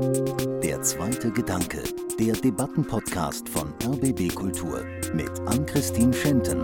Der 0.00 0.80
zweite 0.80 1.30
Gedanke, 1.30 1.82
der 2.18 2.32
Debattenpodcast 2.32 3.46
von 3.50 3.74
RBB 3.84 4.34
Kultur 4.34 4.82
mit 5.12 5.28
Ann-Christine 5.40 6.14
Schenten. 6.14 6.58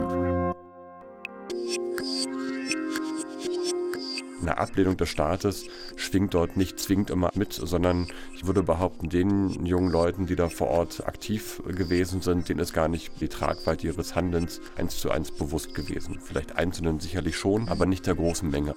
Eine 4.40 4.56
Ablehnung 4.56 4.96
des 4.96 5.10
Staates 5.10 5.66
schwingt 5.96 6.32
dort 6.32 6.56
nicht 6.56 6.80
zwingend 6.80 7.10
immer 7.10 7.30
mit, 7.34 7.52
sondern 7.52 8.06
ich 8.34 8.46
würde 8.46 8.62
behaupten, 8.62 9.10
den 9.10 9.66
jungen 9.66 9.90
Leuten, 9.90 10.24
die 10.24 10.36
da 10.36 10.48
vor 10.48 10.68
Ort 10.68 11.06
aktiv 11.06 11.62
gewesen 11.66 12.22
sind, 12.22 12.48
denen 12.48 12.60
ist 12.60 12.72
gar 12.72 12.88
nicht 12.88 13.20
die 13.20 13.28
Tragweite 13.28 13.86
ihres 13.86 14.14
Handelns 14.14 14.62
eins 14.78 14.98
zu 14.98 15.10
eins 15.10 15.30
bewusst 15.30 15.74
gewesen. 15.74 16.20
Vielleicht 16.22 16.56
Einzelnen 16.56 17.00
sicherlich 17.00 17.36
schon, 17.36 17.68
aber 17.68 17.84
nicht 17.84 18.06
der 18.06 18.14
großen 18.14 18.48
Menge. 18.48 18.74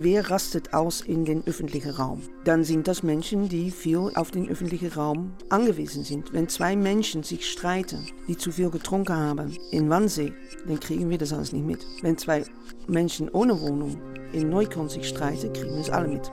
Wer 0.00 0.30
rastet 0.30 0.74
aus 0.74 1.00
in 1.00 1.24
den 1.24 1.44
öffentlichen 1.48 1.90
Raum? 1.90 2.22
Dann 2.44 2.62
sind 2.62 2.86
das 2.86 3.02
Menschen, 3.02 3.48
die 3.48 3.72
viel 3.72 4.12
auf 4.14 4.30
den 4.30 4.48
öffentlichen 4.48 4.92
Raum 4.92 5.32
angewiesen 5.48 6.04
sind. 6.04 6.32
Wenn 6.32 6.48
zwei 6.48 6.76
Menschen 6.76 7.24
sich 7.24 7.50
streiten, 7.50 8.06
die 8.28 8.36
zu 8.36 8.52
viel 8.52 8.70
getrunken 8.70 9.16
haben 9.16 9.56
in 9.72 9.90
Wannsee, 9.90 10.32
dann 10.68 10.78
kriegen 10.78 11.10
wir 11.10 11.18
das 11.18 11.32
alles 11.32 11.52
nicht 11.52 11.66
mit. 11.66 11.84
Wenn 12.00 12.16
zwei 12.16 12.44
Menschen 12.86 13.28
ohne 13.30 13.60
Wohnung 13.60 14.00
in 14.32 14.48
Neukölln 14.48 14.88
sich 14.88 15.08
streiten, 15.08 15.52
kriegen 15.52 15.74
wir 15.74 15.80
es 15.80 15.90
alle 15.90 16.06
mit. 16.06 16.30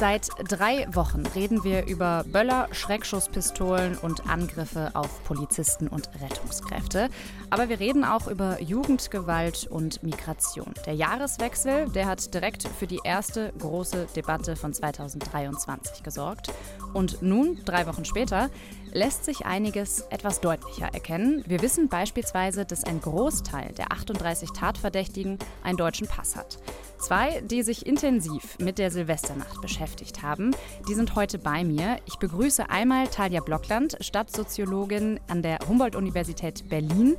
Seit 0.00 0.30
drei 0.48 0.86
Wochen 0.94 1.26
reden 1.26 1.62
wir 1.62 1.86
über 1.86 2.24
Böller, 2.26 2.68
Schreckschusspistolen 2.72 3.98
und 3.98 4.30
Angriffe 4.30 4.92
auf 4.94 5.22
Polizisten 5.24 5.88
und 5.88 6.08
Rettungskräfte. 6.22 7.10
Aber 7.50 7.68
wir 7.68 7.80
reden 7.80 8.02
auch 8.02 8.26
über 8.26 8.62
Jugendgewalt 8.62 9.66
und 9.66 10.02
Migration. 10.02 10.72
Der 10.86 10.94
Jahreswechsel, 10.94 11.90
der 11.90 12.06
hat 12.06 12.32
direkt 12.32 12.66
für 12.66 12.86
die 12.86 13.00
erste 13.04 13.52
große 13.58 14.06
Debatte 14.16 14.56
von 14.56 14.72
2023 14.72 16.02
gesorgt. 16.02 16.50
Und 16.94 17.20
nun, 17.20 17.62
drei 17.66 17.86
Wochen 17.86 18.06
später, 18.06 18.48
lässt 18.94 19.26
sich 19.26 19.44
einiges 19.44 20.06
etwas 20.08 20.40
deutlicher 20.40 20.94
erkennen. 20.94 21.44
Wir 21.46 21.60
wissen 21.60 21.90
beispielsweise, 21.90 22.64
dass 22.64 22.84
ein 22.84 23.02
Großteil 23.02 23.74
der 23.74 23.92
38 23.92 24.52
Tatverdächtigen 24.52 25.38
einen 25.62 25.76
deutschen 25.76 26.06
Pass 26.08 26.36
hat. 26.36 26.58
Zwei, 27.00 27.40
die 27.40 27.62
sich 27.62 27.86
intensiv 27.86 28.58
mit 28.58 28.78
der 28.78 28.90
Silvesternacht 28.90 29.62
beschäftigt 29.62 30.22
haben, 30.22 30.54
die 30.86 30.94
sind 30.94 31.14
heute 31.14 31.38
bei 31.38 31.64
mir. 31.64 31.96
Ich 32.04 32.18
begrüße 32.18 32.68
einmal 32.68 33.08
Talia 33.08 33.40
Blockland, 33.40 33.96
Stadtsoziologin 34.00 35.18
an 35.26 35.40
der 35.40 35.58
Humboldt-Universität 35.66 36.68
Berlin. 36.68 37.16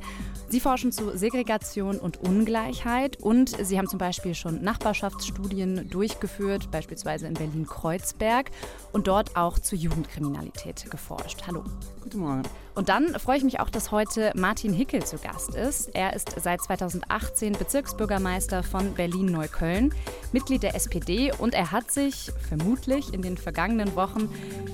Sie 0.48 0.60
forschen 0.60 0.92
zu 0.92 1.16
Segregation 1.18 1.98
und 1.98 2.18
Ungleichheit 2.18 3.16
und 3.20 3.56
Sie 3.64 3.76
haben 3.76 3.88
zum 3.88 3.98
Beispiel 3.98 4.36
schon 4.36 4.62
Nachbarschaftsstudien 4.62 5.90
durchgeführt, 5.90 6.70
beispielsweise 6.70 7.26
in 7.26 7.34
Berlin-Kreuzberg 7.34 8.52
und 8.92 9.08
dort 9.08 9.36
auch 9.36 9.58
zu 9.58 9.74
Jugendkriminalität 9.74 10.90
geforscht. 10.90 11.42
Hallo. 11.48 11.64
Guten 12.02 12.20
Morgen. 12.20 12.42
Und 12.74 12.88
dann 12.88 13.18
freue 13.18 13.36
ich 13.36 13.44
mich 13.44 13.60
auch, 13.60 13.68
dass 13.68 13.90
heute 13.90 14.32
Martin 14.34 14.72
Hickel 14.72 15.04
zu 15.04 15.18
Gast 15.18 15.54
ist. 15.54 15.94
Er 15.94 16.14
ist 16.14 16.34
seit 16.40 16.62
2018 16.62 17.52
Bezirksbürgermeister 17.52 18.62
von 18.62 18.94
Berlin-Neukölln, 18.94 19.94
Mitglied 20.32 20.62
der 20.62 20.74
SPD 20.74 21.32
und 21.36 21.54
er 21.54 21.70
hat 21.70 21.90
sich 21.90 22.32
vermutlich 22.48 23.12
in 23.12 23.20
den 23.20 23.36
vergangenen 23.36 23.94
Wochen 23.94 24.30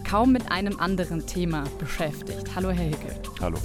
kaum 0.08 0.32
mit 0.32 0.50
einem 0.52 0.78
anderen 0.78 1.26
Thema 1.26 1.64
beschäftigt. 1.78 2.54
Hallo, 2.54 2.70
Herr 2.70 2.86
Hickel. 2.86 3.14
Hallo. 3.40 3.58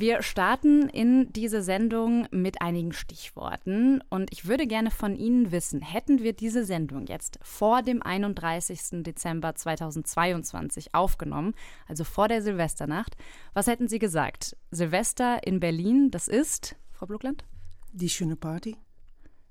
Wir 0.00 0.22
starten 0.22 0.88
in 0.88 1.32
diese 1.32 1.60
Sendung 1.60 2.28
mit 2.30 2.62
einigen 2.62 2.92
Stichworten 2.92 4.00
und 4.10 4.32
ich 4.32 4.46
würde 4.46 4.68
gerne 4.68 4.92
von 4.92 5.16
Ihnen 5.16 5.50
wissen, 5.50 5.82
hätten 5.82 6.22
wir 6.22 6.34
diese 6.34 6.64
Sendung 6.64 7.06
jetzt 7.08 7.40
vor 7.42 7.82
dem 7.82 8.00
31. 8.00 9.02
Dezember 9.02 9.56
2022 9.56 10.94
aufgenommen, 10.94 11.52
also 11.88 12.04
vor 12.04 12.28
der 12.28 12.42
Silvesternacht, 12.42 13.16
was 13.54 13.66
hätten 13.66 13.88
Sie 13.88 13.98
gesagt? 13.98 14.56
Silvester 14.70 15.44
in 15.44 15.58
Berlin, 15.58 16.12
das 16.12 16.28
ist, 16.28 16.76
Frau 16.92 17.06
Blugland? 17.06 17.44
Die 17.92 18.08
schöne 18.08 18.36
Party. 18.36 18.76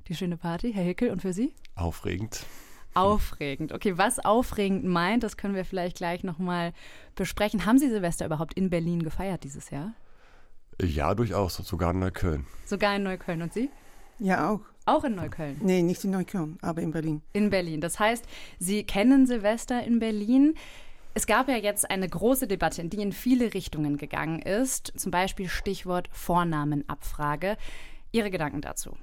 Die 0.08 0.16
schöne 0.16 0.38
Party, 0.38 0.72
Herr 0.72 0.86
Hickel, 0.86 1.10
und 1.10 1.22
für 1.22 1.34
Sie? 1.34 1.54
Aufregend. 1.76 2.46
Aufregend. 2.94 3.74
Okay, 3.74 3.98
was 3.98 4.20
aufregend 4.20 4.86
meint, 4.86 5.24
das 5.24 5.36
können 5.36 5.56
wir 5.56 5.66
vielleicht 5.66 5.98
gleich 5.98 6.24
nochmal 6.24 6.72
besprechen. 7.16 7.66
Haben 7.66 7.80
Sie 7.80 7.90
Silvester 7.90 8.26
überhaupt 8.26 8.54
in 8.54 8.70
Berlin 8.70 9.04
gefeiert 9.04 9.44
dieses 9.44 9.72
Jahr? 9.72 9.94
Ja, 10.82 11.16
durchaus, 11.16 11.56
sogar 11.56 11.92
in 11.92 12.00
Neukölln. 12.00 12.46
Sogar 12.66 12.96
in 12.96 13.04
Neukölln. 13.04 13.42
Und 13.42 13.54
Sie? 13.54 13.70
Ja, 14.20 14.50
auch. 14.52 14.62
Auch 14.86 15.04
in 15.04 15.16
Neukölln? 15.16 15.58
Nee, 15.62 15.82
nicht 15.82 16.04
in 16.06 16.12
Neukölln, 16.12 16.58
aber 16.62 16.82
in 16.82 16.92
Berlin. 16.92 17.22
In 17.34 17.50
Berlin. 17.50 17.82
Das 17.82 18.00
heißt, 18.00 18.26
Sie 18.60 18.84
kennen 18.84 19.28
Silvester 19.28 19.84
in 19.84 20.00
Berlin. 20.00 20.54
Es 21.14 21.26
gab 21.26 21.50
ja 21.50 21.58
jetzt 21.58 21.90
eine 21.90 22.08
große 22.08 22.48
Debatte, 22.48 22.86
die 22.86 23.02
in 23.02 23.12
viele 23.12 23.54
Richtungen 23.54 23.98
gegangen 23.98 24.40
ist. 24.40 24.94
Zum 24.96 25.12
Beispiel 25.12 25.50
Stichwort 25.50 26.10
Vornamenabfrage. 26.12 27.58
Ihre 28.12 28.30
Gedanken 28.30 28.62
dazu? 28.62 28.96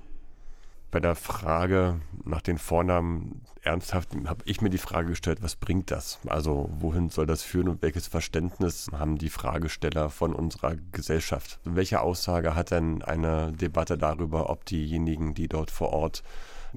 Bei 0.95 1.01
der 1.01 1.17
Frage 1.17 2.01
nach 2.25 2.41
den 2.41 2.57
Vornamen 2.57 3.41
ernsthaft 3.63 4.11
habe 4.27 4.45
ich 4.45 4.61
mir 4.61 4.71
die 4.71 4.79
Frage 4.79 5.09
gestellt, 5.09 5.43
was 5.43 5.57
bringt 5.57 5.91
das? 5.91 6.21
Also 6.29 6.71
wohin 6.79 7.09
soll 7.09 7.27
das 7.27 7.43
führen 7.43 7.67
und 7.67 7.83
welches 7.83 8.07
Verständnis 8.07 8.87
haben 8.93 9.19
die 9.19 9.29
Fragesteller 9.29 10.09
von 10.09 10.33
unserer 10.33 10.77
Gesellschaft? 10.93 11.59
Welche 11.65 12.01
Aussage 12.01 12.55
hat 12.55 12.71
denn 12.71 13.03
eine 13.03 13.51
Debatte 13.51 13.99
darüber, 13.99 14.51
ob 14.51 14.67
diejenigen, 14.67 15.35
die 15.35 15.49
dort 15.49 15.73
vor 15.73 15.93
Ort 15.93 16.23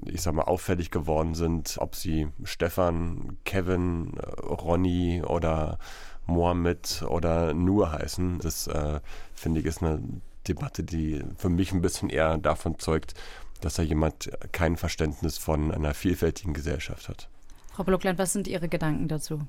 ich 0.04 0.22
sag 0.22 0.34
mal, 0.34 0.42
auffällig 0.42 0.90
geworden 0.90 1.34
sind, 1.34 1.76
ob 1.78 1.94
sie 1.94 2.28
Stefan, 2.42 3.36
Kevin, 3.44 4.18
Ronny 4.42 5.22
oder 5.24 5.78
Mohammed 6.26 7.04
oder 7.08 7.54
Nur 7.54 7.92
heißen. 7.92 8.40
Das 8.40 8.66
äh, 8.66 8.98
finde 9.34 9.60
ich 9.60 9.66
ist 9.66 9.82
eine 9.82 10.00
Debatte, 10.48 10.82
die 10.82 11.22
für 11.36 11.48
mich 11.48 11.72
ein 11.72 11.82
bisschen 11.82 12.10
eher 12.10 12.38
davon 12.38 12.78
zeugt, 12.78 13.14
dass 13.60 13.74
da 13.74 13.82
jemand 13.82 14.30
kein 14.52 14.76
Verständnis 14.76 15.38
von 15.38 15.72
einer 15.72 15.94
vielfältigen 15.94 16.54
Gesellschaft 16.54 17.08
hat. 17.08 17.28
Frau 17.72 17.84
Blockland, 17.84 18.18
was 18.18 18.32
sind 18.32 18.48
Ihre 18.48 18.68
Gedanken 18.68 19.08
dazu? 19.08 19.46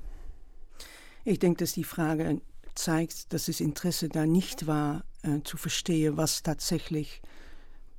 Ich 1.24 1.38
denke, 1.38 1.58
dass 1.64 1.72
die 1.72 1.84
Frage 1.84 2.40
zeigt, 2.74 3.32
dass 3.32 3.46
das 3.46 3.60
Interesse 3.60 4.08
da 4.08 4.26
nicht 4.26 4.66
war, 4.66 5.04
äh, 5.22 5.40
zu 5.42 5.56
verstehen, 5.56 6.16
was 6.16 6.42
tatsächlich 6.42 7.20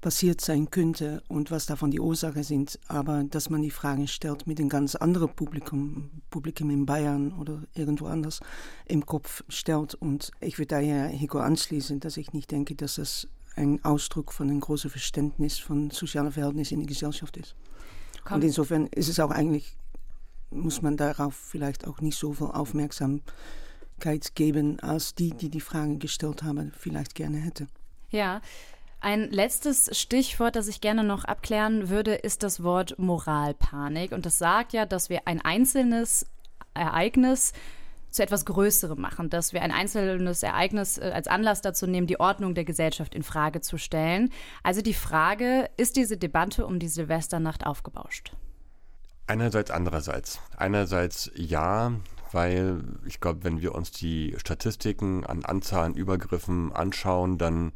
passiert 0.02 0.42
sein 0.42 0.72
könnte 0.72 1.22
und 1.28 1.52
was 1.52 1.68
davon 1.68 1.92
die 1.92 2.00
Ursachen 2.00 2.44
sind, 2.44 2.80
aber 2.88 3.24
dass 3.24 3.52
man 3.52 3.62
die 3.62 3.70
Fragen 3.70 4.08
stellt 4.08 4.48
mit 4.48 4.60
einem 4.60 4.70
ganz 4.70 4.96
anderen 4.96 5.30
Publikum, 5.36 6.10
Publikum 6.32 6.72
in 6.72 6.88
Bayern 6.88 7.32
oder 7.34 7.62
irgendwo 7.76 8.08
anders 8.08 8.40
im 8.86 9.06
Kopf 9.06 9.44
stellt. 9.48 9.94
Und 9.94 10.32
ich 10.40 10.58
würde 10.58 10.68
daher 10.68 11.08
Hico 11.08 11.38
anschließen, 11.38 12.00
dass 12.00 12.18
ich 12.18 12.34
nicht 12.34 12.50
denke, 12.50 12.76
dass 12.76 12.96
das 12.96 13.28
ein 13.56 13.84
Ausdruck 13.84 14.32
von 14.32 14.50
einem 14.50 14.60
großen 14.60 14.90
Verständnis 14.90 15.60
von 15.60 15.92
sozialen 15.92 16.32
Verhältnissen 16.32 16.76
in 16.76 16.80
der 16.82 16.88
Gesellschaft 16.88 17.38
ist. 17.38 17.56
Komm. 18.24 18.36
Und 18.36 18.44
insofern 18.44 18.88
ist 18.88 19.10
es 19.10 19.20
auch 19.20 19.32
eigentlich, 19.32 19.76
muss 20.50 20.82
man 20.82 20.98
darauf 20.98 21.36
vielleicht 21.36 21.88
auch 21.88 22.02
nicht 22.02 22.18
so 22.18 22.34
viel 22.34 22.48
Aufmerksamkeit 22.48 24.36
geben, 24.36 24.80
als 24.80 25.16
die, 25.16 25.32
die 25.32 25.50
die 25.50 25.62
Fragen 25.62 26.00
gestellt 26.00 26.44
haben, 26.44 26.72
vielleicht 26.78 27.16
gerne 27.16 27.38
hätte. 27.38 27.68
Ja. 28.10 28.42
Ein 29.04 29.32
letztes 29.32 29.90
Stichwort, 29.98 30.56
das 30.56 30.68
ich 30.68 30.80
gerne 30.80 31.04
noch 31.04 31.26
abklären 31.26 31.90
würde, 31.90 32.14
ist 32.14 32.44
das 32.44 32.62
Wort 32.62 33.00
Moralpanik. 33.00 34.12
Und 34.12 34.28
das 34.28 34.38
sagt 34.38 34.74
ja, 34.74 34.86
dass 34.86 35.10
wir 35.10 35.22
ein 35.26 35.42
einzelnes 35.42 36.28
Ereignis 36.76 37.54
zu 38.12 38.22
etwas 38.22 38.46
Größerem 38.46 39.00
machen, 39.00 39.30
dass 39.30 39.54
wir 39.54 39.62
ein 39.62 39.72
einzelnes 39.72 40.44
Ereignis 40.44 40.98
äh, 40.98 41.12
als 41.14 41.28
Anlass 41.28 41.62
dazu 41.62 41.88
nehmen, 41.88 42.08
die 42.08 42.20
Ordnung 42.20 42.54
der 42.54 42.66
Gesellschaft 42.66 43.16
in 43.16 43.24
Frage 43.24 43.62
zu 43.62 43.78
stellen. 43.78 44.30
Also 44.64 44.82
die 44.82 44.94
Frage, 44.94 45.70
ist 45.78 45.96
diese 45.96 46.18
Debatte 46.18 46.66
um 46.66 46.80
die 46.80 46.90
Silvesternacht 46.90 47.66
aufgebauscht? 47.66 48.34
Einerseits, 49.28 49.72
andererseits. 49.72 50.40
Einerseits 50.58 51.32
ja, 51.36 51.94
weil 52.34 52.84
ich 53.06 53.22
glaube, 53.22 53.44
wenn 53.44 53.62
wir 53.62 53.74
uns 53.74 53.92
die 53.92 54.36
Statistiken 54.38 55.26
an 55.26 55.46
Anzahlen 55.46 55.96
Übergriffen 55.96 56.74
anschauen, 56.74 57.38
dann 57.38 57.72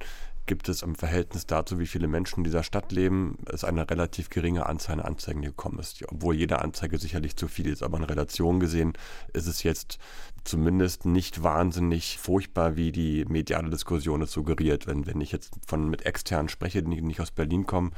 gibt 0.45 0.69
es 0.69 0.81
im 0.81 0.95
Verhältnis 0.95 1.45
dazu, 1.45 1.79
wie 1.79 1.87
viele 1.87 2.07
Menschen 2.07 2.39
in 2.39 2.43
dieser 2.43 2.63
Stadt 2.63 2.91
leben, 2.91 3.37
es 3.51 3.63
eine 3.63 3.89
relativ 3.89 4.29
geringe 4.29 4.65
Anzahl 4.65 4.99
an 4.99 5.05
Anzeigen 5.05 5.41
gekommen 5.41 5.79
ist. 5.79 6.03
Obwohl 6.07 6.35
jede 6.35 6.59
Anzeige 6.59 6.97
sicherlich 6.97 7.35
zu 7.35 7.47
viel 7.47 7.67
ist, 7.67 7.83
aber 7.83 7.97
in 7.97 8.03
Relation 8.03 8.59
gesehen 8.59 8.93
ist 9.33 9.47
es 9.47 9.63
jetzt 9.63 9.97
zumindest 10.45 11.05
nicht 11.05 11.43
wahnsinnig 11.43 12.17
furchtbar, 12.19 12.75
wie 12.75 12.91
die 12.91 13.25
mediale 13.25 13.69
Diskussion 13.69 14.21
es 14.21 14.31
suggeriert. 14.31 14.87
Wenn, 14.87 15.05
wenn 15.05 15.21
ich 15.21 15.31
jetzt 15.31 15.53
von 15.67 15.89
mit 15.89 16.05
externen 16.05 16.49
spreche, 16.49 16.83
die 16.83 17.01
nicht 17.01 17.19
aus 17.19 17.31
Berlin 17.31 17.65
kommen, 17.65 17.91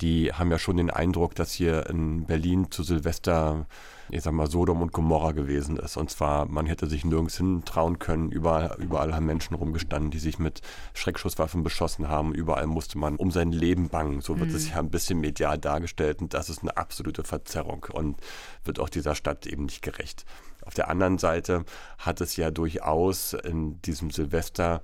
die 0.00 0.32
haben 0.32 0.50
ja 0.50 0.58
schon 0.58 0.76
den 0.76 0.90
Eindruck, 0.90 1.34
dass 1.34 1.52
hier 1.52 1.88
in 1.88 2.26
Berlin 2.26 2.70
zu 2.70 2.82
Silvester 2.82 3.66
ich 4.10 4.22
sag 4.22 4.32
mal, 4.32 4.48
Sodom 4.48 4.82
und 4.82 4.92
Gomorra 4.92 5.32
gewesen 5.32 5.76
ist. 5.76 5.96
Und 5.96 6.10
zwar, 6.10 6.46
man 6.46 6.66
hätte 6.66 6.86
sich 6.86 7.04
nirgends 7.04 7.36
hintrauen 7.36 7.98
können. 7.98 8.30
Überall, 8.30 8.76
überall 8.78 9.14
haben 9.14 9.26
Menschen 9.26 9.54
rumgestanden, 9.54 10.10
die 10.10 10.18
sich 10.18 10.38
mit 10.38 10.60
Schreckschusswaffen 10.94 11.62
beschossen 11.62 12.08
haben. 12.08 12.34
Überall 12.34 12.66
musste 12.66 12.98
man 12.98 13.16
um 13.16 13.30
sein 13.30 13.52
Leben 13.52 13.88
bangen. 13.88 14.20
So 14.20 14.38
wird 14.38 14.50
mhm. 14.50 14.56
es 14.56 14.70
ja 14.70 14.78
ein 14.78 14.90
bisschen 14.90 15.20
medial 15.20 15.58
dargestellt. 15.58 16.20
Und 16.20 16.34
das 16.34 16.48
ist 16.48 16.62
eine 16.62 16.76
absolute 16.76 17.24
Verzerrung 17.24 17.86
und 17.92 18.20
wird 18.64 18.78
auch 18.78 18.88
dieser 18.88 19.14
Stadt 19.14 19.46
eben 19.46 19.64
nicht 19.64 19.82
gerecht. 19.82 20.24
Auf 20.66 20.74
der 20.74 20.88
anderen 20.88 21.18
Seite 21.18 21.64
hat 21.98 22.20
es 22.20 22.36
ja 22.36 22.50
durchaus 22.50 23.32
in 23.32 23.80
diesem 23.82 24.10
Silvester 24.10 24.82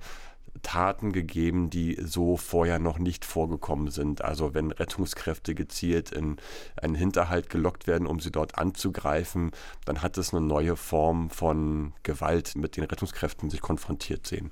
Taten 0.61 1.11
gegeben, 1.11 1.69
die 1.69 1.97
so 2.01 2.37
vorher 2.37 2.79
noch 2.79 2.99
nicht 2.99 3.25
vorgekommen 3.25 3.89
sind. 3.89 4.23
Also 4.23 4.53
wenn 4.53 4.71
Rettungskräfte 4.71 5.55
gezielt 5.55 6.11
in 6.11 6.37
einen 6.81 6.95
Hinterhalt 6.95 7.49
gelockt 7.49 7.87
werden, 7.87 8.07
um 8.07 8.19
sie 8.19 8.31
dort 8.31 8.57
anzugreifen, 8.57 9.51
dann 9.85 10.01
hat 10.01 10.17
es 10.17 10.33
eine 10.33 10.45
neue 10.45 10.75
Form 10.75 11.29
von 11.29 11.93
Gewalt, 12.03 12.55
mit 12.55 12.77
den 12.77 12.83
Rettungskräften 12.83 13.49
sich 13.49 13.61
konfrontiert 13.61 14.27
sehen. 14.27 14.51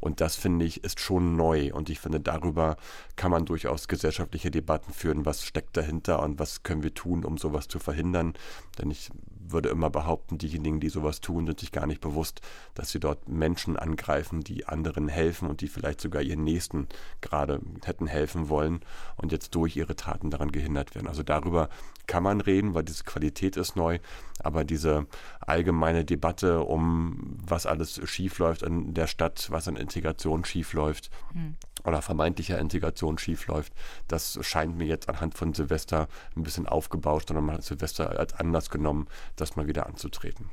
Und 0.00 0.20
das 0.20 0.36
finde 0.36 0.64
ich 0.64 0.82
ist 0.84 1.00
schon 1.00 1.36
neu. 1.36 1.72
Und 1.72 1.90
ich 1.90 2.00
finde, 2.00 2.18
darüber 2.18 2.76
kann 3.16 3.30
man 3.30 3.44
durchaus 3.44 3.88
gesellschaftliche 3.88 4.50
Debatten 4.50 4.92
führen. 4.92 5.26
Was 5.26 5.44
steckt 5.44 5.76
dahinter 5.76 6.22
und 6.22 6.38
was 6.38 6.62
können 6.62 6.82
wir 6.82 6.94
tun, 6.94 7.24
um 7.24 7.36
sowas 7.36 7.68
zu 7.68 7.78
verhindern? 7.78 8.32
Denn 8.78 8.90
ich 8.90 9.10
würde 9.52 9.68
immer 9.68 9.90
behaupten, 9.90 10.38
diejenigen, 10.38 10.80
die 10.80 10.88
sowas 10.88 11.20
tun, 11.20 11.46
sind 11.46 11.60
sich 11.60 11.72
gar 11.72 11.86
nicht 11.86 12.00
bewusst, 12.00 12.40
dass 12.74 12.90
sie 12.90 13.00
dort 13.00 13.28
Menschen 13.28 13.76
angreifen, 13.76 14.42
die 14.42 14.66
anderen 14.66 15.08
helfen 15.08 15.48
und 15.48 15.60
die 15.60 15.68
vielleicht 15.68 16.00
sogar 16.00 16.22
ihren 16.22 16.44
Nächsten 16.44 16.88
gerade 17.20 17.60
hätten 17.84 18.06
helfen 18.06 18.48
wollen 18.48 18.80
und 19.16 19.32
jetzt 19.32 19.54
durch 19.54 19.76
ihre 19.76 19.96
Taten 19.96 20.30
daran 20.30 20.52
gehindert 20.52 20.94
werden. 20.94 21.08
Also 21.08 21.22
darüber 21.22 21.68
kann 22.06 22.22
man 22.22 22.40
reden, 22.40 22.74
weil 22.74 22.84
diese 22.84 23.04
Qualität 23.04 23.56
ist 23.56 23.76
neu, 23.76 23.98
aber 24.40 24.64
diese 24.64 25.06
allgemeine 25.40 26.04
Debatte 26.04 26.60
um, 26.60 27.38
was 27.44 27.66
alles 27.66 28.00
schiefläuft 28.08 28.62
in 28.62 28.94
der 28.94 29.06
Stadt, 29.06 29.48
was 29.50 29.68
an 29.68 29.76
Integration 29.76 30.44
schiefläuft 30.44 31.10
mhm. 31.32 31.56
Oder 31.84 32.02
vermeintlicher 32.02 32.58
Integration 32.58 33.18
schiefläuft, 33.18 33.72
das 34.08 34.38
scheint 34.42 34.76
mir 34.76 34.86
jetzt 34.86 35.08
anhand 35.08 35.34
von 35.34 35.54
Silvester 35.54 36.08
ein 36.36 36.42
bisschen 36.42 36.66
aufgebauscht, 36.66 37.28
sondern 37.28 37.46
man 37.46 37.56
hat 37.56 37.64
Silvester 37.64 38.18
als 38.18 38.34
Anlass 38.34 38.70
genommen, 38.70 39.06
das 39.36 39.56
mal 39.56 39.66
wieder 39.66 39.86
anzutreten. 39.86 40.50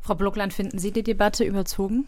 Frau 0.00 0.14
Blockland, 0.14 0.52
finden 0.52 0.78
Sie 0.78 0.90
die 0.90 1.04
Debatte 1.04 1.44
überzogen? 1.44 2.06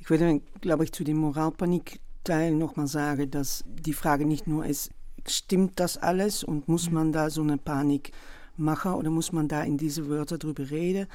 Ich 0.00 0.10
würde, 0.10 0.40
glaube 0.60 0.84
ich, 0.84 0.92
zu 0.92 1.04
dem 1.04 1.18
Moralpanik-Teil 1.18 2.54
nochmal 2.54 2.88
sagen, 2.88 3.30
dass 3.30 3.64
die 3.66 3.92
Frage 3.92 4.26
nicht 4.26 4.46
nur 4.46 4.66
ist, 4.66 4.90
stimmt 5.26 5.78
das 5.80 5.98
alles 5.98 6.44
und 6.44 6.68
muss 6.68 6.88
mhm. 6.88 6.94
man 6.94 7.12
da 7.12 7.30
so 7.30 7.42
eine 7.42 7.58
Panik 7.58 8.12
machen 8.56 8.94
oder 8.94 9.10
muss 9.10 9.32
man 9.32 9.48
da 9.48 9.62
in 9.62 9.78
diese 9.78 10.08
Wörter 10.08 10.38
drüber 10.38 10.70
reden? 10.70 11.06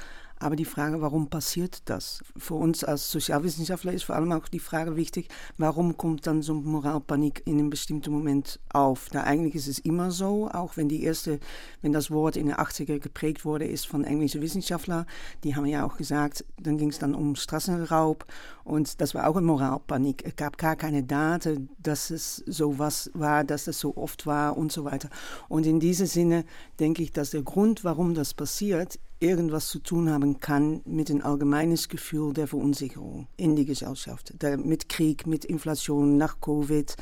Aber 0.42 0.56
die 0.56 0.64
Frage, 0.64 1.00
warum 1.00 1.28
passiert 1.28 1.88
das? 1.88 2.20
Für 2.36 2.54
uns 2.54 2.82
als 2.82 3.12
Sozialwissenschaftler 3.12 3.92
ist 3.92 4.02
vor 4.02 4.16
allem 4.16 4.32
auch 4.32 4.48
die 4.48 4.58
Frage 4.58 4.96
wichtig, 4.96 5.28
warum 5.56 5.96
kommt 5.96 6.26
dann 6.26 6.42
so 6.42 6.52
Moralpanik 6.52 7.42
in 7.44 7.60
einem 7.60 7.70
bestimmten 7.70 8.10
Moment 8.10 8.58
auf? 8.72 9.08
Da 9.12 9.22
eigentlich 9.22 9.54
ist 9.54 9.68
es 9.68 9.78
immer 9.78 10.10
so, 10.10 10.50
auch 10.50 10.76
wenn 10.76 10.88
die 10.88 11.04
erste, 11.04 11.38
wenn 11.80 11.92
das 11.92 12.10
Wort 12.10 12.36
in 12.36 12.46
den 12.46 12.56
80er 12.56 12.98
geprägt 12.98 13.44
wurde, 13.44 13.66
ist 13.66 13.86
von 13.86 14.02
englischen 14.02 14.42
Wissenschaftlern, 14.42 15.06
die 15.44 15.54
haben 15.54 15.66
ja 15.66 15.86
auch 15.86 15.96
gesagt, 15.96 16.44
dann 16.60 16.76
ging 16.76 16.88
es 16.88 16.98
dann 16.98 17.14
um 17.14 17.36
Straßenraub 17.36 18.26
und 18.64 19.00
das 19.00 19.14
war 19.14 19.28
auch 19.28 19.36
eine 19.36 19.46
Moralpanik. 19.46 20.24
Es 20.26 20.34
gab 20.34 20.58
gar 20.58 20.74
keine 20.74 21.04
Daten, 21.04 21.68
dass 21.78 22.10
es 22.10 22.42
so 22.48 22.80
was 22.80 23.12
war, 23.14 23.44
dass 23.44 23.68
es 23.68 23.78
so 23.78 23.96
oft 23.96 24.26
war 24.26 24.56
und 24.56 24.72
so 24.72 24.84
weiter. 24.84 25.08
Und 25.48 25.66
in 25.66 25.78
diesem 25.78 26.06
Sinne 26.06 26.44
denke 26.80 27.04
ich, 27.04 27.12
dass 27.12 27.30
der 27.30 27.42
Grund, 27.42 27.84
warum 27.84 28.14
das 28.14 28.34
passiert, 28.34 28.98
irgendwas 29.22 29.68
zu 29.68 29.78
tun 29.78 30.10
haben 30.10 30.40
kann 30.40 30.82
mit 30.84 31.08
dem 31.08 31.24
allgemeinen 31.24 31.78
Gefühl 31.88 32.32
der 32.32 32.48
Verunsicherung 32.48 33.28
in 33.36 33.54
die 33.54 33.64
Gesellschaft. 33.64 34.34
Der, 34.42 34.58
mit 34.58 34.88
Krieg, 34.88 35.26
mit 35.26 35.44
Inflation, 35.44 36.16
nach 36.16 36.40
Covid, 36.40 36.96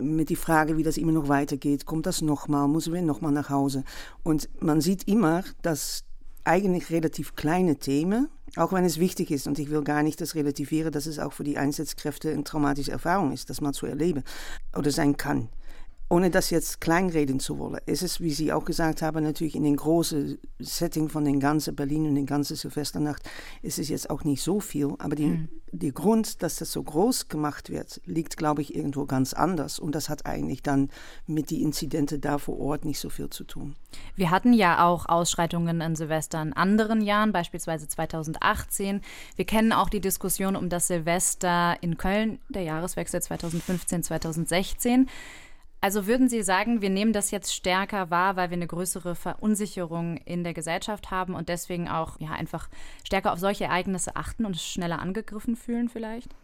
mit 0.00 0.28
die 0.28 0.36
Frage, 0.36 0.76
wie 0.76 0.82
das 0.82 0.96
immer 0.96 1.12
noch 1.12 1.28
weitergeht. 1.28 1.86
Kommt 1.86 2.06
das 2.06 2.20
nochmal? 2.20 2.66
Müssen 2.66 2.92
wir 2.92 3.02
nochmal 3.02 3.32
nach 3.32 3.48
Hause? 3.48 3.84
Und 4.24 4.48
man 4.60 4.80
sieht 4.80 5.06
immer, 5.06 5.44
dass 5.62 6.04
eigentlich 6.44 6.90
relativ 6.90 7.36
kleine 7.36 7.76
Themen, 7.76 8.28
auch 8.56 8.72
wenn 8.72 8.84
es 8.84 8.98
wichtig 8.98 9.30
ist, 9.30 9.46
und 9.46 9.58
ich 9.60 9.70
will 9.70 9.82
gar 9.82 10.02
nicht 10.02 10.20
das 10.20 10.34
relativieren, 10.34 10.90
dass 10.90 11.06
es 11.06 11.20
auch 11.20 11.32
für 11.32 11.44
die 11.44 11.56
Einsatzkräfte 11.56 12.32
eine 12.32 12.42
traumatische 12.42 12.90
Erfahrung 12.90 13.32
ist, 13.32 13.48
das 13.48 13.60
mal 13.60 13.72
zu 13.72 13.86
erleben 13.86 14.24
oder 14.76 14.90
sein 14.90 15.16
kann 15.16 15.48
ohne 16.12 16.28
das 16.28 16.50
jetzt 16.50 16.82
kleinreden 16.82 17.40
zu 17.40 17.58
wollen, 17.58 17.80
ist 17.86 18.02
es, 18.02 18.20
wie 18.20 18.32
Sie 18.32 18.52
auch 18.52 18.66
gesagt 18.66 19.00
haben, 19.00 19.24
natürlich 19.24 19.56
in 19.56 19.62
den 19.62 19.76
großen 19.76 20.38
Setting 20.58 21.08
von 21.08 21.24
den 21.24 21.40
ganzen 21.40 21.74
Berlin 21.74 22.06
und 22.06 22.16
den 22.16 22.26
ganzen 22.26 22.54
Silvesternacht 22.54 23.22
ist 23.62 23.78
es 23.78 23.88
jetzt 23.88 24.10
auch 24.10 24.22
nicht 24.22 24.42
so 24.42 24.60
viel. 24.60 24.92
Aber 24.98 25.16
die, 25.16 25.24
mhm. 25.24 25.48
der 25.70 25.92
Grund, 25.92 26.42
dass 26.42 26.56
das 26.56 26.70
so 26.70 26.82
groß 26.82 27.28
gemacht 27.28 27.70
wird, 27.70 28.02
liegt, 28.04 28.36
glaube 28.36 28.60
ich, 28.60 28.76
irgendwo 28.76 29.06
ganz 29.06 29.32
anders. 29.32 29.78
Und 29.78 29.94
das 29.94 30.10
hat 30.10 30.26
eigentlich 30.26 30.62
dann 30.62 30.90
mit 31.26 31.50
den 31.50 31.62
Inzidenten 31.62 32.20
da 32.20 32.36
vor 32.36 32.60
Ort 32.60 32.84
nicht 32.84 32.98
so 32.98 33.08
viel 33.08 33.30
zu 33.30 33.44
tun. 33.44 33.74
Wir 34.14 34.30
hatten 34.30 34.52
ja 34.52 34.86
auch 34.86 35.06
Ausschreitungen 35.06 35.80
an 35.80 35.96
Silvester 35.96 36.42
in 36.42 36.52
anderen 36.52 37.00
Jahren, 37.00 37.32
beispielsweise 37.32 37.88
2018. 37.88 39.00
Wir 39.36 39.46
kennen 39.46 39.72
auch 39.72 39.88
die 39.88 40.02
Diskussion 40.02 40.56
um 40.56 40.68
das 40.68 40.88
Silvester 40.88 41.78
in 41.80 41.96
Köln, 41.96 42.38
der 42.50 42.64
Jahreswechsel 42.64 43.20
2015-2016. 43.20 45.06
Also 45.84 46.06
würden 46.06 46.28
Sie 46.28 46.44
sagen, 46.44 46.80
wir 46.80 46.90
nehmen 46.90 47.12
das 47.12 47.32
jetzt 47.32 47.52
stärker 47.52 48.08
wahr, 48.08 48.36
weil 48.36 48.50
wir 48.50 48.56
eine 48.56 48.68
größere 48.68 49.16
Verunsicherung 49.16 50.16
in 50.16 50.44
der 50.44 50.54
Gesellschaft 50.54 51.10
haben 51.10 51.34
und 51.34 51.48
deswegen 51.48 51.88
auch 51.88 52.20
ja 52.20 52.30
einfach 52.30 52.68
stärker 53.02 53.32
auf 53.32 53.40
solche 53.40 53.64
Ereignisse 53.64 54.14
achten 54.14 54.46
und 54.46 54.56
schneller 54.56 55.00
angegriffen 55.00 55.56
fühlen 55.56 55.88
vielleicht? 55.88 56.36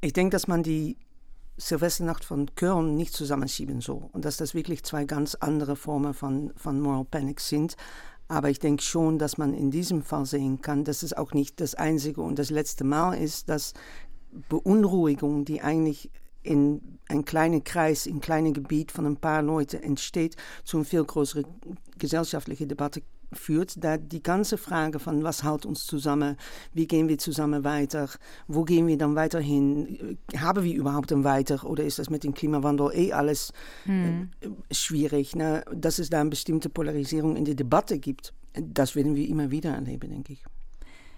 Ich 0.00 0.14
denke, 0.14 0.32
dass 0.32 0.48
man 0.48 0.62
die 0.62 0.96
Silvesternacht 1.58 2.24
von 2.24 2.54
Köln 2.54 2.96
nicht 2.96 3.12
zusammenschieben 3.12 3.82
soll 3.82 4.08
und 4.12 4.24
dass 4.24 4.38
das 4.38 4.54
wirklich 4.54 4.82
zwei 4.82 5.04
ganz 5.04 5.34
andere 5.34 5.76
Formen 5.76 6.14
von, 6.14 6.54
von 6.56 6.80
Moral 6.80 7.04
Panic 7.04 7.40
sind. 7.40 7.76
Aber 8.28 8.48
ich 8.48 8.60
denke 8.60 8.82
schon, 8.82 9.18
dass 9.18 9.36
man 9.36 9.52
in 9.52 9.70
diesem 9.70 10.02
Fall 10.02 10.24
sehen 10.24 10.62
kann, 10.62 10.84
dass 10.84 11.02
es 11.02 11.12
auch 11.12 11.34
nicht 11.34 11.60
das 11.60 11.74
einzige 11.74 12.22
und 12.22 12.38
das 12.38 12.48
letzte 12.48 12.84
Mal 12.84 13.12
ist, 13.12 13.50
dass 13.50 13.74
Beunruhigung, 14.48 15.44
die 15.44 15.60
eigentlich 15.60 16.10
in 16.48 16.98
einem 17.08 17.24
kleinen 17.24 17.64
Kreis, 17.64 18.06
in 18.06 18.12
einem 18.12 18.20
kleinen 18.20 18.52
Gebiet 18.54 18.92
von 18.92 19.06
ein 19.06 19.16
paar 19.16 19.42
Leuten 19.42 19.82
entsteht, 19.82 20.36
zu 20.64 20.78
einer 20.78 20.84
viel 20.84 21.04
größeren 21.04 21.44
gesellschaftlichen 21.98 22.68
Debatte 22.68 23.02
führt, 23.32 23.84
da 23.84 23.98
die 23.98 24.22
ganze 24.22 24.56
Frage 24.56 24.98
von 24.98 25.22
was 25.22 25.44
hält 25.44 25.66
uns 25.66 25.84
zusammen, 25.84 26.36
wie 26.72 26.86
gehen 26.86 27.08
wir 27.08 27.18
zusammen 27.18 27.62
weiter, 27.62 28.08
wo 28.46 28.64
gehen 28.64 28.86
wir 28.86 28.96
dann 28.96 29.16
weiterhin, 29.16 30.18
haben 30.36 30.64
wir 30.64 30.74
überhaupt 30.74 31.12
ein 31.12 31.24
Weiter 31.24 31.64
oder 31.64 31.84
ist 31.84 31.98
das 31.98 32.08
mit 32.08 32.24
dem 32.24 32.32
Klimawandel 32.32 32.90
eh 32.94 33.12
alles 33.12 33.52
hm. 33.84 34.30
äh, 34.40 34.74
schwierig, 34.74 35.36
ne? 35.36 35.62
dass 35.74 35.98
es 35.98 36.08
da 36.08 36.20
eine 36.20 36.30
bestimmte 36.30 36.70
Polarisierung 36.70 37.36
in 37.36 37.44
der 37.44 37.54
Debatte 37.54 37.98
gibt. 37.98 38.32
Das 38.54 38.96
werden 38.96 39.14
wir 39.14 39.28
immer 39.28 39.50
wieder 39.50 39.74
erleben, 39.74 40.10
denke 40.10 40.32
ich. 40.32 40.44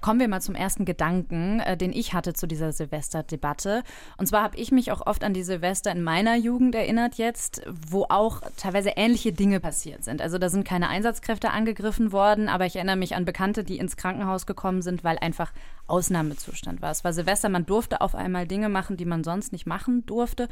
Kommen 0.01 0.19
wir 0.19 0.29
mal 0.29 0.41
zum 0.41 0.55
ersten 0.55 0.87
Gedanken, 0.87 1.61
äh, 1.61 1.77
den 1.77 1.93
ich 1.93 2.15
hatte 2.15 2.33
zu 2.33 2.47
dieser 2.47 2.73
Silvesterdebatte. 2.73 3.83
Und 4.17 4.27
zwar 4.27 4.43
habe 4.43 4.57
ich 4.57 4.73
mich 4.73 4.93
auch 4.93 5.07
oft 5.07 5.23
an 5.23 5.35
die 5.35 5.43
Silvester 5.43 5.93
in 5.93 6.03
meiner 6.03 6.37
Jugend 6.37 6.75
erinnert 6.75 7.17
jetzt, 7.17 7.63
wo 7.69 8.07
auch 8.09 8.41
teilweise 8.57 8.91
ähnliche 8.97 9.33
Dinge 9.33 9.61
passiert 9.61 10.03
sind. 10.03 10.23
Also 10.23 10.39
da 10.39 10.49
sind 10.49 10.65
keine 10.65 10.89
Einsatzkräfte 10.89 11.51
angegriffen 11.51 12.13
worden, 12.13 12.49
aber 12.49 12.65
ich 12.65 12.77
erinnere 12.77 12.97
mich 12.97 13.15
an 13.15 13.27
Bekannte, 13.27 13.63
die 13.63 13.79
ins 13.79 13.99
Krankenhaus 13.99 14.47
gekommen 14.47 14.81
sind, 14.81 15.05
weil 15.05 15.19
einfach 15.19 15.53
Ausnahmezustand 15.87 16.81
war. 16.81 16.91
Es 16.91 17.05
war 17.05 17.13
Silvester, 17.13 17.51
man 17.51 17.67
durfte 17.67 18.01
auf 18.01 18.15
einmal 18.15 18.47
Dinge 18.47 18.71
machen, 18.71 18.97
die 18.97 19.05
man 19.05 19.23
sonst 19.23 19.53
nicht 19.53 19.67
machen 19.67 20.07
durfte. 20.07 20.49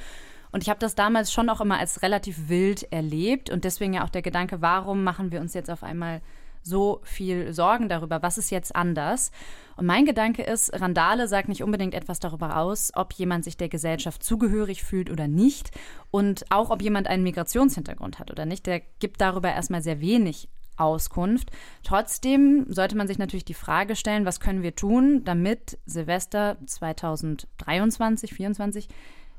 Und 0.52 0.62
ich 0.62 0.68
habe 0.68 0.80
das 0.80 0.94
damals 0.94 1.32
schon 1.32 1.48
auch 1.48 1.60
immer 1.60 1.78
als 1.78 2.02
relativ 2.02 2.48
wild 2.48 2.92
erlebt 2.92 3.50
und 3.50 3.64
deswegen 3.64 3.94
ja 3.94 4.04
auch 4.04 4.10
der 4.10 4.22
Gedanke, 4.22 4.60
warum 4.60 5.04
machen 5.04 5.30
wir 5.32 5.40
uns 5.40 5.54
jetzt 5.54 5.70
auf 5.70 5.82
einmal 5.82 6.20
so 6.68 7.00
viel 7.02 7.52
Sorgen 7.52 7.88
darüber, 7.88 8.22
was 8.22 8.38
ist 8.38 8.50
jetzt 8.50 8.76
anders. 8.76 9.30
Und 9.76 9.86
mein 9.86 10.04
Gedanke 10.04 10.42
ist, 10.42 10.72
Randale 10.78 11.28
sagt 11.28 11.48
nicht 11.48 11.62
unbedingt 11.62 11.94
etwas 11.94 12.20
darüber 12.20 12.56
aus, 12.56 12.92
ob 12.94 13.12
jemand 13.14 13.44
sich 13.44 13.56
der 13.56 13.68
Gesellschaft 13.68 14.22
zugehörig 14.22 14.82
fühlt 14.84 15.10
oder 15.10 15.28
nicht 15.28 15.70
und 16.10 16.44
auch 16.50 16.70
ob 16.70 16.82
jemand 16.82 17.06
einen 17.06 17.22
Migrationshintergrund 17.22 18.18
hat 18.18 18.30
oder 18.30 18.44
nicht. 18.44 18.66
Der 18.66 18.80
gibt 18.98 19.20
darüber 19.20 19.50
erstmal 19.50 19.82
sehr 19.82 20.00
wenig 20.00 20.48
Auskunft. 20.76 21.50
Trotzdem 21.82 22.66
sollte 22.68 22.96
man 22.96 23.08
sich 23.08 23.18
natürlich 23.18 23.44
die 23.44 23.54
Frage 23.54 23.96
stellen, 23.96 24.24
was 24.24 24.40
können 24.40 24.62
wir 24.62 24.74
tun, 24.74 25.24
damit 25.24 25.78
Silvester 25.86 26.56
2023, 26.66 28.30
2024 28.30 28.88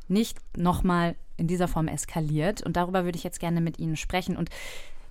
nicht 0.08 0.40
nochmal 0.58 1.16
in 1.38 1.48
dieser 1.48 1.68
Form 1.68 1.88
eskaliert. 1.88 2.62
Und 2.62 2.76
darüber 2.76 3.06
würde 3.06 3.18
ich 3.18 3.24
jetzt 3.24 3.40
gerne 3.40 3.62
mit 3.62 3.80
Ihnen 3.80 3.96
sprechen. 3.96 4.36
Und 4.36 4.50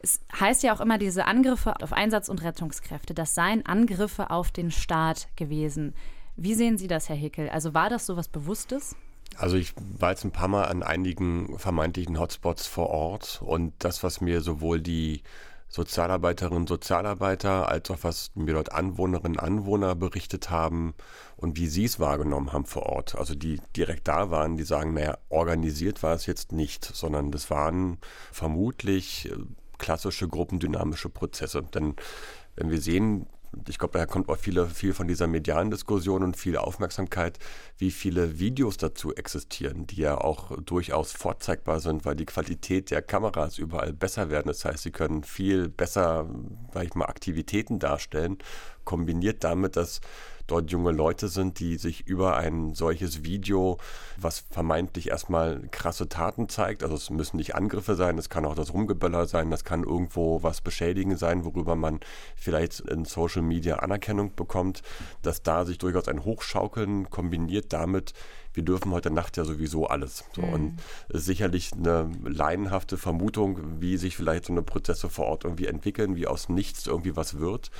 es 0.00 0.20
heißt 0.38 0.62
ja 0.62 0.74
auch 0.74 0.80
immer, 0.80 0.98
diese 0.98 1.26
Angriffe 1.26 1.74
auf 1.82 1.92
Einsatz- 1.92 2.28
und 2.28 2.42
Rettungskräfte, 2.42 3.14
das 3.14 3.34
seien 3.34 3.66
Angriffe 3.66 4.30
auf 4.30 4.50
den 4.50 4.70
Staat 4.70 5.28
gewesen. 5.36 5.94
Wie 6.36 6.54
sehen 6.54 6.78
Sie 6.78 6.86
das, 6.86 7.08
Herr 7.08 7.16
Hickel? 7.16 7.48
Also 7.48 7.74
war 7.74 7.90
das 7.90 8.06
so 8.06 8.16
was 8.16 8.28
Bewusstes? 8.28 8.94
Also 9.36 9.56
ich 9.56 9.74
war 9.98 10.10
jetzt 10.10 10.24
ein 10.24 10.30
paar 10.30 10.48
Mal 10.48 10.64
an 10.64 10.82
einigen 10.82 11.58
vermeintlichen 11.58 12.18
Hotspots 12.18 12.66
vor 12.66 12.90
Ort 12.90 13.42
und 13.44 13.72
das, 13.80 14.02
was 14.02 14.20
mir 14.20 14.40
sowohl 14.40 14.80
die 14.80 15.22
Sozialarbeiterinnen 15.68 16.60
und 16.60 16.68
Sozialarbeiter 16.68 17.68
als 17.68 17.90
auch 17.90 17.98
was 18.02 18.30
mir 18.34 18.54
dort 18.54 18.72
Anwohnerinnen 18.72 19.38
und 19.38 19.44
Anwohner 19.44 19.94
berichtet 19.94 20.48
haben 20.48 20.94
und 21.36 21.56
wie 21.58 21.66
sie 21.66 21.84
es 21.84 22.00
wahrgenommen 22.00 22.52
haben 22.52 22.64
vor 22.64 22.84
Ort. 22.84 23.16
Also 23.16 23.34
die 23.34 23.60
direkt 23.76 24.08
da 24.08 24.30
waren, 24.30 24.56
die 24.56 24.62
sagen, 24.62 24.94
naja, 24.94 25.18
organisiert 25.28 26.02
war 26.02 26.14
es 26.14 26.26
jetzt 26.26 26.52
nicht, 26.52 26.84
sondern 26.84 27.30
das 27.30 27.50
waren 27.50 27.98
vermutlich 28.32 29.30
äh, 29.30 29.36
klassische 29.78 30.28
gruppendynamische 30.28 31.08
Prozesse. 31.08 31.62
Denn 31.62 31.94
wenn 32.56 32.70
wir 32.70 32.80
sehen, 32.80 33.26
ich 33.66 33.78
glaube, 33.78 33.92
daher 33.92 34.06
kommt 34.06 34.28
auch 34.28 34.36
viele, 34.36 34.66
viel 34.66 34.92
von 34.92 35.08
dieser 35.08 35.26
medialen 35.26 35.70
Diskussion 35.70 36.22
und 36.22 36.36
viel 36.36 36.56
Aufmerksamkeit, 36.56 37.38
wie 37.78 37.90
viele 37.90 38.38
Videos 38.38 38.76
dazu 38.76 39.14
existieren, 39.14 39.86
die 39.86 40.02
ja 40.02 40.18
auch 40.18 40.60
durchaus 40.60 41.12
vorzeigbar 41.12 41.80
sind, 41.80 42.04
weil 42.04 42.16
die 42.16 42.26
Qualität 42.26 42.90
der 42.90 43.02
Kameras 43.02 43.58
überall 43.58 43.92
besser 43.92 44.30
werden. 44.30 44.48
Das 44.48 44.64
heißt, 44.64 44.82
sie 44.82 44.90
können 44.90 45.22
viel 45.22 45.68
besser, 45.68 46.28
sag 46.74 46.84
ich 46.84 46.94
mal, 46.94 47.06
Aktivitäten 47.06 47.78
darstellen, 47.78 48.38
kombiniert 48.84 49.44
damit, 49.44 49.76
dass 49.76 50.00
dort 50.48 50.72
junge 50.72 50.90
Leute 50.90 51.28
sind, 51.28 51.60
die 51.60 51.76
sich 51.76 52.06
über 52.06 52.36
ein 52.36 52.74
solches 52.74 53.22
Video, 53.22 53.78
was 54.16 54.44
vermeintlich 54.50 55.10
erstmal 55.10 55.68
krasse 55.70 56.08
Taten 56.08 56.48
zeigt, 56.48 56.82
also 56.82 56.96
es 56.96 57.10
müssen 57.10 57.36
nicht 57.36 57.54
Angriffe 57.54 57.94
sein, 57.94 58.18
es 58.18 58.28
kann 58.28 58.44
auch 58.44 58.56
das 58.56 58.74
Rumgeböller 58.74 59.26
sein, 59.26 59.50
das 59.50 59.64
kann 59.64 59.84
irgendwo 59.84 60.42
was 60.42 60.60
beschädigen 60.60 61.16
sein, 61.16 61.44
worüber 61.44 61.76
man 61.76 62.00
vielleicht 62.34 62.80
in 62.80 63.04
Social 63.04 63.42
Media 63.42 63.76
Anerkennung 63.76 64.34
bekommt, 64.34 64.82
dass 65.22 65.42
da 65.42 65.64
sich 65.64 65.78
durchaus 65.78 66.08
ein 66.08 66.24
Hochschaukeln 66.24 67.10
kombiniert 67.10 67.72
damit, 67.72 68.14
wir 68.58 68.64
dürfen 68.64 68.90
heute 68.90 69.12
Nacht 69.12 69.36
ja 69.36 69.44
sowieso 69.44 69.86
alles. 69.86 70.24
So, 70.34 70.42
mhm. 70.42 70.52
Und 70.52 70.76
sicherlich 71.10 71.72
eine 71.72 72.10
laienhafte 72.24 72.96
Vermutung, 72.98 73.80
wie 73.80 73.96
sich 73.96 74.16
vielleicht 74.16 74.46
so 74.46 74.52
eine 74.52 74.62
Prozesse 74.62 75.08
vor 75.08 75.26
Ort 75.26 75.44
irgendwie 75.44 75.66
entwickeln, 75.66 76.16
wie 76.16 76.26
aus 76.26 76.48
nichts 76.48 76.86
irgendwie 76.88 77.14
was 77.14 77.38
wird. 77.38 77.70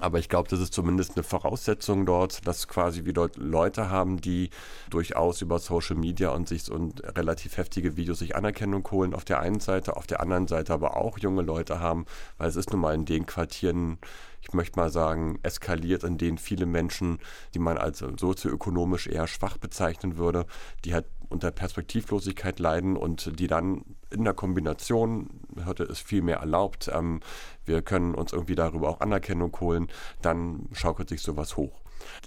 Aber 0.00 0.18
ich 0.18 0.28
glaube, 0.28 0.48
das 0.48 0.58
ist 0.58 0.74
zumindest 0.74 1.12
eine 1.14 1.22
Voraussetzung 1.22 2.04
dort, 2.04 2.46
dass 2.48 2.66
quasi 2.66 3.04
wir 3.04 3.12
dort 3.12 3.36
Leute 3.36 3.90
haben, 3.90 4.20
die 4.20 4.50
durchaus 4.90 5.40
über 5.40 5.60
Social 5.60 5.94
Media 5.94 6.30
und 6.30 6.48
sich 6.48 6.68
und 6.68 7.00
relativ 7.16 7.56
heftige 7.56 7.96
Videos 7.96 8.18
sich 8.18 8.34
Anerkennung 8.34 8.86
holen 8.90 9.14
auf 9.14 9.24
der 9.24 9.38
einen 9.38 9.60
Seite, 9.60 9.96
auf 9.96 10.08
der 10.08 10.20
anderen 10.20 10.48
Seite 10.48 10.72
aber 10.72 10.96
auch 10.96 11.18
junge 11.18 11.42
Leute 11.42 11.78
haben, 11.78 12.06
weil 12.38 12.48
es 12.48 12.56
ist 12.56 12.72
nun 12.72 12.80
mal 12.80 12.94
in 12.94 13.04
den 13.04 13.26
Quartieren 13.26 13.98
ich 14.46 14.52
möchte 14.52 14.78
mal 14.78 14.90
sagen, 14.90 15.38
eskaliert, 15.42 16.04
in 16.04 16.18
denen 16.18 16.36
viele 16.36 16.66
Menschen, 16.66 17.18
die 17.54 17.58
man 17.58 17.78
als 17.78 18.00
sozioökonomisch 18.00 19.06
eher 19.06 19.26
schwach 19.26 19.56
bezeichnen 19.56 20.18
würde, 20.18 20.44
die 20.84 20.92
halt 20.92 21.06
unter 21.30 21.50
Perspektivlosigkeit 21.50 22.58
leiden 22.58 22.96
und 22.96 23.38
die 23.40 23.46
dann 23.46 23.84
in 24.14 24.24
der 24.24 24.34
Kombination, 24.34 25.28
heute 25.66 25.84
ist 25.84 26.00
viel 26.00 26.22
mehr 26.22 26.38
erlaubt, 26.38 26.90
ähm, 26.92 27.20
wir 27.66 27.82
können 27.82 28.14
uns 28.14 28.32
irgendwie 28.32 28.54
darüber 28.54 28.88
auch 28.88 29.00
Anerkennung 29.00 29.54
holen, 29.60 29.88
dann 30.22 30.68
schaukelt 30.72 31.08
sich 31.08 31.22
sowas 31.22 31.56
hoch. 31.56 31.82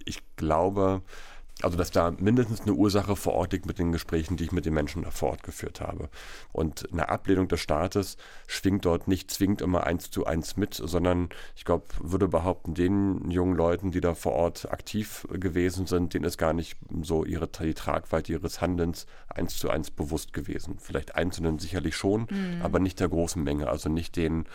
Ich 0.06 0.20
glaube, 0.36 1.01
also, 1.64 1.76
dass 1.76 1.90
da 1.90 2.12
mindestens 2.12 2.62
eine 2.62 2.74
Ursache 2.74 3.16
vor 3.16 3.34
Ort 3.34 3.52
liegt 3.52 3.66
mit 3.66 3.80
den 3.80 3.92
Gesprächen, 3.92 4.38
die 4.38 4.44
ich 4.44 4.52
mit 4.52 4.66
den 4.66 4.76
Menschen 4.76 5.02
da 5.02 5.10
vor 5.10 5.32
Ort 5.32 5.44
geführt 5.44 5.82
habe. 5.82 6.10
Und 6.52 6.88
eine 6.92 7.10
Ablehnung 7.10 7.48
des 7.48 7.62
Staates 7.62 8.18
schwingt 8.46 8.86
dort 8.86 9.08
nicht 9.08 9.32
zwingend 9.32 9.62
immer 9.62 9.86
eins 9.86 10.12
zu 10.12 10.26
eins 10.26 10.56
mit, 10.56 10.76
sondern 10.76 11.30
ich 11.56 11.66
glaube, 11.66 11.86
würde 12.00 12.28
behaupten, 12.28 12.76
den 12.76 13.32
jungen 13.32 13.56
Leuten, 13.56 13.90
die 13.90 14.02
da 14.02 14.14
vor 14.14 14.34
Ort 14.34 14.72
aktiv 14.72 15.28
gewesen 15.32 15.88
sind, 15.88 16.14
denen 16.14 16.26
ist 16.26 16.38
gar 16.38 16.54
nicht 16.54 16.78
so 17.02 17.26
ihre, 17.26 17.48
die 17.48 17.74
Tragweite 17.74 18.34
ihres 18.34 18.62
Handelns 18.62 19.08
eins 19.28 19.58
zu 19.58 19.72
eins 19.72 19.90
bewusst 19.90 20.34
gewesen. 20.34 20.76
Vielleicht 20.78 21.16
Einzelnen 21.16 21.58
sicherlich 21.58 21.96
schon, 21.96 22.28
mhm. 22.30 22.62
aber 22.62 22.78
nicht 22.78 23.00
der 23.00 23.10
großen 23.10 23.44
Menge, 23.44 23.68
also 23.68 23.90
nicht 23.90 24.16
den 24.16 24.46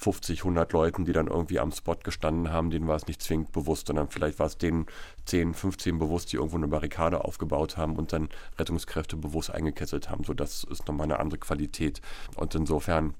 50, 0.00 0.40
100 0.40 0.72
Leuten, 0.72 1.04
die 1.04 1.12
dann 1.12 1.26
irgendwie 1.26 1.60
am 1.60 1.72
Spot 1.72 1.96
gestanden 2.02 2.50
haben, 2.50 2.70
denen 2.70 2.88
war 2.88 2.96
es 2.96 3.06
nicht 3.06 3.20
zwingend 3.20 3.52
bewusst, 3.52 3.88
sondern 3.88 4.08
vielleicht 4.08 4.38
war 4.38 4.46
es 4.46 4.56
denen 4.56 4.86
10, 5.26 5.52
15 5.52 5.98
bewusst, 5.98 6.32
die 6.32 6.36
irgendwo 6.36 6.56
eine 6.56 6.68
Barrikade 6.68 7.22
aufgebaut 7.22 7.76
haben 7.76 7.96
und 7.96 8.14
dann 8.14 8.30
Rettungskräfte 8.58 9.18
bewusst 9.18 9.50
eingekesselt 9.50 10.08
haben. 10.08 10.24
So, 10.24 10.32
das 10.32 10.64
ist 10.64 10.88
nochmal 10.88 11.04
eine 11.04 11.20
andere 11.20 11.38
Qualität. 11.38 12.00
Und 12.34 12.54
insofern 12.54 13.12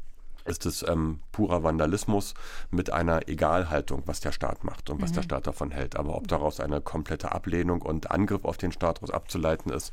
ist 0.45 0.67
es 0.67 0.83
ähm, 0.87 1.21
purer 1.33 1.63
Vandalismus 1.63 2.35
mit 2.71 2.93
einer 2.93 3.29
Egalhaltung, 3.29 4.03
was 4.07 4.21
der 4.21 4.33
Staat 4.33 4.65
macht 4.65 4.91
und 4.91 5.01
was 5.01 5.11
mhm. 5.11 5.15
der 5.17 5.23
Staat 5.23 5.47
davon 5.47 5.71
hält. 5.71 5.97
Aber 5.97 6.17
ob 6.17 6.29
daraus 6.29 6.61
eine 6.61 6.81
komplette 6.81 7.33
Ablehnung 7.33 7.83
und 7.83 8.11
Angriff 8.11 8.45
auf 8.45 8.57
den 8.57 8.73
Staat 8.73 8.99
daraus 8.99 9.11
abzuleiten 9.11 9.73
ist, 9.73 9.93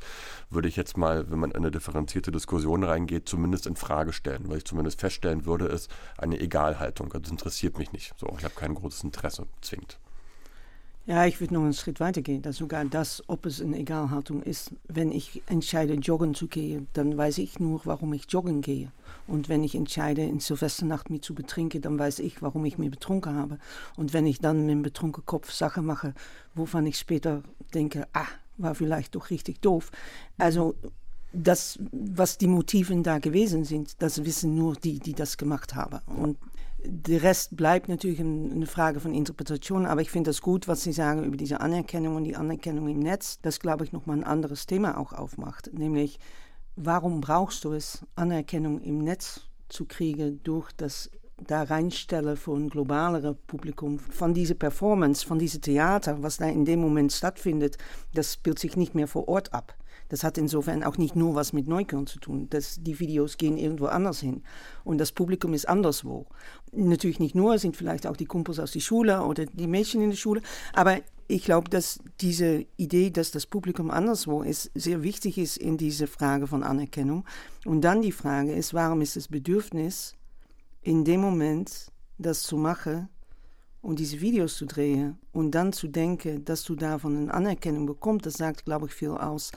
würde 0.50 0.68
ich 0.68 0.76
jetzt 0.76 0.96
mal, 0.96 1.30
wenn 1.30 1.38
man 1.38 1.50
in 1.50 1.56
eine 1.58 1.70
differenzierte 1.70 2.32
Diskussion 2.32 2.84
reingeht, 2.84 3.28
zumindest 3.28 3.66
in 3.66 3.76
Frage 3.76 4.12
stellen. 4.12 4.48
Weil 4.48 4.58
ich 4.58 4.64
zumindest 4.64 5.00
feststellen 5.00 5.46
würde, 5.46 5.66
ist 5.66 5.90
eine 6.16 6.38
Egalhaltung. 6.40 7.10
Das 7.10 7.30
interessiert 7.30 7.78
mich 7.78 7.92
nicht. 7.92 8.14
So, 8.18 8.34
ich 8.38 8.44
habe 8.44 8.54
kein 8.54 8.74
großes 8.74 9.04
Interesse, 9.04 9.46
zwingend. 9.60 9.98
Ja, 11.08 11.24
ich 11.24 11.40
würde 11.40 11.54
noch 11.54 11.62
einen 11.62 11.72
Schritt 11.72 12.00
weiter 12.00 12.20
gehen. 12.20 12.42
Dass 12.42 12.58
sogar 12.58 12.84
das, 12.84 13.24
ob 13.28 13.46
es 13.46 13.62
eine 13.62 13.78
Egalhaltung 13.78 14.42
ist, 14.42 14.72
wenn 14.88 15.10
ich 15.10 15.42
entscheide, 15.46 15.94
joggen 15.94 16.34
zu 16.34 16.48
gehen, 16.48 16.86
dann 16.92 17.16
weiß 17.16 17.38
ich 17.38 17.58
nur, 17.58 17.80
warum 17.84 18.12
ich 18.12 18.26
joggen 18.28 18.60
gehe. 18.60 18.92
Und 19.26 19.48
wenn 19.48 19.64
ich 19.64 19.74
entscheide, 19.74 20.22
in 20.22 20.38
Silvesternacht 20.38 21.08
mich 21.08 21.22
zu 21.22 21.34
betrinken, 21.34 21.80
dann 21.80 21.98
weiß 21.98 22.18
ich, 22.18 22.42
warum 22.42 22.66
ich 22.66 22.76
mich 22.76 22.90
betrunken 22.90 23.36
habe. 23.36 23.58
Und 23.96 24.12
wenn 24.12 24.26
ich 24.26 24.40
dann 24.40 24.66
mit 24.66 24.70
dem 24.70 24.82
betrunkenen 24.82 25.24
Kopf 25.24 25.50
Sachen 25.50 25.86
mache, 25.86 26.12
wovon 26.54 26.84
ich 26.84 26.98
später 26.98 27.42
denke, 27.72 28.06
ah, 28.12 28.26
war 28.58 28.74
vielleicht 28.74 29.14
doch 29.14 29.30
richtig 29.30 29.62
doof. 29.62 29.90
Also 30.36 30.74
das, 31.32 31.78
was 31.90 32.36
die 32.36 32.48
Motiven 32.48 33.02
da 33.02 33.18
gewesen 33.18 33.64
sind, 33.64 34.02
das 34.02 34.26
wissen 34.26 34.54
nur 34.54 34.74
die, 34.74 34.98
die 34.98 35.14
das 35.14 35.38
gemacht 35.38 35.74
haben. 35.74 36.00
Und 36.06 36.36
der 36.84 37.22
Rest 37.22 37.56
bleibt 37.56 37.88
natürlich 37.88 38.20
eine 38.20 38.66
Frage 38.66 39.00
von 39.00 39.12
Interpretation, 39.12 39.84
aber 39.84 40.00
ich 40.00 40.10
finde 40.10 40.30
das 40.30 40.40
gut, 40.40 40.68
was 40.68 40.82
Sie 40.82 40.92
sagen 40.92 41.24
über 41.24 41.36
diese 41.36 41.60
Anerkennung 41.60 42.16
und 42.16 42.24
die 42.24 42.36
Anerkennung 42.36 42.88
im 42.88 43.00
Netz, 43.00 43.40
das 43.42 43.58
glaube 43.58 43.84
ich 43.84 43.92
nochmal 43.92 44.18
ein 44.18 44.24
anderes 44.24 44.66
Thema 44.66 44.98
auch 44.98 45.12
aufmacht, 45.12 45.72
nämlich 45.72 46.20
warum 46.76 47.20
brauchst 47.20 47.64
du 47.64 47.72
es, 47.72 48.06
Anerkennung 48.14 48.80
im 48.80 48.98
Netz 48.98 49.42
zu 49.68 49.86
kriegen 49.86 50.40
durch 50.44 50.70
das 50.72 51.10
da 51.46 51.62
reinstellen 51.62 52.36
von 52.36 52.68
globalere 52.68 53.34
Publikum 53.34 53.98
von 53.98 54.34
dieser 54.34 54.54
Performance, 54.54 55.24
von 55.24 55.38
diesem 55.38 55.62
Theater, 55.62 56.22
was 56.22 56.38
da 56.38 56.46
in 56.46 56.64
dem 56.64 56.80
Moment 56.80 57.12
stattfindet, 57.12 57.78
das 58.14 58.34
spielt 58.34 58.58
sich 58.58 58.76
nicht 58.76 58.94
mehr 58.94 59.06
vor 59.06 59.28
Ort 59.28 59.52
ab. 59.52 59.74
Das 60.08 60.24
hat 60.24 60.38
insofern 60.38 60.82
auch 60.82 60.96
nicht 60.96 61.16
nur 61.16 61.34
was 61.34 61.52
mit 61.52 61.68
Neukölln 61.68 62.06
zu 62.06 62.18
tun. 62.18 62.48
Das, 62.50 62.78
die 62.80 62.98
Videos 62.98 63.36
gehen 63.36 63.58
irgendwo 63.58 63.86
anders 63.86 64.20
hin 64.20 64.42
und 64.84 64.98
das 64.98 65.12
Publikum 65.12 65.54
ist 65.54 65.68
anderswo. 65.68 66.26
Natürlich 66.72 67.20
nicht 67.20 67.34
nur, 67.34 67.58
sind 67.58 67.76
vielleicht 67.76 68.06
auch 68.06 68.16
die 68.16 68.26
Kumpels 68.26 68.58
aus 68.58 68.72
der 68.72 68.80
Schule 68.80 69.22
oder 69.22 69.46
die 69.46 69.66
Mädchen 69.66 70.02
in 70.02 70.10
der 70.10 70.16
Schule, 70.16 70.42
aber 70.72 70.98
ich 71.30 71.44
glaube, 71.44 71.68
dass 71.68 72.00
diese 72.20 72.64
Idee, 72.78 73.10
dass 73.10 73.30
das 73.30 73.46
Publikum 73.46 73.90
anderswo 73.90 74.42
ist, 74.42 74.70
sehr 74.74 75.02
wichtig 75.02 75.36
ist 75.36 75.58
in 75.58 75.76
dieser 75.76 76.06
Frage 76.06 76.46
von 76.46 76.62
Anerkennung. 76.62 77.26
Und 77.66 77.82
dann 77.82 78.00
die 78.00 78.12
Frage 78.12 78.52
ist, 78.52 78.72
warum 78.72 79.02
ist 79.02 79.14
das 79.14 79.28
Bedürfnis, 79.28 80.14
in 80.80 81.04
dem 81.04 81.20
Moment 81.20 81.92
das 82.16 82.42
zu 82.44 82.56
machen 82.56 83.10
und 83.82 83.98
diese 83.98 84.22
Videos 84.22 84.56
zu 84.56 84.64
drehen 84.64 85.18
und 85.32 85.50
dann 85.50 85.74
zu 85.74 85.88
denken, 85.88 86.46
dass 86.46 86.64
du 86.64 86.74
davon 86.74 87.16
eine 87.16 87.34
Anerkennung 87.34 87.84
bekommst, 87.84 88.24
das 88.24 88.34
sagt, 88.34 88.64
glaube 88.64 88.86
ich, 88.86 88.94
viel 88.94 89.10
aus 89.10 89.52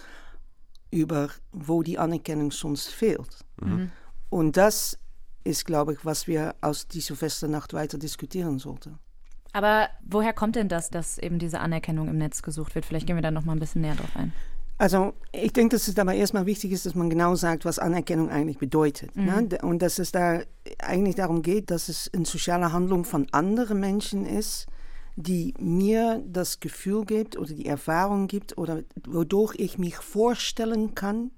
über 0.92 1.30
wo 1.52 1.84
die 1.84 1.98
Anerkennung 1.98 2.52
sonst 2.52 2.90
fehlt. 2.90 3.46
Mhm. 3.62 3.92
Und 4.30 4.58
das 4.58 4.98
ist, 5.44 5.66
glaube 5.66 5.94
ich, 5.94 6.06
was 6.06 6.28
wir 6.28 6.56
aus 6.62 6.88
dieser 6.88 7.08
Silvesternacht 7.16 7.74
weiter 7.74 7.98
diskutieren 7.98 8.60
sollten. 8.60 9.00
Aber 9.54 9.90
woher 10.06 10.34
kommt 10.34 10.56
denn 10.56 10.70
das, 10.70 10.90
dass 10.90 11.18
eben 11.18 11.40
diese 11.40 11.60
Anerkennung 11.60 12.08
im 12.08 12.18
Netz 12.18 12.42
gesucht 12.42 12.76
wird? 12.76 12.86
Vielleicht 12.86 13.08
gehen 13.08 13.18
wir 13.18 13.24
da 13.24 13.32
noch 13.32 13.44
mal 13.44 13.54
ein 13.54 13.60
bisschen 13.60 13.82
näher 13.82 13.96
drauf 13.96 14.16
ein. 14.16 14.32
Also 14.78 15.14
ich 15.32 15.54
denke, 15.54 15.76
dass 15.76 15.88
es 15.88 15.94
dabei 15.94 16.18
erstmal 16.18 16.46
wichtig 16.46 16.72
ist, 16.72 16.86
dass 16.86 16.96
man 16.96 17.10
genau 17.10 17.36
sagt, 17.36 17.66
was 17.66 17.78
Anerkennung 17.78 18.30
eigentlich 18.30 18.58
bedeutet. 18.58 19.16
Mhm. 19.16 19.26
Ne? 19.26 19.58
Und 19.62 19.82
dass 19.82 20.00
es 20.00 20.12
da 20.12 20.42
eigentlich 20.80 21.16
darum 21.16 21.42
geht, 21.42 21.70
dass 21.70 21.90
es 21.90 22.10
eine 22.16 22.26
soziale 22.26 22.72
Handlung 22.72 23.04
von 23.04 23.28
anderen 23.32 23.80
Menschen 23.80 24.26
ist, 24.26 24.68
die 25.16 25.54
mir 25.60 26.24
das 26.26 26.60
Gefühl 26.60 27.06
gibt 27.06 27.38
oder 27.38 27.54
die 27.54 27.66
Erfahrung 27.66 28.28
gibt 28.28 28.58
oder 28.58 28.84
wodurch 29.08 29.56
ich 29.58 29.78
mich 29.78 29.98
vorstellen 29.98 30.96
kann, 30.96 31.32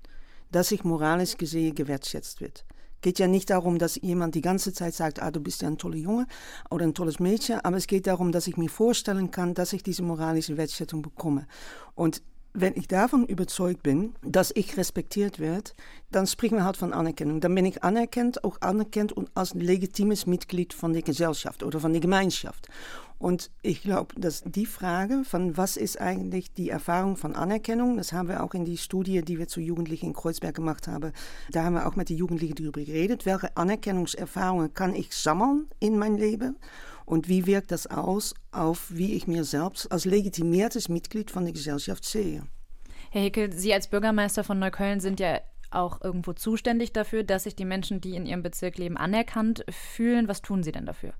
dass 0.51 0.71
ich 0.71 0.83
moralisch 0.83 1.37
gesehen 1.37 1.75
gewertschätzt 1.75 2.41
wird. 2.41 2.65
Geht 3.01 3.19
ja 3.19 3.27
nicht 3.27 3.49
darum, 3.49 3.79
dass 3.79 3.99
jemand 4.01 4.35
die 4.35 4.41
ganze 4.41 4.71
Zeit 4.71 4.93
sagt, 4.93 5.21
ah, 5.21 5.29
du 5.29 5.41
bist 5.41 5.61
ja 5.61 5.67
ein 5.67 5.77
toller 5.77 5.97
Junge 5.97 6.25
oder 6.69 6.85
ein 6.85 6.93
tolles 6.93 7.19
Mädchen, 7.19 7.59
aber 7.59 7.75
es 7.75 7.87
geht 7.87 8.07
darum, 8.07 8.31
dass 8.31 8.47
ich 8.47 8.55
mir 8.55 8.69
vorstellen 8.69 9.29
kann, 9.29 9.53
dass 9.53 9.73
ich 9.73 9.83
diese 9.83 10.03
moralische 10.03 10.55
Wertschätzung 10.55 11.01
bekomme. 11.01 11.45
Und 11.95 12.21
wenn 12.53 12.75
ich 12.75 12.87
davon 12.87 13.25
überzeugt 13.25 13.81
bin, 13.81 14.13
dass 14.21 14.51
ich 14.55 14.77
respektiert 14.77 15.39
werde, 15.39 15.71
dann 16.11 16.27
sprechen 16.27 16.57
wir 16.57 16.65
halt 16.65 16.77
von 16.77 16.93
Anerkennung. 16.93 17.41
Dann 17.41 17.55
bin 17.55 17.65
ich 17.65 17.83
anerkannt, 17.83 18.43
auch 18.43 18.61
anerkannt 18.61 19.11
und 19.11 19.31
als 19.33 19.55
legitimes 19.55 20.27
Mitglied 20.27 20.73
von 20.73 20.93
der 20.93 21.01
Gesellschaft 21.01 21.63
oder 21.63 21.79
von 21.79 21.91
der 21.91 22.01
Gemeinschaft. 22.01 22.67
Und 23.17 23.51
ich 23.61 23.81
glaube, 23.81 24.19
dass 24.19 24.43
die 24.45 24.65
Frage 24.65 25.23
von 25.23 25.55
was 25.55 25.77
ist 25.77 25.99
eigentlich 25.99 26.53
die 26.53 26.69
Erfahrung 26.69 27.15
von 27.15 27.35
Anerkennung, 27.35 27.97
das 27.97 28.11
haben 28.11 28.27
wir 28.27 28.43
auch 28.43 28.53
in 28.53 28.65
die 28.65 28.77
Studie, 28.77 29.21
die 29.21 29.39
wir 29.39 29.47
zu 29.47 29.61
Jugendlichen 29.61 30.07
in 30.07 30.13
Kreuzberg 30.13 30.55
gemacht 30.55 30.87
haben, 30.87 31.13
da 31.51 31.63
haben 31.63 31.75
wir 31.75 31.87
auch 31.87 31.95
mit 31.95 32.09
den 32.09 32.17
Jugendlichen 32.17 32.55
darüber 32.55 32.83
geredet, 32.83 33.25
welche 33.25 33.55
Anerkennungserfahrungen 33.55 34.73
kann 34.73 34.93
ich 34.93 35.15
sammeln 35.15 35.67
in 35.79 35.97
mein 35.97 36.17
Leben 36.17 36.57
und 37.05 37.27
wie 37.27 37.45
wirkt 37.45 37.71
das 37.71 37.87
aus 37.87 38.33
auf, 38.51 38.87
wie 38.89 39.13
ich 39.13 39.27
mir 39.27 39.43
selbst 39.43 39.91
als 39.91 40.05
legitimiertes 40.05 40.89
Mitglied 40.89 41.31
von 41.31 41.43
der 41.43 41.53
Gesellschaft 41.53 42.05
sehe? 42.05 42.43
Herr 43.11 43.21
Hickel, 43.21 43.53
Sie 43.53 43.73
als 43.73 43.87
Bürgermeister 43.87 44.43
von 44.43 44.59
Neukölln 44.59 44.99
sind 44.99 45.19
ja 45.19 45.39
auch 45.71 46.01
irgendwo 46.01 46.33
zuständig 46.33 46.93
dafür, 46.93 47.23
dass 47.23 47.43
sich 47.43 47.55
die 47.55 47.65
Menschen, 47.65 48.01
die 48.01 48.15
in 48.15 48.25
ihrem 48.25 48.43
Bezirk 48.43 48.77
leben, 48.77 48.97
anerkannt 48.97 49.65
fühlen. 49.69 50.27
Was 50.27 50.41
tun 50.41 50.63
Sie 50.63 50.71
denn 50.71 50.85
dafür? 50.85 51.13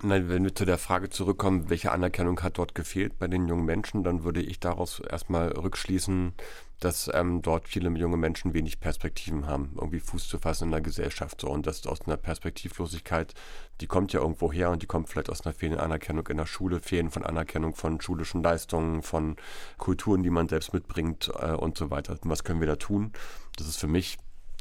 Nein, 0.00 0.28
wenn 0.28 0.44
wir 0.44 0.54
zu 0.54 0.64
der 0.64 0.78
Frage 0.78 1.10
zurückkommen, 1.10 1.70
welche 1.70 1.90
Anerkennung 1.90 2.40
hat 2.40 2.58
dort 2.58 2.76
gefehlt 2.76 3.18
bei 3.18 3.26
den 3.26 3.48
jungen 3.48 3.64
Menschen, 3.64 4.04
dann 4.04 4.22
würde 4.22 4.40
ich 4.40 4.60
daraus 4.60 5.00
erstmal 5.00 5.48
rückschließen, 5.48 6.34
dass 6.78 7.10
ähm, 7.12 7.42
dort 7.42 7.66
viele 7.66 7.90
junge 7.90 8.16
Menschen 8.16 8.54
wenig 8.54 8.78
Perspektiven 8.78 9.48
haben, 9.48 9.72
irgendwie 9.74 9.98
Fuß 9.98 10.28
zu 10.28 10.38
fassen 10.38 10.66
in 10.66 10.70
der 10.70 10.82
Gesellschaft. 10.82 11.40
So. 11.40 11.48
Und 11.48 11.66
das 11.66 11.84
aus 11.84 12.02
einer 12.02 12.16
Perspektivlosigkeit, 12.16 13.34
die 13.80 13.88
kommt 13.88 14.12
ja 14.12 14.20
irgendwo 14.20 14.52
her 14.52 14.70
und 14.70 14.82
die 14.82 14.86
kommt 14.86 15.08
vielleicht 15.08 15.30
aus 15.30 15.44
einer 15.44 15.52
fehlenden 15.52 15.80
Anerkennung 15.80 16.28
in 16.28 16.36
der 16.36 16.46
Schule, 16.46 16.80
Fehlen 16.80 17.10
von 17.10 17.24
Anerkennung 17.24 17.74
von 17.74 18.00
schulischen 18.00 18.40
Leistungen, 18.40 19.02
von 19.02 19.34
Kulturen, 19.78 20.22
die 20.22 20.30
man 20.30 20.48
selbst 20.48 20.72
mitbringt 20.72 21.28
äh, 21.40 21.54
und 21.54 21.76
so 21.76 21.90
weiter. 21.90 22.12
Und 22.12 22.30
was 22.30 22.44
können 22.44 22.60
wir 22.60 22.68
da 22.68 22.76
tun? 22.76 23.12
Das 23.56 23.66
ist 23.66 23.78
für 23.78 23.88
mich 23.88 24.18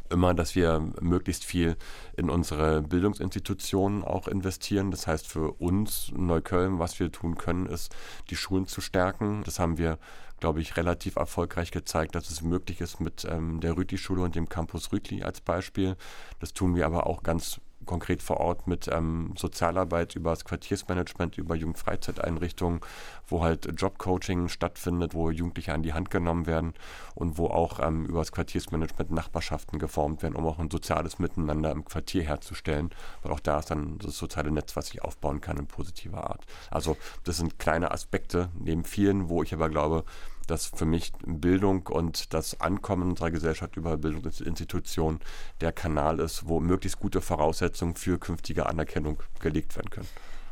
immer, 0.10 0.34
dass 0.34 0.56
wir 0.56 0.80
möglichst 1.02 1.44
viel 1.44 1.76
in 2.16 2.30
unsere 2.30 2.82
Bildungsinstitutionen 2.82 4.04
auch 4.04 4.28
investieren. 4.28 4.92
Das 4.92 5.08
heißt 5.08 5.28
für 5.28 5.52
uns 5.54 6.12
in 6.16 6.26
Neukölln, 6.26 6.80
was 6.80 7.00
wir 7.00 7.12
tun 7.12 7.38
können, 7.38 7.66
ist, 7.66 7.96
die 8.30 8.36
Schulen 8.36 8.68
zu 8.68 8.82
stärken. 8.82 9.44
Das 9.46 9.60
haben 9.60 9.78
wir, 9.78 9.98
glaube 10.40 10.62
ich, 10.62 10.78
relativ 10.78 11.16
erfolgreich 11.16 11.72
gezeigt, 11.72 12.16
dass 12.16 12.30
es 12.30 12.42
möglich 12.42 12.82
ist 12.82 13.00
mit 13.00 13.26
ähm, 13.30 13.60
der 13.60 13.76
Rütli-Schule 13.76 14.22
und 14.22 14.36
dem 14.36 14.50
Campus 14.50 14.92
Rütli 14.92 15.24
als 15.24 15.42
Beispiel. 15.42 15.96
Das 16.40 16.54
tun 16.54 16.76
wir 16.76 16.86
aber 16.86 17.08
auch 17.08 17.24
ganz 17.24 17.60
konkret 17.86 18.22
vor 18.22 18.38
Ort 18.38 18.68
mit 18.68 18.88
ähm, 18.92 19.34
Sozialarbeit 19.38 20.16
über 20.16 20.32
das 20.32 20.46
Quartiersmanagement, 20.46 21.38
über 21.38 21.56
Jugendfreizeiteinrichtungen, 21.56 22.82
wo 23.28 23.44
halt 23.44 23.70
Jobcoaching 23.80 24.50
stattfindet, 24.50 25.14
wo 25.14 25.30
Jugendliche 25.30 25.74
an 25.74 25.84
die 25.84 25.94
Hand 25.94 26.10
genommen 26.10 26.48
werden 26.48 26.74
und 27.16 27.38
wo 27.38 27.48
auch 27.48 27.80
ähm, 27.80 28.06
über 28.06 28.20
das 28.20 28.32
Quartiersmanagement 28.32 29.12
Nachbarschaften 29.12 29.80
geformt 29.80 30.24
werden, 30.24 30.36
um 30.36 30.46
auch 30.46 30.60
ein 30.60 30.72
soziales 30.72 31.20
Miteinander 31.20 31.72
im 31.72 31.86
Quartier 31.86 32.24
herzustellen, 32.24 32.90
weil 33.24 33.32
auch 33.32 33.40
da 33.40 33.60
ist 33.60 33.72
dann 33.72 33.98
das 34.00 34.18
soziale 34.18 34.52
Netz, 34.52 34.76
was 34.76 34.88
sich 34.88 35.02
aufbauen 35.02 35.42
kann 35.42 35.58
in 35.58 35.68
positiver 35.68 36.30
Art. 36.30 36.46
Also 36.70 36.98
das 37.24 37.38
sind 37.38 37.60
kleine 37.60 37.92
Aspekte 37.92 38.50
neben 38.60 38.84
vielen, 38.84 39.30
wo 39.30 39.44
ich 39.44 39.54
aber 39.54 39.70
glaube, 39.70 40.04
dass 40.48 40.68
für 40.68 40.86
mich 40.86 41.12
Bildung 41.26 41.88
und 41.88 42.34
das 42.34 42.60
Ankommen 42.60 43.12
unserer 43.12 43.32
Gesellschaft 43.32 43.78
über 43.78 43.98
Bildungsinstitutionen 43.98 45.20
der 45.62 45.72
Kanal 45.72 46.20
ist, 46.20 46.48
wo 46.48 46.60
möglichst 46.60 47.00
gute 47.00 47.22
Voraussetzungen 47.22 47.96
für 47.96 48.18
künftige 48.18 48.66
Anerkennung 48.66 49.22
gelegt 49.40 49.76
werden 49.76 49.90
können. 49.90 50.08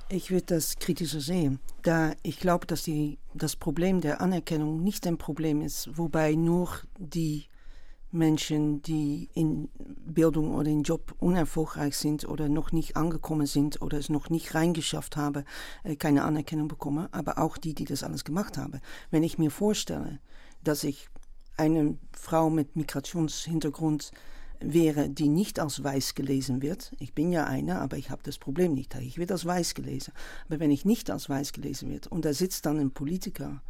Ich 0.08 0.30
würde 0.30 0.46
das 0.46 0.78
kritischer 0.78 1.20
sehen, 1.20 1.60
da 1.82 2.14
ich 2.22 2.40
glaube, 2.40 2.68
dass 2.68 2.84
die, 2.84 3.18
das 3.34 3.56
Problem 3.56 4.02
der 4.02 4.22
Anerkennung 4.22 4.84
nicht 4.84 5.08
ein 5.08 5.18
Problem 5.18 5.62
ist, 5.62 5.98
wobei 5.98 6.36
nur 6.36 6.70
die 7.00 7.46
Menschen, 8.16 8.82
die 8.82 9.30
in 9.34 9.70
Bildung 10.06 10.56
oder 10.56 10.70
in 10.70 10.84
Job 10.84 11.14
unerfolgreich 11.20 11.96
sind 11.98 12.28
oder 12.28 12.50
noch 12.50 12.72
nicht 12.72 12.98
angekommen 12.98 13.46
sind 13.46 13.82
oder 13.82 13.98
es 13.98 14.10
noch 14.10 14.30
nicht 14.30 14.56
reingeschafft 14.56 15.18
haben, 15.18 15.44
äh, 15.84 15.96
keine 15.96 16.24
Anerkennung 16.24 16.68
bekommen, 16.68 17.08
aber 17.12 17.38
auch 17.38 17.58
die, 17.58 17.74
die 17.74 17.86
das 17.86 18.04
alles 18.04 18.24
gemacht 18.24 18.58
haben. 18.58 18.82
Wenn 19.12 19.24
ich 19.24 19.38
mir 19.38 19.52
vorstelle, 19.52 20.20
dass 20.64 20.84
ich 20.84 21.10
eine 21.58 21.98
Frau 22.12 22.50
mit 22.50 22.76
Migrationshintergrund 22.76 24.12
wäre, 24.60 25.10
die 25.10 25.28
nicht 25.28 25.60
als 25.60 25.84
weiß 25.84 26.16
gelesen 26.16 26.62
wird. 26.62 26.92
Ich 27.00 27.14
bin 27.14 27.32
ja 27.32 27.46
eine, 27.46 27.82
aber 27.82 27.98
ich 27.98 28.10
habe 28.10 28.24
das 28.24 28.38
Problem 28.38 28.74
nicht. 28.74 28.96
Ich 28.96 29.18
werde 29.18 29.34
als 29.34 29.46
weiß 29.46 29.74
gelesen. 29.74 30.14
Aber 30.48 30.60
wenn 30.60 30.72
ich 30.72 30.86
nicht 30.86 31.10
als 31.12 31.30
weiß 31.30 31.54
gelesen 31.54 31.90
wird 31.90 32.08
und 32.08 32.26
da 32.26 32.34
sitzt 32.34 32.66
dann 32.66 32.80
ein 32.80 32.92
Politiker, 32.92 33.62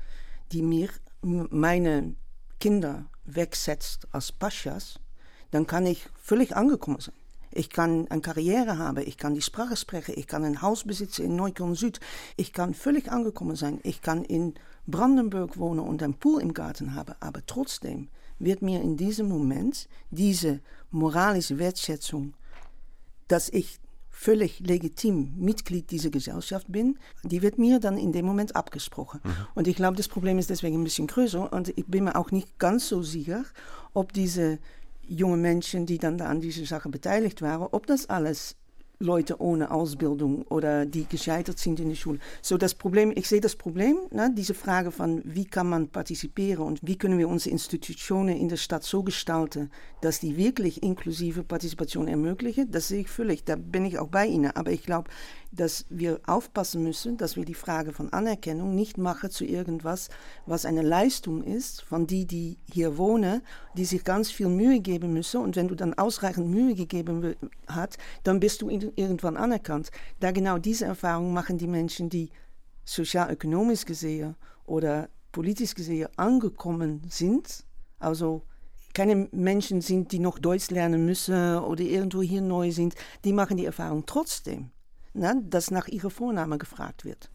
die 0.52 0.62
mir 0.62 0.90
meine 1.22 2.16
Kinder 2.60 3.06
wegsetzt 3.26 4.08
als 4.12 4.32
Paschas, 4.32 5.00
dann 5.52 5.68
kann 5.68 5.86
ich 5.86 6.08
völlig 6.22 6.56
angekommen 6.56 7.00
sein. 7.00 7.16
Ich 7.52 7.70
kann 7.70 8.08
eine 8.10 8.22
Karriere 8.22 8.78
haben, 8.78 9.08
ich 9.08 9.18
kann 9.18 9.34
die 9.34 9.42
Sprache 9.42 9.78
sprechen, 9.78 10.16
ich 10.18 10.28
kann 10.28 10.44
ein 10.44 10.62
Haus 10.62 10.84
besitzen 10.84 11.24
in 11.26 11.36
Neukölln 11.38 11.76
Süd, 11.76 12.02
ich 12.36 12.52
kann 12.52 12.74
völlig 12.74 13.10
angekommen 13.10 13.56
sein, 13.56 13.80
ich 13.84 14.02
kann 14.02 14.26
in 14.26 14.56
Brandenburg 14.88 15.58
wohnen 15.58 15.80
und 15.80 16.04
einen 16.04 16.16
Pool 16.16 16.42
im 16.42 16.54
Garten 16.54 16.96
haben, 16.96 17.16
aber 17.22 17.46
trotzdem 17.46 18.10
wird 18.40 18.62
mir 18.62 18.82
in 18.82 18.98
diesem 18.98 19.30
Moment 19.30 19.88
diese 20.12 20.60
moralische 20.92 21.58
Wertschätzung, 21.58 22.34
dass 23.30 23.48
ich 23.48 23.80
völlig 24.18 24.62
legitim 24.62 25.34
Mitglied 25.36 25.92
dieser 25.92 26.10
Gesellschaft 26.10 26.72
bin, 26.72 26.98
die 27.24 27.42
wird 27.42 27.58
mir 27.58 27.80
dann 27.80 27.98
in 27.98 28.14
dem 28.14 28.26
Moment 28.26 28.56
abgesprochen. 28.56 29.20
Mhm. 29.24 29.32
Und 29.56 29.68
ich 29.68 29.76
glaube, 29.76 29.98
das 29.98 30.08
Problem 30.08 30.40
ist 30.40 30.50
deswegen 30.50 30.80
ein 30.80 30.84
bisschen 30.86 31.08
größer 31.08 31.52
und 31.52 31.78
ich 31.78 31.86
bin 31.86 32.06
mir 32.06 32.16
auch 32.16 32.32
nicht 32.32 32.58
ganz 32.58 32.88
so 32.88 33.04
sicher, 33.04 33.44
ob 33.94 34.14
diese 34.14 34.60
jungen 35.06 35.42
Menschen, 35.42 35.86
die 35.86 35.98
dann 35.98 36.18
da 36.18 36.28
an 36.28 36.40
dieser 36.40 36.66
Sache 36.66 36.88
beteiligt 36.88 37.42
waren, 37.42 37.68
ob 37.72 37.88
das 37.88 38.10
alles 38.10 38.56
Leute 39.00 39.42
ohne 39.42 39.72
Ausbildung 39.72 40.44
oder 40.44 40.86
die 40.86 41.06
gescheitert 41.06 41.60
sind 41.60 41.80
in 41.80 41.90
der 41.90 41.96
Schule. 41.96 42.20
So 42.42 42.58
das 42.58 42.74
Problem, 42.74 43.12
ich 43.16 43.28
sehe 43.28 43.42
das 43.42 43.56
Problem, 43.56 43.98
ne, 44.12 44.32
diese 44.36 44.54
Frage 44.54 44.92
von 44.92 45.22
wie 45.26 45.46
kann 45.46 45.70
man 45.70 45.90
partizipieren 45.90 46.66
und 46.66 46.80
wie 46.84 46.98
können 46.98 47.18
wir 47.18 47.28
unsere 47.28 47.52
Institutionen 47.52 48.38
in 48.38 48.50
der 48.50 48.58
Stadt 48.58 48.84
so 48.84 49.04
gestalten, 49.04 49.72
dass 50.02 50.20
die 50.20 50.38
wirklich 50.38 50.84
inklusive 50.84 51.44
Partizipation 51.44 52.08
ermöglichen, 52.08 52.72
das 52.72 52.88
sehe 52.88 53.02
ich 53.02 53.10
völlig, 53.10 53.44
da 53.44 53.56
bin 53.56 53.86
ich 53.86 54.00
auch 54.00 54.08
bei 54.08 54.26
Ihnen. 54.26 54.52
Aber 54.52 54.72
ich 54.72 54.84
glaube, 54.84 55.10
dass 55.56 55.86
wir 55.90 56.20
aufpassen 56.26 56.84
müssen, 56.84 57.18
dass 57.18 57.36
wir 57.36 57.46
die 57.46 57.54
Frage 57.54 57.92
von 57.94 58.12
Anerkennung 58.12 58.76
nicht 58.76 58.98
machen 58.98 59.30
zu 59.30 59.46
irgendwas, 59.46 60.10
was 60.46 60.66
eine 60.66 60.82
Leistung 60.82 61.44
ist 61.44 61.82
von 61.84 62.08
die, 62.08 62.26
die 62.26 62.58
hier 62.72 62.98
wohnen, 62.98 63.42
die 63.76 63.86
sich 63.86 64.04
ganz 64.04 64.32
viel 64.32 64.48
Mühe 64.48 64.80
geben 64.80 65.14
müssen. 65.14 65.42
Und 65.42 65.56
wenn 65.56 65.68
du 65.68 65.76
dann 65.76 65.94
ausreichend 65.94 66.48
Mühe 66.48 66.76
gegeben 66.76 67.36
hat, 67.68 67.98
dann 68.24 68.40
bist 68.40 68.62
du 68.62 68.70
irgendwann 68.70 69.38
anerkannt. 69.38 69.92
Da 70.20 70.32
genau 70.32 70.58
diese 70.58 70.86
Erfahrung 70.86 71.34
machen 71.34 71.58
die 71.58 71.68
Menschen, 71.68 72.10
die 72.10 72.30
sozial-ökonomisch 72.84 73.86
gesehen 73.86 74.36
oder 74.66 75.10
politisch 75.32 75.74
gesehen 75.74 76.08
angekommen 76.18 77.02
sind, 77.10 77.66
also 78.00 78.44
keine 78.94 79.28
Menschen 79.32 79.82
sind, 79.82 80.12
die 80.12 80.20
noch 80.20 80.40
Deutsch 80.40 80.70
lernen 80.70 81.06
müssen 81.06 81.58
oder 81.58 81.84
irgendwo 81.84 82.22
hier 82.22 82.42
neu 82.42 82.72
sind, 82.72 82.96
die 83.26 83.34
machen 83.34 83.58
die 83.58 83.66
Erfahrung 83.66 84.06
trotzdem 84.06 84.72
ne, 85.16 85.42
dass 85.46 85.72
nach 85.72 85.88
ihrer 85.88 86.10
Vorname 86.10 86.58
gefragt 86.58 87.06
wird. 87.06 87.32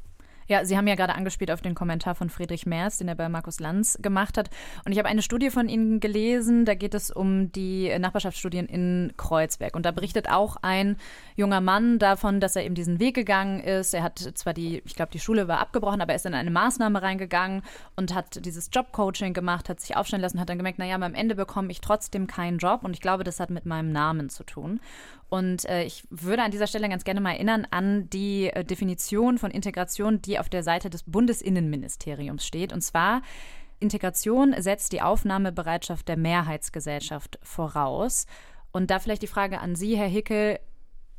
Ja, 0.50 0.64
Sie 0.64 0.76
haben 0.76 0.88
ja 0.88 0.96
gerade 0.96 1.14
angespielt 1.14 1.52
auf 1.52 1.60
den 1.60 1.76
Kommentar 1.76 2.16
von 2.16 2.28
Friedrich 2.28 2.66
Merz, 2.66 2.98
den 2.98 3.06
er 3.06 3.14
bei 3.14 3.28
Markus 3.28 3.60
Lanz 3.60 3.96
gemacht 4.02 4.36
hat. 4.36 4.50
Und 4.84 4.90
ich 4.90 4.98
habe 4.98 5.08
eine 5.08 5.22
Studie 5.22 5.48
von 5.48 5.68
Ihnen 5.68 6.00
gelesen, 6.00 6.64
da 6.64 6.74
geht 6.74 6.92
es 6.92 7.12
um 7.12 7.52
die 7.52 7.96
Nachbarschaftsstudien 7.96 8.66
in 8.66 9.12
Kreuzberg. 9.16 9.76
Und 9.76 9.86
da 9.86 9.92
berichtet 9.92 10.28
auch 10.28 10.56
ein 10.62 10.96
junger 11.36 11.60
Mann 11.60 12.00
davon, 12.00 12.40
dass 12.40 12.56
er 12.56 12.64
eben 12.64 12.74
diesen 12.74 12.98
Weg 12.98 13.14
gegangen 13.14 13.60
ist. 13.60 13.94
Er 13.94 14.02
hat 14.02 14.18
zwar 14.18 14.52
die, 14.52 14.82
ich 14.84 14.96
glaube, 14.96 15.12
die 15.12 15.20
Schule 15.20 15.46
war 15.46 15.60
abgebrochen, 15.60 16.00
aber 16.00 16.14
er 16.14 16.16
ist 16.16 16.26
in 16.26 16.34
eine 16.34 16.50
Maßnahme 16.50 17.00
reingegangen 17.00 17.62
und 17.94 18.12
hat 18.12 18.44
dieses 18.44 18.70
Jobcoaching 18.72 19.34
gemacht, 19.34 19.68
hat 19.68 19.78
sich 19.78 19.96
aufstellen 19.96 20.20
lassen, 20.20 20.40
hat 20.40 20.48
dann 20.48 20.58
gemerkt, 20.58 20.80
naja, 20.80 20.96
am 20.96 21.14
Ende 21.14 21.36
bekomme 21.36 21.70
ich 21.70 21.80
trotzdem 21.80 22.26
keinen 22.26 22.58
Job. 22.58 22.82
Und 22.82 22.94
ich 22.94 23.00
glaube, 23.00 23.22
das 23.22 23.38
hat 23.38 23.50
mit 23.50 23.66
meinem 23.66 23.92
Namen 23.92 24.30
zu 24.30 24.42
tun. 24.42 24.80
Und 25.30 25.64
äh, 25.66 25.84
ich 25.84 26.02
würde 26.10 26.42
an 26.42 26.50
dieser 26.50 26.66
Stelle 26.66 26.88
ganz 26.88 27.04
gerne 27.04 27.20
mal 27.20 27.30
erinnern 27.30 27.64
an 27.70 28.10
die 28.10 28.48
äh, 28.48 28.64
Definition 28.64 29.38
von 29.38 29.52
Integration, 29.52 30.20
die 30.20 30.39
auf 30.40 30.48
der 30.48 30.62
Seite 30.62 30.90
des 30.90 31.04
Bundesinnenministeriums 31.04 32.46
steht. 32.46 32.72
Und 32.72 32.80
zwar, 32.80 33.22
Integration 33.78 34.54
setzt 34.58 34.92
die 34.92 35.02
Aufnahmebereitschaft 35.02 36.08
der 36.08 36.16
Mehrheitsgesellschaft 36.16 37.38
voraus. 37.42 38.26
Und 38.72 38.90
da 38.90 38.98
vielleicht 38.98 39.22
die 39.22 39.26
Frage 39.26 39.60
an 39.60 39.74
Sie, 39.74 39.96
Herr 39.96 40.08
Hickel, 40.08 40.58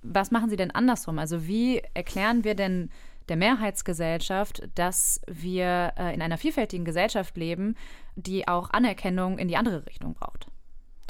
was 0.01 0.31
machen 0.31 0.49
Sie 0.49 0.55
denn 0.55 0.71
andersrum? 0.71 1.19
Also 1.19 1.47
wie 1.47 1.81
erklären 1.93 2.43
wir 2.43 2.55
denn 2.55 2.89
der 3.29 3.38
Mehrheitsgesellschaft, 3.38 4.67
dass 4.75 5.21
wir 5.27 5.93
äh, 5.97 6.13
in 6.13 6.21
einer 6.21 6.38
vielfältigen 6.38 6.86
Gesellschaft 6.86 7.38
leben, 7.38 7.75
die 8.15 8.47
auch 8.47 8.71
Anerkennung 8.71 9.38
in 9.38 9.47
die 9.47 9.57
andere 9.57 9.86
Richtung 9.86 10.13
braucht? 10.13 10.47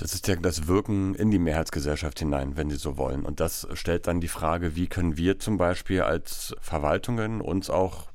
Das 0.01 0.13
ist 0.13 0.27
ja 0.27 0.35
das 0.35 0.67
Wirken 0.67 1.15
in 1.15 1.31
die 1.31 1.39
Mehrheitsgesellschaft 1.39 2.19
hinein, 2.19 2.57
wenn 2.57 2.69
Sie 2.69 2.75
so 2.75 2.97
wollen. 2.97 3.23
Und 3.23 3.39
das 3.39 3.67
stellt 3.73 4.07
dann 4.07 4.19
die 4.19 4.27
Frage, 4.27 4.75
wie 4.75 4.87
können 4.87 5.15
wir 5.15 5.39
zum 5.39 5.57
Beispiel 5.57 6.01
als 6.01 6.55
Verwaltungen 6.59 7.39
uns 7.39 7.69
auch 7.69 8.11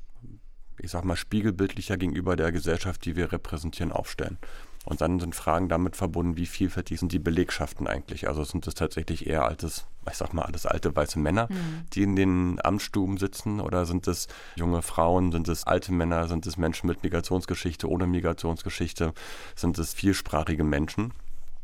ich 0.79 0.91
sag 0.91 1.05
mal, 1.05 1.15
spiegelbildlicher 1.15 1.97
gegenüber 1.97 2.35
der 2.35 2.51
Gesellschaft, 2.51 3.05
die 3.05 3.15
wir 3.15 3.31
repräsentieren, 3.31 3.91
aufstellen. 3.91 4.37
Und 4.85 5.01
dann 5.01 5.19
sind 5.19 5.35
Fragen 5.35 5.67
damit 5.67 5.97
verbunden, 5.97 6.37
wie 6.37 6.45
vielfältig 6.45 6.99
sind 6.99 7.11
die 7.11 7.19
Belegschaften 7.19 7.87
eigentlich? 7.87 8.29
Also 8.29 8.45
sind 8.45 8.65
es 8.67 8.73
tatsächlich 8.73 9.27
eher 9.27 9.43
altes, 9.43 9.85
ich 10.09 10.15
sag 10.15 10.33
mal, 10.33 10.43
alles 10.43 10.65
alte 10.65 10.95
weiße 10.95 11.19
Männer, 11.19 11.47
mhm. 11.49 11.85
die 11.91 12.03
in 12.03 12.15
den 12.15 12.59
Amtsstuben 12.63 13.17
sitzen? 13.17 13.59
Oder 13.59 13.85
sind 13.85 14.07
es 14.07 14.29
junge 14.55 14.81
Frauen? 14.81 15.33
Sind 15.33 15.49
es 15.49 15.65
alte 15.65 15.91
Männer? 15.91 16.29
Sind 16.29 16.45
es 16.47 16.55
Menschen 16.55 16.87
mit 16.87 17.03
Migrationsgeschichte, 17.03 17.89
ohne 17.89 18.07
Migrationsgeschichte? 18.07 19.13
Sind 19.57 19.77
es 19.77 19.93
vielsprachige 19.93 20.63
Menschen? 20.63 21.11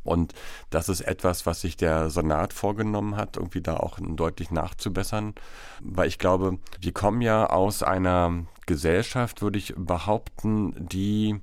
Und 0.04 0.34
das 0.70 0.89
ist 0.89 1.02
etwas, 1.02 1.46
was 1.46 1.62
sich 1.62 1.78
der 1.78 2.10
Senat 2.10 2.54
vorgenommen 2.54 3.16
hat, 3.16 3.38
irgendwie 3.38 3.62
da 3.62 3.78
auch 3.78 4.00
deutlich 4.02 4.52
nachzubessern. 4.52 5.34
Weil 5.82 6.08
ich 6.08 6.20
glaube, 6.20 6.60
wir 6.80 6.92
kommen 6.92 7.22
ja 7.22 7.50
aus 7.50 7.84
einer 7.84 8.46
Gesellschaft, 8.66 9.42
würde 9.42 9.60
ich 9.60 9.74
behaupten, 9.78 10.74
die 10.88 11.39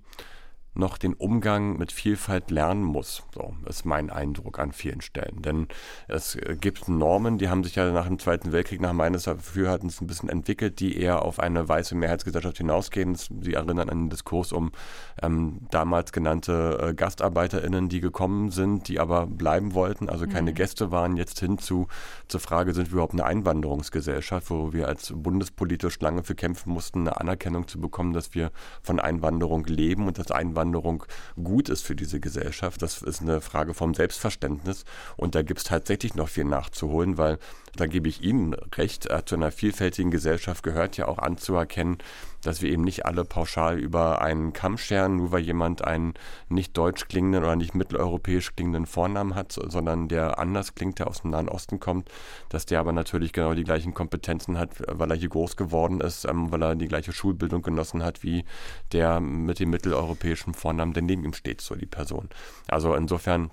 noch 0.81 0.99
den 0.99 1.15
Umgang 1.15 1.77
mit 1.79 1.93
Vielfalt 1.93 2.51
lernen 2.51 2.83
muss. 2.83 3.23
So 3.33 3.55
ist 3.67 3.85
mein 3.85 4.11
Eindruck 4.11 4.59
an 4.59 4.73
vielen 4.73 5.01
Stellen. 5.01 5.43
Denn 5.43 5.69
es 6.09 6.37
gibt 6.61 6.89
Normen, 6.89 7.39
die 7.39 7.49
haben 7.49 7.63
sich 7.63 7.77
ja 7.77 7.93
nach 7.93 8.09
dem 8.09 8.19
Zweiten 8.19 8.51
Weltkrieg 8.51 8.81
nach 8.81 8.93
meines 8.93 9.25
Dafürhaltens 9.25 10.01
ein 10.01 10.09
bisschen 10.09 10.29
entwickelt, 10.29 10.81
die 10.81 10.99
eher 10.99 11.23
auf 11.23 11.39
eine 11.39 11.69
weiße 11.69 11.95
Mehrheitsgesellschaft 11.95 12.59
hinausgehen. 12.59 13.15
Sie 13.15 13.55
erinnern 13.55 13.89
an 13.89 13.99
den 13.99 14.11
Diskurs 14.11 14.53
um 14.53 14.73
ähm, 15.23 15.61
damals 15.71 16.11
genannte 16.13 16.89
äh, 16.91 16.95
GastarbeiterInnen, 16.95 17.89
die 17.89 18.01
gekommen 18.01 18.51
sind, 18.51 18.89
die 18.89 18.99
aber 18.99 19.27
bleiben 19.27 19.75
wollten, 19.75 20.09
also 20.09 20.27
keine 20.27 20.51
mhm. 20.51 20.55
Gäste 20.57 20.91
waren, 20.91 21.17
jetzt 21.17 21.39
hin 21.41 21.59
zu 21.59 21.87
zur 22.29 22.41
Frage, 22.41 22.75
sind 22.75 22.89
wir 22.89 22.95
überhaupt 22.95 23.13
eine 23.13 23.25
Einwanderungsgesellschaft, 23.25 24.51
wo 24.51 24.73
wir 24.73 24.89
als 24.89 25.13
bundespolitisch 25.15 26.01
lange 26.01 26.23
für 26.23 26.35
kämpfen 26.35 26.73
mussten, 26.73 27.01
eine 27.01 27.21
Anerkennung 27.21 27.69
zu 27.69 27.81
bekommen, 27.81 28.13
dass 28.13 28.35
wir 28.35 28.51
von 28.83 29.01
Einwanderung 29.01 29.65
leben 29.65 30.07
und 30.07 30.19
dass 30.19 30.31
Einwanderung 30.31 30.70
Einwanderung 30.71 31.05
gut 31.43 31.69
ist 31.69 31.83
für 31.83 31.97
diese 31.97 32.21
Gesellschaft. 32.21 32.83
Das 32.83 33.03
ist 33.03 33.21
eine 33.21 33.41
Frage 33.41 33.75
vom 33.75 33.95
Selbstverständnis. 33.95 34.85
Und 35.17 35.35
da 35.35 35.43
gibt 35.43 35.61
es 35.61 35.65
tatsächlich 35.65 36.15
noch 36.15 36.29
viel 36.29 36.45
nachzuholen, 36.45 37.19
weil 37.19 37.39
da 37.77 37.87
gebe 37.87 38.09
ich 38.09 38.23
Ihnen 38.23 38.55
recht, 38.55 39.09
zu 39.27 39.35
einer 39.35 39.53
vielfältigen 39.53 40.11
Gesellschaft 40.11 40.63
gehört 40.63 40.97
ja 40.97 41.07
auch 41.07 41.19
anzuerkennen, 41.19 41.99
dass 42.43 42.63
wir 42.63 42.71
eben 42.71 42.85
nicht 42.85 43.07
alle 43.07 43.25
pauschal 43.25 43.79
über 43.79 44.23
einen 44.23 44.53
Kamm 44.53 44.79
scheren, 44.79 45.17
nur 45.17 45.33
weil 45.33 45.41
jemand 45.41 45.85
einen 45.85 46.15
nicht 46.49 46.77
deutsch 46.77 47.09
klingenden 47.09 47.43
oder 47.43 47.57
nicht 47.57 47.75
mitteleuropäisch 47.75 48.55
klingenden 48.55 48.87
Vornamen 48.87 49.35
hat, 49.35 49.53
sondern 49.53 50.09
der 50.09 50.39
anders 50.39 50.75
klingt, 50.75 50.99
der 50.99 51.09
aus 51.09 51.23
dem 51.23 51.31
Nahen 51.31 51.49
Osten 51.49 51.81
kommt, 51.81 52.11
dass 52.49 52.67
der 52.67 52.81
aber 52.81 52.93
natürlich 52.93 53.33
genau 53.33 53.55
die 53.55 53.65
gleichen 53.65 53.95
Kompetenzen 53.95 54.59
hat, 54.59 54.71
weil 54.87 55.11
er 55.11 55.17
hier 55.17 55.29
groß 55.29 55.57
geworden 55.57 56.01
ist, 56.01 56.25
ähm, 56.25 56.51
weil 56.51 56.63
er 56.63 56.75
die 56.75 56.89
gleiche 56.89 57.13
Schulbildung 57.13 57.63
genossen 57.63 58.03
hat 58.03 58.23
wie 58.23 58.45
der 58.93 59.21
mit 59.21 59.59
dem 59.59 59.71
mitteleuropäischen 59.71 60.55
Vornamen, 60.55 60.93
der 60.93 61.03
neben 61.03 61.25
ihm 61.25 61.35
steht, 61.35 61.61
so 61.61 61.75
die 61.75 61.87
Person. 61.87 62.29
Also 62.69 62.95
insofern 62.95 63.51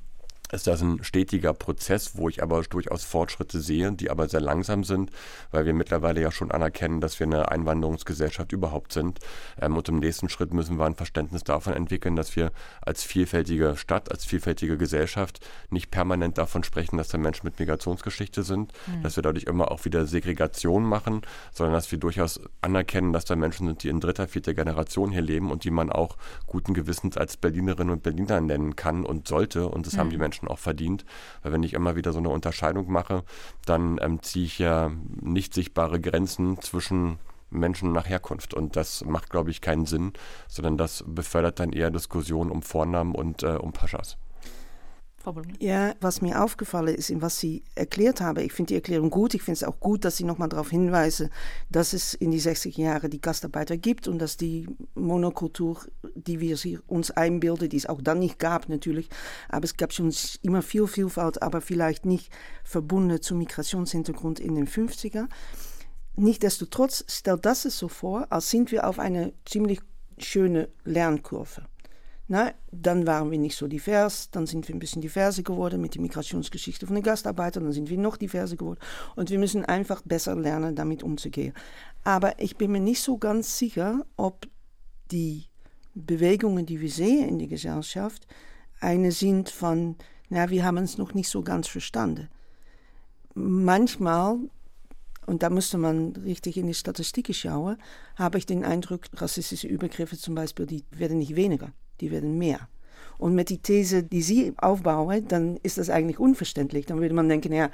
ist 0.52 0.68
das 0.68 0.82
ein 0.82 1.04
stetiger 1.04 1.54
Prozess, 1.54 2.18
wo 2.18 2.30
ich 2.30 2.42
aber 2.42 2.62
durchaus 2.64 3.04
Fortschritte 3.04 3.60
sehe, 3.60 3.92
die 3.92 4.10
aber 4.10 4.30
sehr 4.30 4.42
langsam 4.42 4.84
sind, 4.84 5.12
weil 5.52 5.66
wir 5.66 5.74
mittlerweile 5.74 6.22
ja 6.22 6.32
schon 6.32 6.52
anerkennen, 6.52 7.02
dass 7.02 7.20
wir 7.20 7.28
eine 7.28 7.50
Einwanderungsgesellschaft 7.50 8.52
überhaupt 8.52 8.94
sind. 8.94 9.20
Ähm, 9.62 9.76
und 9.76 9.90
im 9.90 10.00
nächsten 10.00 10.30
Schritt 10.30 10.54
müssen 10.54 10.78
wir 10.78 10.86
ein 10.86 10.96
Verständnis 10.96 11.44
davon 11.44 11.74
entwickeln, 11.74 12.16
dass 12.16 12.36
wir 12.36 12.52
als 12.82 13.04
vielfältige 13.04 13.76
Stadt, 13.78 14.12
als 14.12 14.26
vielfältige 14.26 14.78
Gesellschaft 14.78 15.46
nicht 15.70 15.92
permanent 15.92 16.38
davon 16.38 16.64
sprechen, 16.64 16.98
dass 16.98 17.10
da 17.10 17.18
Menschen 17.18 17.46
mit 17.46 17.60
Migrationsgeschichte 17.60 18.44
sind, 18.44 18.72
mhm. 18.88 19.04
dass 19.04 19.16
wir 19.16 19.24
dadurch 19.24 19.46
immer 19.46 19.72
auch 19.72 19.86
wieder 19.86 20.06
Segregation 20.06 20.84
machen, 20.84 21.22
sondern 21.52 21.74
dass 21.74 21.92
wir 21.92 22.00
durchaus 22.00 22.40
anerkennen, 22.62 23.14
dass 23.14 23.26
da 23.26 23.36
Menschen 23.36 23.68
sind, 23.68 23.84
die 23.84 23.90
in 23.90 24.00
dritter, 24.00 24.28
vierter 24.28 24.54
Generation 24.54 25.12
hier 25.12 25.22
leben 25.22 25.52
und 25.52 25.64
die 25.64 25.72
man 25.72 25.92
auch 25.92 26.18
guten 26.46 26.74
Gewissens 26.74 27.18
als 27.18 27.38
Berlinerinnen 27.38 27.92
und 27.92 28.04
Berliner 28.04 28.42
nennen 28.42 28.76
kann 28.76 29.06
und 29.06 29.28
sollte. 29.28 29.68
Und 29.68 29.86
das 29.86 29.94
mhm. 29.94 30.00
haben 30.00 30.10
die 30.10 30.18
Menschen 30.18 30.37
Menschen 30.38 30.48
auch 30.48 30.60
verdient. 30.60 31.06
Weil 31.42 31.54
wenn 31.54 31.64
ich 31.64 31.74
immer 31.74 31.96
wieder 31.96 32.14
so 32.14 32.20
eine 32.20 32.30
Unterscheidung 32.30 32.92
mache, 32.92 33.24
dann 33.66 34.00
ähm, 34.02 34.22
ziehe 34.22 34.46
ich 34.46 34.60
ja 34.60 34.92
nicht 35.22 35.54
sichtbare 35.54 36.00
Grenzen 36.00 36.62
zwischen 36.62 37.20
Menschen 37.50 37.94
nach 37.94 38.08
Herkunft. 38.08 38.54
Und 38.54 38.76
das 38.76 39.04
macht, 39.06 39.30
glaube 39.30 39.52
ich, 39.52 39.62
keinen 39.62 39.86
Sinn, 39.86 40.14
sondern 40.48 40.78
das 40.78 41.04
befördert 41.08 41.60
dann 41.60 41.72
eher 41.72 41.92
Diskussionen 41.92 42.52
um 42.52 42.62
Vornamen 42.62 43.16
und 43.16 43.44
äh, 43.44 43.58
um 43.58 43.72
Paschas. 43.72 44.18
Frau 45.28 45.42
Ja, 45.60 45.94
was 46.00 46.22
mir 46.22 46.42
aufgefallen 46.42 46.96
ist, 46.96 47.10
in 47.10 47.22
was 47.22 47.38
Sie 47.38 47.64
erklärt 47.76 48.22
haben, 48.22 48.40
ich 48.40 48.54
finde 48.54 48.70
die 48.70 48.76
Erklärung 48.76 49.10
gut. 49.10 49.34
Ich 49.34 49.42
finde 49.42 49.58
es 49.58 49.64
auch 49.66 49.78
gut, 49.82 50.06
dass 50.06 50.16
Sie 50.16 50.24
nochmal 50.24 50.48
darauf 50.48 50.70
hinweisen, 50.70 51.32
dass 51.70 51.92
es 51.92 52.14
in 52.14 52.32
die 52.32 52.40
60er 52.40 52.80
Jahre 52.80 53.10
die 53.10 53.20
Gastarbeiter 53.20 53.76
gibt 53.76 54.08
und 54.08 54.20
dass 54.20 54.38
die 54.38 54.70
Monokultur, 54.96 55.82
die 56.28 56.40
wir 56.40 56.58
uns 56.88 57.12
einbilden, 57.12 57.70
die 57.70 57.78
es 57.78 57.86
auch 57.86 58.02
dann 58.02 58.20
nicht 58.20 58.40
gab 58.40 58.70
natürlich, 58.70 59.10
aber 59.50 59.66
es 59.66 59.78
gab 59.78 59.94
schon 59.94 60.14
immer 60.42 60.62
viel 60.62 60.88
Vielfalt, 60.88 61.42
aber 61.42 61.62
vielleicht 61.62 62.06
nicht 62.06 62.32
verbunden 62.64 63.22
zum 63.22 63.40
Migrationshintergrund 63.40 64.40
in 64.40 64.56
den 64.56 64.68
50er. 64.68 65.28
Nichtsdestotrotz 66.16 67.06
stellt 67.08 67.46
das 67.46 67.66
es 67.66 67.78
so 67.78 67.88
vor, 67.88 68.28
als 68.32 68.50
sind 68.50 68.72
wir 68.72 68.88
auf 68.88 69.00
eine 69.00 69.34
ziemlich 69.46 69.80
schöne 70.18 70.70
Lernkurve. 70.84 71.68
Na, 72.30 72.52
dann 72.72 73.08
waren 73.08 73.32
wir 73.32 73.40
nicht 73.40 73.56
so 73.56 73.68
divers, 73.68 74.30
dann 74.32 74.48
sind 74.48 74.68
wir 74.68 74.76
ein 74.76 74.80
bisschen 74.80 75.02
diverser 75.02 75.44
geworden 75.44 75.80
mit 75.80 75.96
der 75.96 76.02
Migrationsgeschichte 76.02 76.86
von 76.86 76.96
den 76.96 77.04
Gastarbeitern, 77.04 77.64
dann 77.64 77.72
sind 77.72 77.90
wir 77.90 77.98
noch 77.98 78.18
diverser 78.18 78.58
geworden 78.58 78.80
und 79.16 79.30
wir 79.30 79.40
müssen 79.40 79.64
einfach 79.64 80.02
besser 80.02 80.36
lernen, 80.36 80.76
damit 80.76 81.04
umzugehen. 81.04 81.54
Aber 82.04 82.38
ich 82.42 82.58
bin 82.58 82.72
mir 82.72 82.82
nicht 82.82 83.02
so 83.02 83.18
ganz 83.18 83.58
sicher, 83.58 84.06
ob 84.18 84.46
die 85.10 85.46
Bewegungen, 86.06 86.66
die 86.66 86.82
wir 86.82 86.90
sehen 86.90 87.30
in 87.30 87.40
der 87.40 87.48
Gesellschaft, 87.48 88.28
eine 88.80 89.12
sind 89.12 89.50
von, 89.50 89.96
na, 90.30 90.50
wir 90.50 90.64
haben 90.64 90.78
es 90.78 90.98
noch 90.98 91.14
nicht 91.14 91.30
so 91.30 91.42
ganz 91.42 91.68
verstanden. 91.68 92.30
Manchmal, 93.34 94.38
und 95.26 95.44
da 95.44 95.50
müsste 95.50 95.78
man 95.78 96.16
richtig 96.16 96.58
in 96.58 96.68
die 96.68 96.74
Statistiken 96.74 97.34
schauen, 97.34 97.78
habe 98.16 98.38
ich 98.38 98.46
den 98.46 98.64
Eindruck, 98.64 99.02
rassistische 99.14 99.68
Übergriffe 99.68 100.18
zum 100.18 100.36
Beispiel, 100.36 100.66
die 100.66 100.84
werden 100.92 101.18
nicht 101.18 101.36
weniger 101.36 101.72
die 102.02 102.12
werden 102.12 102.38
mehr. 102.38 102.68
Und 103.18 103.36
mit 103.36 103.50
der 103.50 103.62
These, 103.62 104.04
die 104.04 104.22
Sie 104.22 104.54
aufbauen, 104.58 105.28
dann 105.28 105.58
ist 105.64 105.78
das 105.78 105.90
eigentlich 105.90 106.20
unverständlich. 106.20 106.86
Dann 106.86 107.02
würde 107.02 107.16
man 107.16 107.30
denken, 107.30 107.54
ja, 107.54 107.70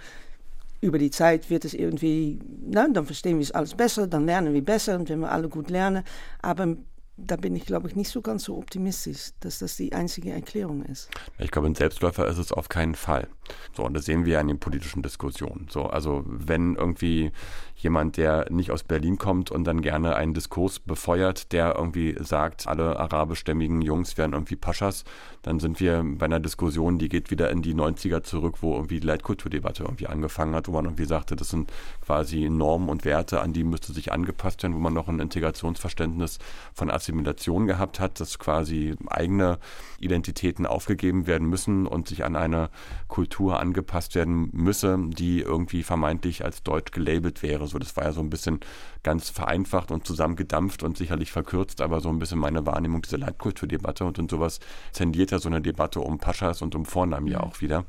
über 0.81 0.97
die 0.97 1.11
Zeit 1.11 1.49
wird 1.49 1.65
es 1.65 1.73
irgendwie, 1.73 2.39
na, 2.65 2.87
dann 2.87 3.05
verstehen 3.05 3.37
wir 3.37 3.43
es 3.43 3.51
alles 3.51 3.73
besser, 3.73 4.07
dann 4.07 4.25
lernen 4.25 4.53
wir 4.53 4.63
besser 4.63 4.95
und 4.95 5.09
wenn 5.09 5.19
wir 5.19 5.31
alle 5.31 5.49
gut 5.49 5.69
lernen. 5.69 6.03
Aber 6.41 6.75
da 7.15 7.35
bin 7.35 7.55
ich, 7.55 7.65
glaube 7.65 7.87
ich, 7.87 7.95
nicht 7.95 8.09
so 8.09 8.21
ganz 8.21 8.43
so 8.43 8.57
optimistisch, 8.57 9.31
dass 9.39 9.59
das 9.59 9.77
die 9.77 9.93
einzige 9.93 10.31
Erklärung 10.31 10.83
ist. 10.83 11.09
Ich 11.37 11.51
glaube, 11.51 11.67
ein 11.67 11.75
Selbstläufer 11.75 12.27
ist 12.27 12.39
es 12.39 12.51
auf 12.51 12.69
keinen 12.69 12.95
Fall. 12.95 13.27
So, 13.75 13.83
und 13.83 13.93
das 13.93 14.05
sehen 14.05 14.25
wir 14.25 14.33
ja 14.33 14.41
in 14.41 14.47
den 14.47 14.59
politischen 14.59 15.03
Diskussionen. 15.03 15.67
So, 15.69 15.83
also 15.83 16.23
wenn 16.25 16.75
irgendwie 16.75 17.31
jemand, 17.75 18.17
der 18.17 18.47
nicht 18.49 18.71
aus 18.71 18.83
Berlin 18.83 19.17
kommt 19.17 19.51
und 19.51 19.65
dann 19.65 19.81
gerne 19.81 20.15
einen 20.15 20.33
Diskurs 20.33 20.79
befeuert, 20.79 21.51
der 21.51 21.75
irgendwie 21.75 22.15
sagt, 22.19 22.67
alle 22.67 22.99
arabischstämmigen 22.99 23.81
Jungs 23.81 24.17
wären 24.17 24.33
irgendwie 24.33 24.55
Paschas, 24.55 25.03
dann 25.41 25.59
sind 25.59 25.79
wir 25.79 26.03
bei 26.05 26.25
einer 26.25 26.39
Diskussion, 26.39 26.97
die 26.97 27.09
geht 27.09 27.31
wieder 27.31 27.49
in 27.49 27.61
die 27.61 27.75
90er 27.75 28.23
zurück, 28.23 28.57
wo 28.61 28.75
irgendwie 28.75 28.99
die 28.99 29.07
Leitkulturdebatte 29.07 29.83
irgendwie 29.83 30.07
angefangen 30.07 30.55
hat, 30.55 30.67
wo 30.67 30.71
man 30.71 30.85
irgendwie 30.85 31.05
sagte, 31.05 31.35
das 31.35 31.49
sind 31.49 31.71
quasi 32.05 32.49
Normen 32.49 32.89
und 32.89 33.05
Werte, 33.05 33.41
an 33.41 33.53
die 33.53 33.63
müsste 33.63 33.91
sich 33.91 34.11
angepasst 34.11 34.63
werden, 34.63 34.75
wo 34.75 34.79
man 34.79 34.93
noch 34.93 35.07
ein 35.07 35.19
Integrationsverständnis 35.19 36.39
von 36.73 36.89
Assimilation 36.89 37.67
gehabt 37.67 37.99
hat, 37.99 38.19
dass 38.19 38.39
quasi 38.39 38.95
eigene 39.07 39.59
Identitäten 39.99 40.65
aufgegeben 40.65 41.27
werden 41.27 41.47
müssen 41.47 41.87
und 41.87 42.07
sich 42.07 42.23
an 42.23 42.35
eine 42.35 42.69
Kultur 43.07 43.59
angepasst 43.59 44.15
werden 44.15 44.49
müsse, 44.53 44.97
die 45.09 45.39
irgendwie 45.39 45.83
vermeintlich 45.83 46.45
als 46.45 46.63
deutsch 46.63 46.91
gelabelt 46.91 47.43
wäre. 47.43 47.62
So, 47.67 47.79
das 47.79 47.95
war 47.97 48.05
ja 48.05 48.11
so 48.11 48.21
ein 48.21 48.29
bisschen 48.29 48.59
ganz 49.03 49.29
vereinfacht 49.29 49.91
und 49.91 50.05
zusammengedampft 50.05 50.83
und 50.83 50.97
sicherlich 50.97 51.31
verkürzt, 51.31 51.81
aber 51.81 52.01
so 52.01 52.09
ein 52.09 52.19
bisschen 52.19 52.39
meine 52.39 52.65
Wahrnehmung 52.65 53.01
dieser 53.01 53.17
Leitkulturdebatte 53.17 54.05
und, 54.05 54.19
und 54.19 54.31
sowas 54.31 54.59
zendiert 54.91 55.31
ja 55.31 55.39
so 55.39 55.49
eine 55.49 55.61
Debatte 55.61 55.99
um 55.99 56.17
Paschas 56.17 56.61
und 56.61 56.75
um 56.75 56.85
Vornamen 56.85 57.27
ja 57.27 57.39
mhm. 57.39 57.45
auch 57.45 57.61
wieder. 57.61 57.85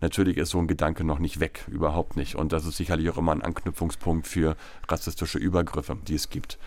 Natürlich 0.00 0.36
ist 0.36 0.50
so 0.50 0.58
ein 0.58 0.68
Gedanke 0.68 1.02
noch 1.02 1.18
nicht 1.18 1.40
weg, 1.40 1.64
überhaupt 1.68 2.16
nicht. 2.16 2.36
Und 2.36 2.52
das 2.52 2.64
ist 2.64 2.76
sicherlich 2.76 3.10
auch 3.10 3.18
immer 3.18 3.32
ein 3.32 3.42
Anknüpfungspunkt 3.42 4.28
für 4.28 4.56
rassistische 4.88 5.38
Übergriffe, 5.38 5.96
die 6.06 6.14
es 6.14 6.30
gibt. 6.30 6.58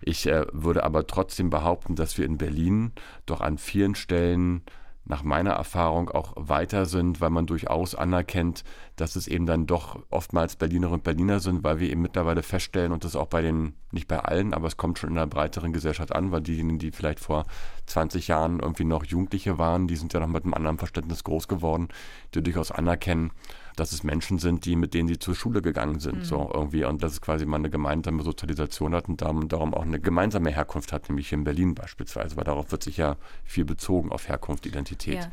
Ich 0.00 0.26
äh, 0.26 0.46
würde 0.52 0.82
aber 0.82 1.06
trotzdem 1.06 1.50
behaupten, 1.50 1.94
dass 1.94 2.16
wir 2.16 2.24
in 2.24 2.38
Berlin 2.38 2.92
doch 3.26 3.42
an 3.42 3.58
vielen 3.58 3.94
Stellen 3.94 4.62
nach 5.10 5.24
meiner 5.24 5.50
Erfahrung 5.50 6.08
auch 6.08 6.32
weiter 6.36 6.86
sind, 6.86 7.20
weil 7.20 7.30
man 7.30 7.44
durchaus 7.44 7.94
anerkennt, 7.94 8.64
dass 8.96 9.16
es 9.16 9.26
eben 9.26 9.44
dann 9.44 9.66
doch 9.66 9.98
oftmals 10.08 10.56
Berlinerinnen 10.56 11.00
und 11.00 11.04
Berliner 11.04 11.40
sind, 11.40 11.64
weil 11.64 11.80
wir 11.80 11.90
eben 11.90 12.00
mittlerweile 12.00 12.42
feststellen 12.42 12.92
und 12.92 13.04
das 13.04 13.16
auch 13.16 13.26
bei 13.26 13.42
den, 13.42 13.74
nicht 13.90 14.08
bei 14.08 14.20
allen, 14.20 14.54
aber 14.54 14.68
es 14.68 14.76
kommt 14.76 14.98
schon 14.98 15.10
in 15.10 15.18
einer 15.18 15.26
breiteren 15.26 15.72
Gesellschaft 15.72 16.14
an, 16.14 16.30
weil 16.30 16.40
diejenigen, 16.40 16.78
die 16.78 16.92
vielleicht 16.92 17.20
vor 17.20 17.44
20 17.86 18.28
Jahren 18.28 18.60
irgendwie 18.60 18.84
noch 18.84 19.04
Jugendliche 19.04 19.58
waren, 19.58 19.88
die 19.88 19.96
sind 19.96 20.12
ja 20.14 20.20
noch 20.20 20.28
mit 20.28 20.44
einem 20.44 20.54
anderen 20.54 20.78
Verständnis 20.78 21.24
groß 21.24 21.48
geworden, 21.48 21.88
die 22.34 22.42
durchaus 22.42 22.70
anerkennen, 22.70 23.32
dass 23.80 23.92
es 23.92 24.04
Menschen 24.04 24.38
sind, 24.38 24.66
die 24.66 24.76
mit 24.76 24.92
denen 24.92 25.08
sie 25.08 25.18
zur 25.18 25.34
Schule 25.34 25.62
gegangen 25.62 26.00
sind, 26.00 26.18
mhm. 26.18 26.24
so 26.24 26.50
irgendwie. 26.52 26.84
Und 26.84 27.02
dass 27.02 27.12
es 27.12 27.20
quasi 27.22 27.46
mal 27.46 27.56
eine 27.56 27.70
gemeinsame 27.70 28.22
Sozialisation 28.22 28.94
hat 28.94 29.08
und 29.08 29.22
darum, 29.22 29.48
darum 29.48 29.72
auch 29.72 29.82
eine 29.82 29.98
gemeinsame 29.98 30.50
Herkunft 30.50 30.92
hat, 30.92 31.08
nämlich 31.08 31.32
in 31.32 31.44
Berlin 31.44 31.74
beispielsweise, 31.74 32.36
weil 32.36 32.44
darauf 32.44 32.70
wird 32.72 32.82
sich 32.82 32.98
ja 32.98 33.16
viel 33.42 33.64
bezogen 33.64 34.12
auf 34.12 34.28
Herkunft, 34.28 34.66
Identität. 34.66 35.14
Ja. 35.14 35.30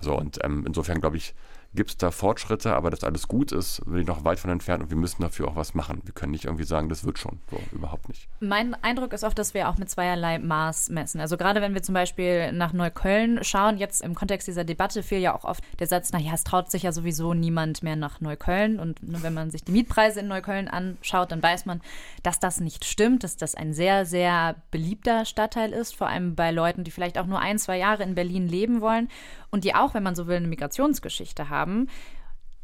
So, 0.00 0.16
und 0.16 0.38
ähm, 0.42 0.64
insofern 0.66 1.00
glaube 1.00 1.18
ich, 1.18 1.34
gibt 1.74 1.90
es 1.90 1.96
da 1.96 2.10
Fortschritte, 2.10 2.74
aber 2.74 2.90
dass 2.90 3.04
alles 3.04 3.28
gut 3.28 3.52
ist, 3.52 3.84
bin 3.84 4.00
ich 4.00 4.06
noch 4.06 4.24
weit 4.24 4.40
von 4.40 4.50
entfernt 4.50 4.82
und 4.82 4.90
wir 4.90 4.96
müssen 4.96 5.22
dafür 5.22 5.48
auch 5.48 5.56
was 5.56 5.74
machen. 5.74 6.00
Wir 6.04 6.12
können 6.12 6.32
nicht 6.32 6.46
irgendwie 6.46 6.64
sagen, 6.64 6.88
das 6.88 7.04
wird 7.04 7.18
schon. 7.18 7.38
So, 7.50 7.60
überhaupt 7.72 8.08
nicht. 8.08 8.28
Mein 8.40 8.74
Eindruck 8.82 9.12
ist 9.12 9.22
oft, 9.22 9.38
dass 9.38 9.54
wir 9.54 9.68
auch 9.68 9.78
mit 9.78 9.88
zweierlei 9.88 10.38
Maß 10.38 10.90
messen. 10.90 11.20
Also 11.20 11.36
gerade 11.36 11.60
wenn 11.60 11.74
wir 11.74 11.82
zum 11.82 11.94
Beispiel 11.94 12.50
nach 12.52 12.72
Neukölln 12.72 13.44
schauen, 13.44 13.78
jetzt 13.78 14.02
im 14.02 14.14
Kontext 14.14 14.48
dieser 14.48 14.64
Debatte 14.64 15.02
fiel 15.02 15.18
ja 15.18 15.34
auch 15.34 15.44
oft 15.44 15.62
der 15.78 15.86
Satz, 15.86 16.12
naja, 16.12 16.32
es 16.34 16.42
traut 16.42 16.70
sich 16.70 16.82
ja 16.82 16.92
sowieso 16.92 17.34
niemand 17.34 17.84
mehr 17.84 17.96
nach 17.96 18.20
Neukölln. 18.20 18.80
Und 18.80 18.98
wenn 19.00 19.34
man 19.34 19.50
sich 19.50 19.62
die 19.62 19.72
Mietpreise 19.72 20.20
in 20.20 20.28
Neukölln 20.28 20.66
anschaut, 20.66 21.30
dann 21.30 21.42
weiß 21.42 21.66
man, 21.66 21.80
dass 22.24 22.40
das 22.40 22.60
nicht 22.60 22.84
stimmt, 22.84 23.22
dass 23.22 23.36
das 23.36 23.54
ein 23.54 23.72
sehr, 23.72 24.06
sehr 24.06 24.56
beliebter 24.72 25.24
Stadtteil 25.24 25.72
ist, 25.72 25.94
vor 25.94 26.08
allem 26.08 26.34
bei 26.34 26.50
Leuten, 26.50 26.82
die 26.82 26.90
vielleicht 26.90 27.16
auch 27.16 27.26
nur 27.26 27.38
ein, 27.38 27.58
zwei 27.58 27.78
Jahre 27.78 28.02
in 28.02 28.16
Berlin 28.16 28.48
leben 28.48 28.80
wollen 28.80 29.08
und 29.50 29.64
die 29.64 29.74
auch, 29.74 29.94
wenn 29.94 30.02
man 30.02 30.14
so 30.14 30.26
will, 30.26 30.36
eine 30.36 30.48
Migrationsgeschichte 30.48 31.48
haben. 31.48 31.88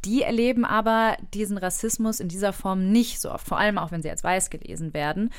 Die 0.04 0.22
erleben 0.22 0.64
aber 0.64 1.16
diesen 1.34 1.58
Rassismus 1.58 2.20
in 2.20 2.28
dieser 2.28 2.52
Form 2.52 2.92
nicht 2.92 3.20
so 3.20 3.30
oft, 3.30 3.46
vor 3.46 3.58
allem 3.58 3.78
auch 3.78 3.90
wenn 3.90 4.02
sie 4.02 4.10
als 4.10 4.22
weiß 4.22 4.50
gelesen 4.50 4.94
werden. 4.94 5.30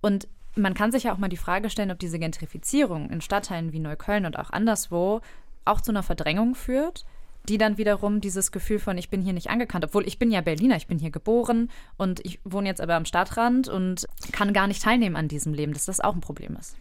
Und 0.00 0.28
man 0.54 0.74
kann 0.74 0.92
sich 0.92 1.04
ja 1.04 1.12
auch 1.12 1.18
mal 1.18 1.28
die 1.28 1.36
Frage 1.36 1.70
stellen, 1.70 1.90
ob 1.90 1.98
diese 1.98 2.18
Gentrifizierung 2.18 3.10
in 3.10 3.20
Stadtteilen 3.20 3.72
wie 3.72 3.80
Neukölln 3.80 4.26
und 4.26 4.38
auch 4.38 4.50
anderswo 4.50 5.20
auch 5.64 5.80
zu 5.80 5.92
einer 5.92 6.02
Verdrängung 6.02 6.54
führt, 6.54 7.04
die 7.48 7.58
dann 7.58 7.78
wiederum 7.78 8.20
dieses 8.20 8.52
Gefühl 8.52 8.78
von, 8.78 8.98
ich 8.98 9.10
bin 9.10 9.22
hier 9.22 9.32
nicht 9.32 9.50
angekannt, 9.50 9.84
obwohl 9.84 10.06
ich 10.06 10.18
bin 10.18 10.30
ja 10.30 10.40
Berliner, 10.40 10.76
ich 10.76 10.86
bin 10.86 10.98
hier 10.98 11.10
geboren 11.10 11.70
und 11.96 12.24
ich 12.24 12.40
wohne 12.44 12.68
jetzt 12.68 12.80
aber 12.80 12.94
am 12.94 13.04
Stadtrand 13.04 13.68
und 13.68 14.06
kann 14.32 14.52
gar 14.52 14.66
nicht 14.66 14.82
teilnehmen 14.82 15.16
an 15.16 15.28
diesem 15.28 15.54
Leben, 15.54 15.72
dass 15.72 15.86
das 15.86 16.00
auch 16.00 16.14
ein 16.14 16.20
Problem 16.20 16.56
ist. 16.56 16.76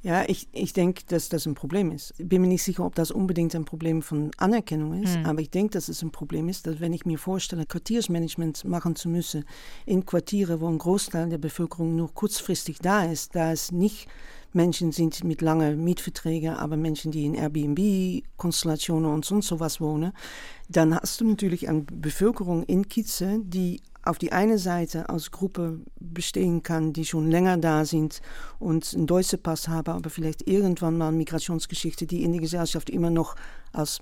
Ja, 0.00 0.24
ich, 0.28 0.48
ich 0.52 0.72
denke, 0.72 1.02
dass 1.08 1.28
das 1.28 1.46
ein 1.46 1.54
Problem 1.54 1.90
ist. 1.90 2.14
Ich 2.18 2.28
bin 2.28 2.40
mir 2.40 2.46
nicht 2.46 2.62
sicher, 2.62 2.84
ob 2.84 2.94
das 2.94 3.10
unbedingt 3.10 3.54
ein 3.56 3.64
Problem 3.64 4.00
von 4.00 4.30
Anerkennung 4.36 5.02
ist, 5.02 5.18
mhm. 5.18 5.26
aber 5.26 5.40
ich 5.40 5.50
denke, 5.50 5.72
dass 5.72 5.88
es 5.88 6.02
ein 6.02 6.12
Problem 6.12 6.48
ist, 6.48 6.68
dass 6.68 6.78
wenn 6.78 6.92
ich 6.92 7.04
mir 7.04 7.18
vorstelle, 7.18 7.66
Quartiersmanagement 7.66 8.64
machen 8.64 8.94
zu 8.94 9.08
müssen 9.08 9.44
in 9.86 10.06
Quartiere, 10.06 10.60
wo 10.60 10.68
ein 10.68 10.78
Großteil 10.78 11.28
der 11.28 11.38
Bevölkerung 11.38 11.96
nur 11.96 12.14
kurzfristig 12.14 12.78
da 12.78 13.04
ist, 13.04 13.34
da 13.34 13.50
es 13.50 13.72
nicht 13.72 14.08
Menschen 14.52 14.92
sind 14.92 15.24
mit 15.24 15.42
langen 15.42 15.82
Mietverträgen, 15.84 16.54
aber 16.54 16.76
Menschen, 16.76 17.12
die 17.12 17.26
in 17.26 17.34
Airbnb-Konstellationen 17.34 19.10
und 19.10 19.24
sonst 19.24 19.48
sowas 19.48 19.80
wohnen, 19.80 20.12
dann 20.68 20.94
hast 20.94 21.20
du 21.20 21.26
natürlich 21.26 21.68
eine 21.68 21.82
Bevölkerung 21.82 22.62
in 22.64 22.88
Kitze, 22.88 23.40
die 23.42 23.80
auf 24.02 24.18
die 24.18 24.32
eine 24.32 24.58
Seite 24.58 25.08
als 25.10 25.30
Gruppe 25.30 25.80
bestehen 26.00 26.62
kann, 26.62 26.94
die 26.94 27.04
schon 27.04 27.30
länger 27.30 27.58
da 27.58 27.84
sind 27.84 28.20
und 28.58 28.94
einen 28.94 29.06
deutschen 29.06 29.42
Pass 29.42 29.68
haben, 29.68 29.92
aber 29.92 30.08
vielleicht 30.08 30.48
irgendwann 30.48 30.96
mal 30.96 31.12
Migrationsgeschichte, 31.12 32.06
die 32.06 32.22
in 32.22 32.32
der 32.32 32.40
Gesellschaft 32.40 32.88
immer 32.88 33.10
noch 33.10 33.36
als 33.72 34.00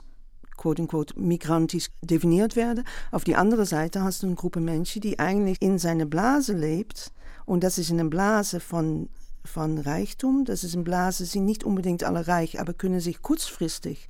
quote 0.57 0.83
unquote 0.83 1.19
migrantisch 1.19 1.89
definiert 2.03 2.57
werden. 2.57 2.85
Auf 3.11 3.25
die 3.25 3.35
andere 3.35 3.67
Seite 3.67 4.03
hast 4.03 4.23
du 4.23 4.27
eine 4.27 4.37
Gruppe 4.37 4.61
Menschen, 4.61 5.03
die 5.03 5.19
eigentlich 5.19 5.61
in 5.61 5.79
seiner 5.79 6.07
Blase 6.07 6.53
lebt 6.53 7.13
und 7.45 7.65
das 7.65 7.79
ist 7.79 7.91
eine 7.91 8.05
Blase 8.05 8.61
von 8.61 9.09
von 9.47 9.79
Reichtum. 9.79 10.45
Das 10.45 10.65
ist 10.65 10.75
eine 10.75 10.85
Blase, 10.85 11.25
sind 11.25 11.45
nicht 11.45 11.65
unbedingt 11.65 12.05
alle 12.05 12.27
reich, 12.29 12.61
aber 12.61 12.75
können 12.75 13.01
sich 13.01 13.23
kurzfristig 13.23 14.09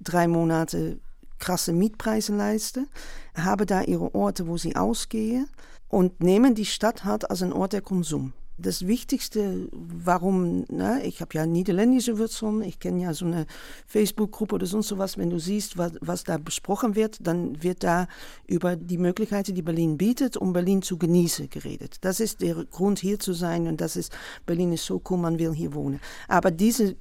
drei 0.00 0.28
Monate 0.28 0.98
krasse 1.38 1.72
Mietpreise 1.72 2.34
leisten, 2.34 2.88
haben 3.34 3.66
da 3.66 3.82
ihre 3.82 4.14
Orte, 4.14 4.48
wo 4.48 4.56
sie 4.56 4.76
ausgehen 4.76 5.48
und 5.88 6.22
nehmen 6.22 6.54
die 6.54 6.66
Stadt 6.66 7.04
halt 7.04 7.30
als 7.30 7.42
ein 7.42 7.52
Ort 7.52 7.72
der 7.72 7.82
Konsum. 7.82 8.32
Das 8.60 8.88
Wichtigste, 8.88 9.68
warum, 9.70 10.64
ne, 10.68 11.00
ich 11.04 11.20
habe 11.20 11.34
ja 11.34 11.46
niederländische 11.46 12.18
Wurzeln, 12.18 12.62
ich 12.62 12.80
kenne 12.80 13.02
ja 13.02 13.14
so 13.14 13.24
eine 13.24 13.46
Facebook-Gruppe 13.86 14.56
oder 14.56 14.66
sonst 14.66 14.88
sowas, 14.88 15.16
wenn 15.16 15.30
du 15.30 15.38
siehst, 15.38 15.78
was, 15.78 15.92
was 16.00 16.24
da 16.24 16.38
besprochen 16.38 16.96
wird, 16.96 17.18
dann 17.20 17.62
wird 17.62 17.84
da 17.84 18.08
über 18.48 18.74
die 18.74 18.98
Möglichkeiten, 18.98 19.54
die 19.54 19.62
Berlin 19.62 19.96
bietet, 19.96 20.36
um 20.36 20.52
Berlin 20.52 20.82
zu 20.82 20.98
genießen, 20.98 21.48
geredet. 21.50 21.98
Das 22.00 22.18
ist 22.18 22.40
der 22.40 22.64
Grund, 22.64 22.98
hier 22.98 23.20
zu 23.20 23.32
sein 23.32 23.68
und 23.68 23.80
das 23.80 23.94
ist, 23.94 24.12
Berlin 24.44 24.72
ist 24.72 24.84
so 24.84 25.00
cool, 25.08 25.18
man 25.18 25.38
will 25.38 25.54
hier 25.54 25.72
wohnen. 25.72 26.00
Aber 26.26 26.50
diese 26.50 26.96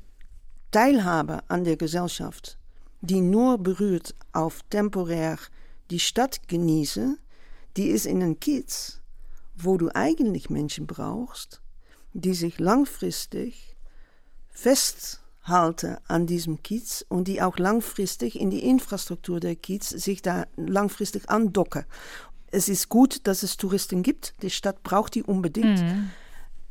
Teilhabe 0.70 1.40
an 1.48 1.64
der 1.64 1.76
Gesellschaft, 1.76 2.60
die 3.02 3.22
nur 3.22 3.58
berührt 3.58 4.14
auf 4.32 4.62
temporär 4.70 5.40
die 5.90 6.00
Stadt 6.00 6.48
genießen, 6.48 7.18
die 7.78 7.88
ist 7.88 8.06
in 8.06 8.22
einem 8.22 8.40
Kiez, 8.40 9.02
wo 9.58 9.78
du 9.78 9.90
eigentlich 9.94 10.50
Menschen 10.50 10.88
brauchst, 10.88 11.62
die 12.14 12.34
sich 12.34 12.60
langfristig 12.60 13.76
festhalten 14.50 15.98
an 16.08 16.28
diesem 16.28 16.64
Kiez 16.64 17.06
und 17.10 17.28
die 17.28 17.42
auch 17.42 17.58
langfristig 17.58 18.40
in 18.40 18.50
die 18.50 18.64
Infrastruktur 18.64 19.40
der 19.40 19.56
Kiez 19.56 19.90
sich 19.90 20.22
da 20.22 20.46
langfristig 20.56 21.30
andocken. 21.30 21.86
Es 22.50 22.70
ist 22.70 22.90
gut, 22.90 23.28
dass 23.28 23.44
es 23.44 23.58
Touristen 23.58 24.04
gibt. 24.04 24.34
Die 24.42 24.50
Stadt 24.50 24.84
braucht 24.84 25.16
die 25.16 25.24
unbedingt. 25.24 25.82
Mhm. 25.82 26.10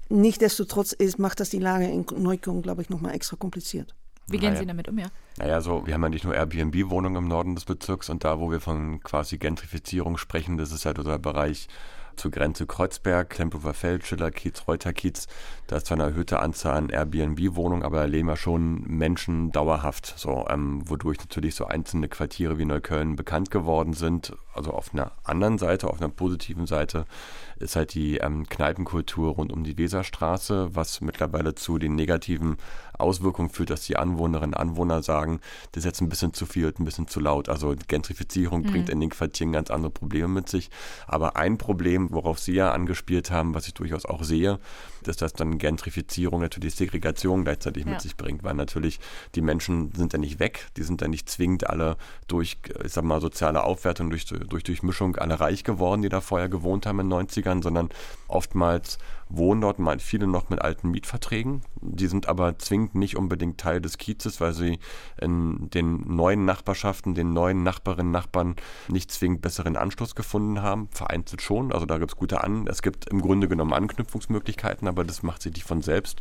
Nichtsdestotrotz 0.08 0.92
ist, 0.92 1.18
macht 1.18 1.40
das 1.40 1.50
die 1.50 1.58
Lage 1.58 1.86
in 1.86 2.06
Neukölln, 2.16 2.62
glaube 2.62 2.82
ich, 2.82 2.88
nochmal 2.88 3.14
extra 3.14 3.36
kompliziert. 3.36 3.94
Wie 4.28 4.38
gehen 4.38 4.50
naja. 4.50 4.60
Sie 4.60 4.66
damit 4.66 4.88
um, 4.88 4.98
ja? 4.98 5.06
Naja, 5.38 5.60
so, 5.60 5.86
wir 5.86 5.94
haben 5.94 6.02
ja 6.02 6.08
nicht 6.08 6.24
nur 6.24 6.34
Airbnb-Wohnungen 6.34 7.16
im 7.16 7.28
Norden 7.28 7.54
des 7.54 7.64
Bezirks 7.64 8.08
und 8.08 8.24
da, 8.24 8.40
wo 8.40 8.50
wir 8.50 8.60
von 8.60 9.00
quasi 9.00 9.38
Gentrifizierung 9.38 10.16
sprechen, 10.16 10.56
das 10.56 10.72
ist 10.72 10.84
ja 10.84 10.92
der 10.94 11.18
Bereich 11.18 11.68
zur 12.16 12.30
Grenze 12.30 12.66
Kreuzberg, 12.66 13.34
Tempelhofer 13.34 13.74
Feld, 13.74 14.06
Schillerkiez, 14.06 14.66
Reuterkiez. 14.66 15.26
Da 15.66 15.76
ist 15.76 15.86
zwar 15.86 15.98
eine 15.98 16.10
erhöhte 16.10 16.40
Anzahl 16.40 16.76
an 16.76 16.88
Airbnb-Wohnungen, 16.88 17.82
aber 17.82 17.98
da 17.98 18.04
leben 18.04 18.28
ja 18.28 18.36
schon 18.36 18.82
Menschen 18.82 19.52
dauerhaft, 19.52 20.14
so, 20.16 20.46
ähm, 20.48 20.88
wodurch 20.88 21.18
natürlich 21.18 21.54
so 21.54 21.66
einzelne 21.66 22.08
Quartiere 22.08 22.58
wie 22.58 22.64
Neukölln 22.64 23.16
bekannt 23.16 23.50
geworden 23.50 23.92
sind. 23.92 24.32
Also 24.56 24.72
auf 24.72 24.92
einer 24.92 25.12
anderen 25.24 25.58
Seite, 25.58 25.88
auf 25.88 26.00
einer 26.00 26.08
positiven 26.08 26.66
Seite 26.66 27.04
ist 27.58 27.76
halt 27.76 27.94
die 27.94 28.18
ähm, 28.18 28.48
Kneipenkultur 28.48 29.32
rund 29.32 29.52
um 29.52 29.64
die 29.64 29.78
Weserstraße, 29.78 30.74
was 30.74 31.00
mittlerweile 31.00 31.54
zu 31.54 31.78
den 31.78 31.94
negativen 31.94 32.56
Auswirkungen 32.98 33.50
führt, 33.50 33.70
dass 33.70 33.82
die 33.82 33.96
Anwohnerinnen 33.96 34.54
und 34.54 34.60
Anwohner 34.60 35.02
sagen, 35.02 35.40
das 35.72 35.82
ist 35.82 35.86
jetzt 35.86 36.00
ein 36.00 36.08
bisschen 36.08 36.34
zu 36.34 36.46
viel, 36.46 36.72
ein 36.78 36.84
bisschen 36.84 37.08
zu 37.08 37.20
laut. 37.20 37.48
Also 37.48 37.74
Gentrifizierung 37.88 38.62
mhm. 38.62 38.66
bringt 38.66 38.88
in 38.88 39.00
den 39.00 39.10
Quartieren 39.10 39.52
ganz 39.52 39.70
andere 39.70 39.90
Probleme 39.90 40.28
mit 40.28 40.48
sich. 40.48 40.70
Aber 41.06 41.36
ein 41.36 41.58
Problem, 41.58 42.08
worauf 42.10 42.38
Sie 42.38 42.52
ja 42.52 42.72
angespielt 42.72 43.30
haben, 43.30 43.54
was 43.54 43.66
ich 43.66 43.74
durchaus 43.74 44.04
auch 44.04 44.22
sehe, 44.22 44.58
dass 45.14 45.32
dann 45.32 45.58
Gentrifizierung 45.58 46.40
natürlich 46.40 46.74
Segregation 46.74 47.44
gleichzeitig 47.44 47.84
ja. 47.84 47.92
mit 47.92 48.00
sich 48.00 48.16
bringt, 48.16 48.42
weil 48.42 48.54
natürlich 48.54 48.98
die 49.36 49.40
Menschen 49.40 49.92
sind 49.94 50.12
ja 50.12 50.18
nicht 50.18 50.40
weg, 50.40 50.66
die 50.76 50.82
sind 50.82 51.00
ja 51.00 51.06
nicht 51.06 51.30
zwingend 51.30 51.68
alle 51.70 51.96
durch, 52.26 52.58
ich 52.84 52.92
sag 52.92 53.04
mal, 53.04 53.20
soziale 53.20 53.62
Aufwertung, 53.62 54.10
durch, 54.10 54.26
durch 54.26 54.64
Durchmischung 54.64 55.16
alle 55.16 55.38
reich 55.38 55.62
geworden, 55.62 56.02
die 56.02 56.08
da 56.08 56.20
vorher 56.20 56.48
gewohnt 56.48 56.86
haben 56.86 57.00
in 57.00 57.10
den 57.10 57.28
90ern, 57.28 57.62
sondern 57.62 57.90
oftmals 58.26 58.98
wohnen 59.28 59.60
dort 59.60 59.78
mal 59.78 59.98
viele 59.98 60.26
noch 60.26 60.50
mit 60.50 60.62
alten 60.62 60.90
Mietverträgen. 60.90 61.62
Die 61.80 62.06
sind 62.06 62.28
aber 62.28 62.58
zwingend 62.58 62.94
nicht 62.94 63.16
unbedingt 63.16 63.58
Teil 63.58 63.80
des 63.80 63.98
Kiezes, 63.98 64.40
weil 64.40 64.52
sie 64.52 64.78
in 65.20 65.68
den 65.70 66.14
neuen 66.14 66.44
Nachbarschaften, 66.44 67.14
den 67.14 67.32
neuen 67.32 67.62
Nachbarinnen, 67.62 68.12
Nachbarn 68.12 68.56
nicht 68.88 69.10
zwingend 69.10 69.42
besseren 69.42 69.76
Anschluss 69.76 70.14
gefunden 70.14 70.62
haben. 70.62 70.88
Vereinzelt 70.92 71.42
schon, 71.42 71.72
also 71.72 71.86
da 71.86 71.98
gibt 71.98 72.12
es 72.12 72.16
gute 72.16 72.42
An. 72.42 72.66
Es 72.66 72.82
gibt 72.82 73.08
im 73.08 73.20
Grunde 73.20 73.48
genommen 73.48 73.72
Anknüpfungsmöglichkeiten, 73.72 74.88
aber 74.88 75.04
das 75.04 75.22
macht 75.22 75.42
sich 75.42 75.52
nicht 75.52 75.66
von 75.66 75.82
selbst. 75.82 76.20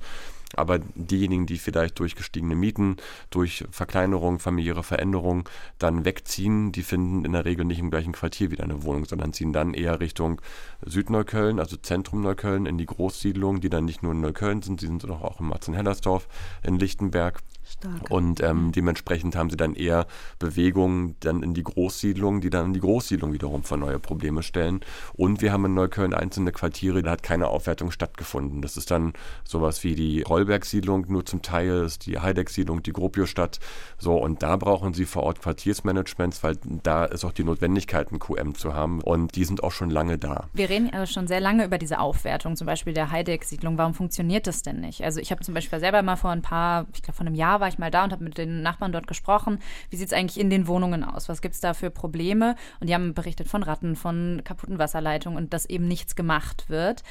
Aber 0.55 0.79
diejenigen, 0.79 1.45
die 1.45 1.57
vielleicht 1.57 1.99
durch 1.99 2.15
gestiegene 2.15 2.55
Mieten, 2.55 2.97
durch 3.29 3.65
Verkleinerung, 3.71 4.39
familiäre 4.39 4.83
Veränderung 4.83 5.47
dann 5.79 6.05
wegziehen, 6.05 6.71
die 6.71 6.83
finden 6.83 7.25
in 7.25 7.33
der 7.33 7.45
Regel 7.45 7.65
nicht 7.65 7.79
im 7.79 7.91
gleichen 7.91 8.13
Quartier 8.13 8.51
wieder 8.51 8.63
eine 8.63 8.83
Wohnung, 8.83 9.05
sondern 9.05 9.33
ziehen 9.33 9.53
dann 9.53 9.73
eher 9.73 9.99
Richtung 9.99 10.41
Südneukölln, 10.85 11.59
also 11.59 11.77
Zentrum 11.77 12.21
Neukölln, 12.21 12.65
in 12.65 12.77
die 12.77 12.85
Großsiedlungen, 12.85 13.61
die 13.61 13.69
dann 13.69 13.85
nicht 13.85 14.03
nur 14.03 14.13
in 14.13 14.21
Neukölln 14.21 14.61
sind, 14.61 14.79
sie 14.79 14.87
sind 14.87 15.09
auch 15.09 15.39
in 15.39 15.47
Matzenhellersdorf, 15.47 16.27
in 16.63 16.77
Lichtenberg. 16.79 17.41
Stark. 17.77 18.09
Und 18.09 18.41
ähm, 18.41 18.71
dementsprechend 18.71 19.35
haben 19.35 19.49
sie 19.49 19.57
dann 19.57 19.73
eher 19.73 20.05
Bewegungen 20.39 21.15
dann 21.21 21.43
in 21.43 21.53
die 21.53 21.63
Großsiedlung, 21.63 22.41
die 22.41 22.49
dann 22.49 22.67
in 22.67 22.73
die 22.73 22.79
Großsiedlung 22.79 23.33
wiederum 23.33 23.63
für 23.63 23.77
neue 23.77 23.99
Probleme 23.99 24.43
stellen. 24.43 24.81
Und 25.13 25.41
wir 25.41 25.51
haben 25.51 25.65
in 25.65 25.73
Neukölln 25.73 26.13
einzelne 26.13 26.51
Quartiere, 26.51 27.01
da 27.01 27.11
hat 27.11 27.23
keine 27.23 27.47
Aufwertung 27.47 27.91
stattgefunden. 27.91 28.61
Das 28.61 28.77
ist 28.77 28.91
dann 28.91 29.13
sowas 29.43 29.83
wie 29.83 29.95
die 29.95 30.21
Rollberg-Siedlung 30.21 31.05
nur 31.07 31.25
zum 31.25 31.41
Teil, 31.41 31.83
ist 31.85 32.05
die 32.05 32.19
Heideck-Siedlung, 32.19 32.83
die 32.83 32.93
Gropio-Stadt. 32.93 33.59
So, 33.97 34.15
und 34.15 34.43
da 34.43 34.57
brauchen 34.57 34.93
sie 34.93 35.05
vor 35.05 35.23
Ort 35.23 35.41
Quartiersmanagements, 35.41 36.43
weil 36.43 36.57
da 36.83 37.05
ist 37.05 37.25
auch 37.25 37.31
die 37.31 37.43
Notwendigkeit, 37.43 38.11
ein 38.11 38.19
QM 38.19 38.55
zu 38.55 38.73
haben. 38.73 39.01
Und 39.01 39.35
die 39.35 39.45
sind 39.45 39.63
auch 39.63 39.71
schon 39.71 39.89
lange 39.89 40.17
da. 40.17 40.47
Wir 40.53 40.69
reden 40.69 40.91
also 40.93 41.11
schon 41.11 41.27
sehr 41.27 41.39
lange 41.39 41.65
über 41.65 41.77
diese 41.77 41.99
Aufwertung, 41.99 42.55
zum 42.55 42.67
Beispiel 42.67 42.93
der 42.93 43.11
Heideck-Siedlung. 43.11 43.77
Warum 43.77 43.93
funktioniert 43.93 44.47
das 44.47 44.61
denn 44.61 44.81
nicht? 44.81 45.03
Also 45.03 45.19
ich 45.19 45.31
habe 45.31 45.41
zum 45.41 45.53
Beispiel 45.53 45.79
selber 45.79 46.01
mal 46.01 46.15
vor 46.15 46.31
ein 46.31 46.41
paar, 46.41 46.85
ich 46.93 47.01
glaube 47.01 47.17
vor 47.17 47.25
einem 47.25 47.35
Jahr 47.35 47.45
Jahr 47.45 47.59
war 47.65 47.69
ich 47.69 47.79
mal 47.79 47.89
da 47.89 48.03
und 48.03 48.11
habe 48.11 48.23
mit 48.23 48.37
den 48.37 48.61
Nachbarn 48.61 48.91
dort 48.91 49.07
gesprochen. 49.07 49.57
Wie 49.89 49.95
sieht 49.95 50.07
es 50.07 50.13
eigentlich 50.13 50.39
in 50.39 50.51
den 50.51 50.67
Wohnungen 50.67 51.03
aus? 51.03 51.29
Was 51.29 51.41
gibt 51.41 51.55
es 51.55 51.61
da 51.61 51.73
für 51.73 51.89
Probleme? 51.89 52.55
Und 52.79 52.87
die 52.87 52.93
haben 52.93 53.15
berichtet 53.15 53.47
von 53.47 53.63
Ratten, 53.63 53.95
von 53.95 54.41
kaputten 54.43 54.77
Wasserleitungen 54.77 55.35
und 55.35 55.51
dass 55.51 55.65
eben 55.65 55.87
nichts 55.87 56.15
gemacht 56.15 56.69
wird. 56.69 57.01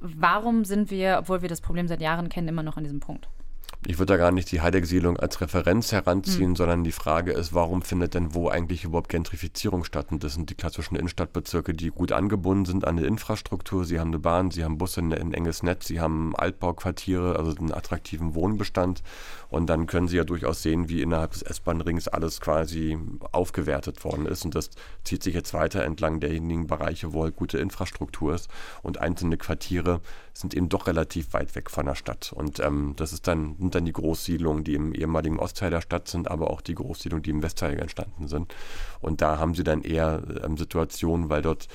Warum 0.00 0.66
sind 0.66 0.90
wir, 0.90 1.16
obwohl 1.20 1.40
wir 1.40 1.48
das 1.48 1.62
Problem 1.62 1.88
seit 1.88 2.02
Jahren 2.02 2.28
kennen, 2.28 2.48
immer 2.48 2.62
noch 2.62 2.76
an 2.76 2.84
diesem 2.84 3.00
Punkt? 3.00 3.26
ich 3.86 3.98
würde 3.98 4.12
da 4.12 4.16
gar 4.16 4.30
nicht 4.30 4.52
die 4.52 4.60
Heideck-Siedlung 4.60 5.16
als 5.16 5.40
Referenz 5.40 5.90
heranziehen, 5.90 6.50
mhm. 6.50 6.56
sondern 6.56 6.84
die 6.84 6.92
Frage 6.92 7.32
ist, 7.32 7.52
warum 7.52 7.82
findet 7.82 8.14
denn 8.14 8.32
wo 8.32 8.48
eigentlich 8.48 8.84
überhaupt 8.84 9.08
Gentrifizierung 9.08 9.82
statt? 9.82 10.12
Und 10.12 10.22
das 10.22 10.34
sind 10.34 10.50
die 10.50 10.54
klassischen 10.54 10.94
Innenstadtbezirke, 10.94 11.74
die 11.74 11.90
gut 11.90 12.12
angebunden 12.12 12.64
sind 12.64 12.86
an 12.86 12.96
die 12.96 13.04
Infrastruktur. 13.04 13.84
Sie 13.84 13.98
haben 13.98 14.08
eine 14.08 14.20
Bahn, 14.20 14.52
sie 14.52 14.62
haben 14.62 14.78
Busse, 14.78 15.00
ein 15.00 15.34
enges 15.34 15.64
Netz, 15.64 15.88
sie 15.88 16.00
haben 16.00 16.36
Altbauquartiere, 16.36 17.36
also 17.36 17.56
einen 17.56 17.72
attraktiven 17.72 18.36
Wohnbestand. 18.36 19.02
Und 19.52 19.66
dann 19.66 19.86
können 19.86 20.08
Sie 20.08 20.16
ja 20.16 20.24
durchaus 20.24 20.62
sehen, 20.62 20.88
wie 20.88 21.02
innerhalb 21.02 21.32
des 21.32 21.42
S-Bahn-Rings 21.42 22.08
alles 22.08 22.40
quasi 22.40 22.96
aufgewertet 23.32 24.02
worden 24.02 24.24
ist. 24.24 24.46
Und 24.46 24.54
das 24.54 24.70
zieht 25.04 25.22
sich 25.22 25.34
jetzt 25.34 25.52
weiter 25.52 25.84
entlang 25.84 26.20
derjenigen 26.20 26.66
Bereiche, 26.66 27.12
wo 27.12 27.24
halt 27.24 27.36
gute 27.36 27.58
Infrastruktur 27.58 28.34
ist. 28.34 28.48
Und 28.82 28.96
einzelne 28.96 29.36
Quartiere 29.36 30.00
sind 30.32 30.54
eben 30.54 30.70
doch 30.70 30.86
relativ 30.86 31.34
weit 31.34 31.54
weg 31.54 31.70
von 31.70 31.84
der 31.84 31.96
Stadt. 31.96 32.32
Und 32.34 32.60
ähm, 32.60 32.94
das 32.96 33.12
ist 33.12 33.26
dann, 33.26 33.56
sind 33.58 33.74
dann 33.74 33.84
die 33.84 33.92
Großsiedlungen, 33.92 34.64
die 34.64 34.72
im 34.72 34.94
ehemaligen 34.94 35.38
Ostteil 35.38 35.70
der 35.70 35.82
Stadt 35.82 36.08
sind, 36.08 36.30
aber 36.30 36.48
auch 36.48 36.62
die 36.62 36.74
Großsiedlungen, 36.74 37.22
die 37.22 37.30
im 37.30 37.42
Westteil 37.42 37.78
entstanden 37.78 38.28
sind. 38.28 38.54
Und 39.00 39.20
da 39.20 39.36
haben 39.36 39.54
Sie 39.54 39.64
dann 39.64 39.82
eher 39.82 40.22
ähm, 40.42 40.56
Situationen, 40.56 41.28
weil 41.28 41.42
dort 41.42 41.68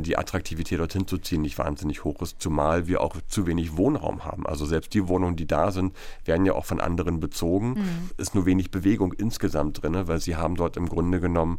die 0.00 0.16
Attraktivität 0.16 0.78
dorthin 0.78 1.06
zu 1.06 1.18
ziehen 1.18 1.42
nicht 1.42 1.58
wahnsinnig 1.58 2.04
hoch 2.04 2.22
ist, 2.22 2.40
zumal 2.40 2.86
wir 2.86 3.02
auch 3.02 3.16
zu 3.28 3.46
wenig 3.46 3.76
Wohnraum 3.76 4.24
haben. 4.24 4.46
Also 4.46 4.64
selbst 4.64 4.94
die 4.94 5.08
Wohnungen, 5.08 5.36
die 5.36 5.46
da 5.46 5.70
sind, 5.70 5.94
werden 6.24 6.46
ja 6.46 6.54
auch 6.54 6.64
von 6.64 6.80
anderen 6.80 7.20
bezogen. 7.20 7.74
Mhm. 7.74 8.10
Ist 8.16 8.34
nur 8.34 8.46
wenig 8.46 8.70
Bewegung 8.70 9.12
insgesamt 9.12 9.82
drin, 9.82 10.08
weil 10.08 10.20
sie 10.20 10.36
haben 10.36 10.56
dort 10.56 10.78
im 10.78 10.88
Grunde 10.88 11.20
genommen 11.20 11.58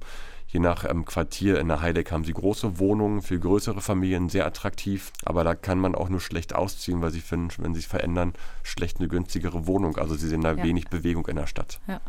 Je 0.53 0.59
nach 0.59 0.87
ähm, 0.87 1.03
Quartier 1.03 1.59
in 1.59 1.67
der 1.67 1.81
Heideck 1.81 2.11
haben 2.11 2.25
sie 2.25 2.33
große 2.33 2.77
Wohnungen 2.77 3.23
für 3.23 3.39
größere 3.39 3.81
Familien, 3.81 4.29
sehr 4.29 4.45
attraktiv. 4.45 5.11
Aber 5.25 5.43
da 5.43 5.55
kann 5.55 5.79
man 5.79 5.95
auch 5.95 6.09
nur 6.09 6.21
schlecht 6.21 6.53
ausziehen, 6.53 7.01
weil 7.01 7.09
sie 7.09 7.21
finden, 7.21 7.49
wenn 7.57 7.73
sie 7.73 7.79
sich 7.79 7.87
verändern, 7.87 8.33
schlecht 8.61 8.99
eine 8.99 9.07
günstigere 9.07 9.65
Wohnung. 9.65 9.97
Also 9.97 10.13
sie 10.13 10.27
sehen 10.27 10.41
da 10.41 10.53
ja. 10.53 10.63
wenig 10.63 10.89
Bewegung 10.89 11.25
in 11.25 11.37
der 11.37 11.47
Stadt. 11.47 11.79
Ja. 11.87 12.01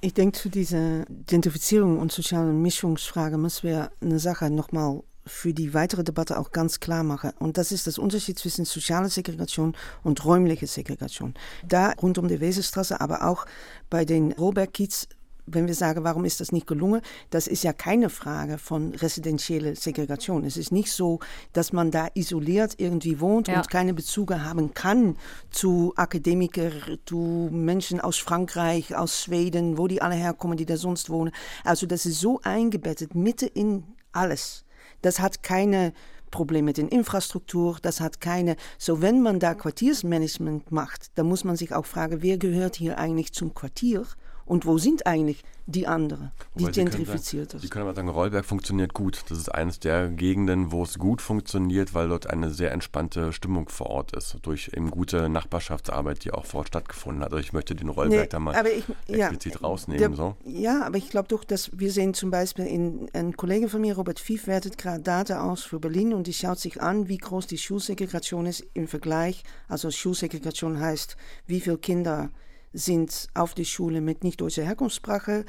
Ich 0.00 0.14
denke, 0.14 0.38
zu 0.38 0.50
dieser 0.50 1.08
Identifizierung 1.08 1.98
und 1.98 2.12
sozialen 2.12 2.60
Mischungsfrage 2.60 3.38
müssen 3.38 3.68
wir 3.68 3.90
eine 4.00 4.18
Sache 4.18 4.50
nochmal 4.50 5.02
für 5.24 5.52
die 5.52 5.74
weitere 5.74 6.04
Debatte 6.04 6.38
auch 6.38 6.52
ganz 6.52 6.80
klar 6.80 7.02
machen. 7.02 7.32
Und 7.38 7.58
das 7.58 7.72
ist 7.72 7.86
das 7.86 7.98
Unterschied 7.98 8.38
zwischen 8.38 8.64
sozialer 8.64 9.08
Segregation 9.08 9.76
und 10.04 10.24
räumlicher 10.24 10.66
Segregation. 10.66 11.34
Da 11.66 11.92
rund 12.00 12.18
um 12.18 12.28
die 12.28 12.40
Weserstraße, 12.40 13.00
aber 13.00 13.26
auch 13.26 13.46
bei 13.90 14.04
den 14.04 14.32
Roberg-Kiez 14.32 15.08
wenn 15.46 15.66
wir 15.66 15.74
sagen, 15.74 16.04
warum 16.04 16.24
ist 16.24 16.40
das 16.40 16.52
nicht 16.52 16.66
gelungen, 16.66 17.00
das 17.30 17.46
ist 17.46 17.62
ja 17.62 17.72
keine 17.72 18.10
Frage 18.10 18.58
von 18.58 18.94
residentieller 18.94 19.76
Segregation. 19.76 20.44
Es 20.44 20.56
ist 20.56 20.72
nicht 20.72 20.92
so, 20.92 21.20
dass 21.52 21.72
man 21.72 21.90
da 21.90 22.08
isoliert 22.14 22.74
irgendwie 22.78 23.20
wohnt 23.20 23.48
ja. 23.48 23.56
und 23.56 23.70
keine 23.70 23.94
Bezüge 23.94 24.44
haben 24.44 24.74
kann 24.74 25.16
zu 25.50 25.92
Akademikern, 25.96 26.98
zu 27.06 27.48
Menschen 27.52 28.00
aus 28.00 28.18
Frankreich, 28.18 28.96
aus 28.96 29.22
Schweden, 29.22 29.78
wo 29.78 29.86
die 29.86 30.02
alle 30.02 30.16
herkommen, 30.16 30.56
die 30.56 30.66
da 30.66 30.76
sonst 30.76 31.10
wohnen. 31.10 31.32
Also 31.64 31.86
das 31.86 32.06
ist 32.06 32.20
so 32.20 32.40
eingebettet, 32.42 33.14
Mitte 33.14 33.46
in 33.46 33.84
alles. 34.12 34.64
Das 35.02 35.20
hat 35.20 35.42
keine 35.42 35.92
Probleme 36.30 36.66
mit 36.66 36.76
der 36.76 36.90
Infrastruktur, 36.90 37.78
das 37.80 38.00
hat 38.00 38.20
keine. 38.20 38.56
So, 38.78 39.00
wenn 39.00 39.22
man 39.22 39.38
da 39.38 39.54
Quartiersmanagement 39.54 40.72
macht, 40.72 41.16
dann 41.16 41.26
muss 41.26 41.44
man 41.44 41.56
sich 41.56 41.72
auch 41.72 41.86
fragen, 41.86 42.22
wer 42.22 42.38
gehört 42.38 42.76
hier 42.76 42.98
eigentlich 42.98 43.32
zum 43.32 43.54
Quartier? 43.54 44.04
Und 44.46 44.64
wo 44.64 44.78
sind 44.78 45.06
eigentlich 45.06 45.42
die 45.66 45.88
anderen, 45.88 46.30
die 46.54 46.66
gentrifiziert 46.66 47.50
sind? 47.50 47.60
Sie 47.60 47.68
können 47.68 47.84
aber 47.84 47.94
sagen, 47.94 48.08
Rollberg 48.08 48.44
funktioniert 48.44 48.94
gut. 48.94 49.24
Das 49.28 49.38
ist 49.38 49.48
eines 49.48 49.80
der 49.80 50.08
Gegenden, 50.08 50.70
wo 50.70 50.84
es 50.84 50.98
gut 50.98 51.20
funktioniert, 51.20 51.94
weil 51.94 52.08
dort 52.08 52.30
eine 52.30 52.50
sehr 52.50 52.70
entspannte 52.70 53.32
Stimmung 53.32 53.68
vor 53.68 53.88
Ort 53.88 54.16
ist. 54.16 54.36
Durch 54.42 54.70
eben 54.72 54.92
gute 54.92 55.28
Nachbarschaftsarbeit, 55.28 56.24
die 56.24 56.30
auch 56.30 56.44
vor 56.46 56.58
Ort 56.58 56.68
stattgefunden 56.68 57.24
hat. 57.24 57.32
Also 57.32 57.40
ich 57.40 57.52
möchte 57.52 57.74
den 57.74 57.88
Rollberg 57.88 58.22
nee, 58.22 58.28
da 58.28 58.38
mal 58.38 58.54
ich, 58.66 58.84
explizit 59.12 59.54
ja, 59.54 59.60
rausnehmen. 59.60 59.98
Der, 59.98 60.14
so. 60.14 60.36
Ja, 60.44 60.84
aber 60.84 60.96
ich 60.98 61.10
glaube 61.10 61.26
doch, 61.26 61.42
dass 61.42 61.70
wir 61.76 61.90
sehen 61.90 62.14
zum 62.14 62.30
Beispiel, 62.30 62.66
in, 62.66 63.08
ein 63.12 63.36
Kollege 63.36 63.68
von 63.68 63.80
mir, 63.80 63.96
Robert 63.96 64.20
Fief, 64.20 64.46
wertet 64.46 64.78
gerade 64.78 65.02
Daten 65.02 65.32
aus 65.32 65.64
für 65.64 65.80
Berlin 65.80 66.14
und 66.14 66.28
die 66.28 66.32
schaut 66.32 66.60
sich 66.60 66.80
an, 66.80 67.08
wie 67.08 67.18
groß 67.18 67.48
die 67.48 67.58
Schulsegregation 67.58 68.46
ist 68.46 68.64
im 68.74 68.86
Vergleich. 68.86 69.42
Also 69.66 69.90
Schulsegregation 69.90 70.78
heißt, 70.78 71.16
wie 71.48 71.60
viele 71.60 71.78
Kinder 71.78 72.30
sind 72.72 73.28
auf 73.34 73.54
die 73.54 73.64
Schule 73.64 74.00
mit 74.00 74.24
nicht 74.24 74.40
deutscher 74.40 74.64
Herkunftssprache 74.64 75.44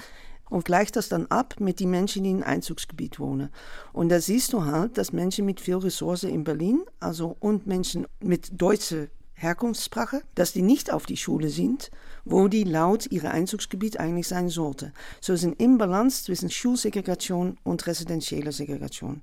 und 0.50 0.66
gleicht 0.66 0.96
das 0.96 1.10
dann 1.10 1.28
ab 1.28 1.56
mit 1.60 1.80
den 1.80 1.90
Menschen, 1.90 2.24
die 2.24 2.32
im 2.32 2.44
Einzugsgebiet 2.44 3.20
wohnen. 3.20 3.50
Und 3.94 4.10
da 4.10 4.20
siehst 4.20 4.54
du 4.54 4.66
halt, 4.66 4.98
dass 4.98 5.14
Menschen 5.14 5.46
mit 5.46 5.60
viel 5.60 5.78
Ressourcen 5.78 6.30
in 6.30 6.44
Berlin, 6.44 6.84
also 7.00 7.36
und 7.40 7.68
Menschen 7.68 8.08
mit 8.20 8.62
deutscher 8.62 9.08
Herkunftssprache, 9.40 10.24
dass 10.34 10.54
die 10.54 10.64
nicht 10.64 10.92
auf 10.92 11.06
die 11.06 11.16
Schule 11.16 11.50
sind, 11.50 11.92
wo 12.26 12.48
die 12.48 12.64
laut 12.64 13.12
ihrer 13.12 13.32
Einzugsgebiet 13.32 14.00
eigentlich 14.00 14.28
sein 14.28 14.50
sollten. 14.50 14.94
So 15.22 15.36
sind 15.36 15.62
im 15.62 15.78
Balance 15.78 16.24
zwischen 16.24 16.50
Schulsegregation 16.50 17.58
und 17.64 17.86
residentieller 17.86 18.52
Segregation. 18.52 19.22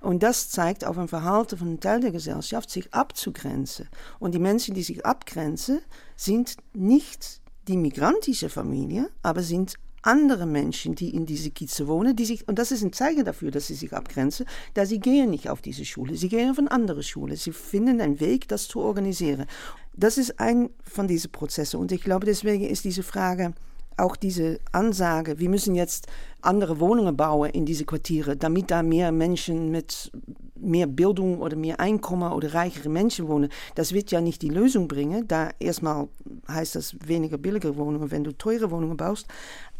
Und 0.00 0.22
das 0.22 0.50
zeigt 0.50 0.84
auf 0.84 0.96
ein 0.98 1.08
Verhalten 1.08 1.58
von 1.58 1.66
einem 1.66 1.80
Teil 1.80 1.98
der 1.98 2.12
Gesellschaft, 2.12 2.70
sich 2.70 2.94
abzugrenzen. 2.94 3.88
Und 4.20 4.36
die 4.36 4.38
Menschen, 4.38 4.74
die 4.74 4.84
sich 4.84 5.04
abgrenzen, 5.04 5.80
sind 6.16 6.56
nicht 6.74 7.40
die 7.68 7.76
migrantische 7.76 8.48
Familie, 8.48 9.10
aber 9.22 9.42
sind 9.42 9.74
andere 10.02 10.46
Menschen, 10.46 10.94
die 10.94 11.14
in 11.14 11.26
diese 11.26 11.50
Kieze 11.50 11.88
wohnen, 11.88 12.14
die 12.14 12.24
sich, 12.24 12.46
und 12.46 12.58
das 12.58 12.70
ist 12.70 12.82
ein 12.82 12.92
Zeichen 12.92 13.24
dafür, 13.24 13.50
dass 13.50 13.66
sie 13.66 13.74
sich 13.74 13.92
abgrenzen, 13.92 14.46
da 14.74 14.86
sie 14.86 15.00
gehen 15.00 15.30
nicht 15.30 15.48
auf 15.48 15.60
diese 15.60 15.84
Schule, 15.84 16.16
sie 16.16 16.28
gehen 16.28 16.50
auf 16.50 16.58
eine 16.58 16.70
andere 16.70 17.02
Schule, 17.02 17.36
sie 17.36 17.52
finden 17.52 18.00
einen 18.00 18.20
Weg, 18.20 18.46
das 18.48 18.68
zu 18.68 18.80
organisieren. 18.80 19.46
Das 19.94 20.16
ist 20.16 20.38
ein 20.38 20.70
von 20.84 21.08
diesen 21.08 21.32
Prozessen 21.32 21.80
und 21.80 21.90
ich 21.90 22.02
glaube, 22.02 22.24
deswegen 22.24 22.64
ist 22.64 22.84
diese 22.84 23.02
Frage, 23.02 23.52
auch 23.96 24.16
diese 24.16 24.60
Ansage, 24.72 25.38
wir 25.38 25.48
müssen 25.48 25.74
jetzt 25.74 26.06
andere 26.42 26.80
Wohnungen 26.80 27.16
bauen 27.16 27.50
in 27.50 27.66
diese 27.66 27.84
Quartiere, 27.84 28.36
damit 28.36 28.70
da 28.70 28.82
mehr 28.82 29.10
Menschen 29.10 29.70
mit 29.70 30.12
mehr 30.58 30.86
Bildung 30.86 31.40
oder 31.40 31.56
mehr 31.56 31.80
Einkommen 31.80 32.32
oder 32.32 32.54
reichere 32.54 32.88
Menschen 32.88 33.28
wohnen, 33.28 33.50
das 33.74 33.92
wird 33.92 34.10
ja 34.10 34.20
nicht 34.20 34.42
die 34.42 34.48
Lösung 34.48 34.88
bringen. 34.88 35.26
Da 35.28 35.50
erstmal 35.58 36.08
heißt 36.48 36.74
das 36.76 36.96
weniger 37.04 37.38
billige 37.38 37.76
Wohnungen, 37.76 38.10
wenn 38.10 38.24
du 38.24 38.32
teure 38.32 38.70
Wohnungen 38.70 38.96
baust. 38.96 39.26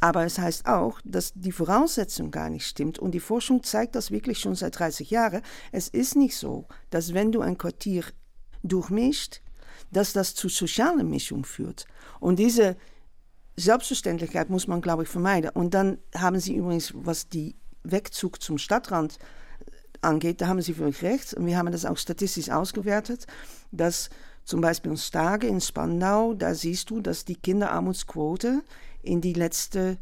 Aber 0.00 0.24
es 0.24 0.38
heißt 0.38 0.66
auch, 0.66 1.00
dass 1.05 1.33
die 1.35 1.52
Voraussetzung 1.52 2.31
gar 2.31 2.50
nicht 2.50 2.66
stimmt. 2.66 2.98
Und 2.98 3.12
die 3.12 3.20
Forschung 3.20 3.62
zeigt 3.62 3.94
das 3.94 4.11
wirklich 4.11 4.38
schon 4.38 4.55
seit 4.55 4.79
30 4.79 5.11
Jahren. 5.11 5.42
Es 5.72 5.88
ist 5.88 6.16
nicht 6.16 6.37
so, 6.37 6.66
dass 6.90 7.14
wenn 7.14 7.33
du 7.33 7.40
ein 7.40 7.59
Quartier 7.59 8.05
durchmischt, 8.62 9.40
dass 9.92 10.12
das 10.12 10.35
zu 10.35 10.48
sozialer 10.48 11.05
Mischung 11.05 11.44
führt. 11.44 11.87
Und 12.20 12.38
diese 12.38 12.76
Selbstverständlichkeit 13.56 14.50
muss 14.50 14.66
man, 14.66 14.80
glaube 14.80 15.04
ich, 15.04 15.08
vermeiden. 15.08 15.50
Und 15.50 15.74
dann 15.74 15.98
haben 16.14 16.38
sie 16.40 16.54
übrigens, 16.54 16.92
was 16.94 17.28
die 17.28 17.56
Wegzug 17.82 18.42
zum 18.42 18.58
Stadtrand 18.58 19.18
angeht, 20.02 20.40
da 20.40 20.48
haben 20.48 20.60
sie 20.60 20.74
völlig 20.74 21.02
recht. 21.02 21.34
Und 21.34 21.46
wir 21.46 21.56
haben 21.56 21.72
das 21.72 21.86
auch 21.86 21.96
statistisch 21.96 22.50
ausgewertet, 22.50 23.26
dass 23.72 24.10
zum 24.44 24.60
Beispiel 24.60 24.92
in 24.92 24.96
Stage 24.96 25.46
in 25.46 25.60
Spandau, 25.60 26.34
da 26.34 26.54
siehst 26.54 26.90
du, 26.90 27.00
dass 27.00 27.24
die 27.24 27.34
Kinderarmutsquote 27.34 28.62
in 29.02 29.20
die 29.20 29.32
letzten 29.32 29.98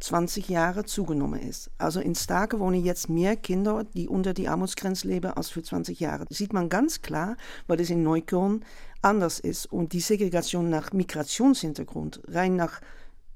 20 0.00 0.48
Jahre 0.48 0.84
zugenommen 0.84 1.40
ist. 1.40 1.70
Also 1.78 2.00
in 2.00 2.14
Stake 2.14 2.58
wohnen 2.60 2.84
jetzt 2.84 3.08
mehr 3.08 3.36
Kinder, 3.36 3.84
die 3.84 4.08
unter 4.08 4.34
die 4.34 4.48
Armutsgrenze 4.48 5.08
leben, 5.08 5.32
als 5.32 5.48
für 5.48 5.62
20 5.62 6.00
Jahre. 6.00 6.26
Das 6.26 6.38
sieht 6.38 6.52
man 6.52 6.68
ganz 6.68 7.02
klar, 7.02 7.36
weil 7.66 7.80
es 7.80 7.90
in 7.90 8.02
Neukölln 8.02 8.64
anders 9.02 9.40
ist. 9.40 9.66
Und 9.66 9.92
die 9.92 10.00
Segregation 10.00 10.68
nach 10.68 10.92
Migrationshintergrund, 10.92 12.20
rein 12.28 12.56
nach 12.56 12.80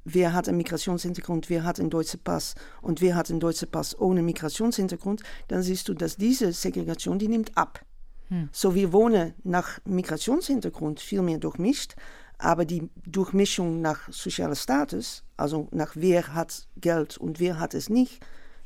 wer 0.04 0.32
hat 0.32 0.48
einen 0.48 0.58
Migrationshintergrund, 0.58 1.50
wer 1.50 1.64
hat 1.64 1.80
einen 1.80 1.90
deutschen 1.90 2.20
Pass 2.20 2.54
und 2.82 3.00
wer 3.00 3.14
hat 3.14 3.30
einen 3.30 3.40
deutschen 3.40 3.70
Pass 3.70 3.98
ohne 3.98 4.22
Migrationshintergrund, 4.22 5.22
dann 5.48 5.62
siehst 5.62 5.88
du, 5.88 5.94
dass 5.94 6.16
diese 6.16 6.52
Segregation, 6.52 7.18
die 7.18 7.28
nimmt 7.28 7.56
ab. 7.56 7.84
Hm. 8.28 8.48
So, 8.52 8.74
wir 8.74 8.92
wohnen 8.92 9.34
nach 9.42 9.80
Migrationshintergrund 9.84 11.00
viel 11.00 11.22
mehr 11.22 11.38
durchmischt, 11.38 11.96
aber 12.40 12.64
die 12.64 12.88
Durchmischung 13.06 13.80
nach 13.80 14.10
sozialer 14.10 14.56
Status, 14.56 15.24
also 15.36 15.68
nach 15.70 15.92
wer 15.94 16.34
hat 16.34 16.68
Geld 16.76 17.18
und 17.18 17.40
wer 17.40 17.58
hat 17.58 17.74
es 17.74 17.88
nicht, 17.88 18.20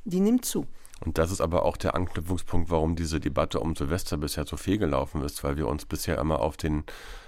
die 0.05 0.21
nimmt 0.21 0.45
zu. 0.45 0.67
Und 1.05 1.19
das 1.19 1.31
ist 1.31 1.41
aber 1.41 1.65
auch 1.65 1.77
der 1.77 1.95
Anknüpfungspunkt, 1.95 2.71
warum 2.71 2.97
diese 2.97 3.21
Debatte 3.21 3.61
um 3.61 3.75
Silvester 3.75 4.17
bisher 4.17 4.47
so 4.47 4.57
fehlgelaufen 4.57 5.23
ist, 5.23 5.45
weil 5.45 5.57
wir 5.57 5.69
uns 5.69 5.85
bisher 5.85 6.19
immer 6.19 6.41
auf 6.41 6.57
den, 6.57 6.85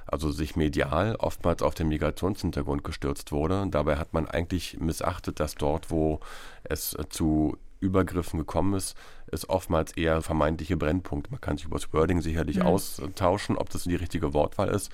also 0.07 0.31
sich 0.31 0.57
medial 0.57 1.17
oftmals 1.17 1.63
auf 1.63 1.75
den 1.75 1.89
Migrationshintergrund 1.89 2.85
gestürzt 2.85 3.33
wurde. 3.33 3.61
Und 3.63 3.75
dabei 3.75 3.97
hat 3.97 4.15
man 4.15 4.29
eigentlich 4.29 4.79
missachtet, 4.79 5.41
dass 5.41 5.57
dort, 5.57 5.91
wo 5.91 6.21
es 6.65 6.97
zu 7.11 7.59
Übergriffen 7.81 8.39
gekommen 8.39 8.75
ist, 8.75 8.97
ist 9.27 9.49
oftmals 9.49 9.93
eher 9.93 10.23
vermeintliche 10.23 10.77
Brennpunkt. 10.77 11.31
Man 11.31 11.41
kann 11.41 11.57
sich 11.57 11.67
über 11.67 11.77
das 11.77 11.93
Wording 11.93 12.23
sicherlich 12.23 12.57
mhm. 12.57 12.67
austauschen, 12.67 13.59
ob 13.59 13.69
das 13.71 13.85
die 13.85 13.97
richtige 13.97 14.33
Wortwahl 14.33 14.69
ist, 14.69 14.91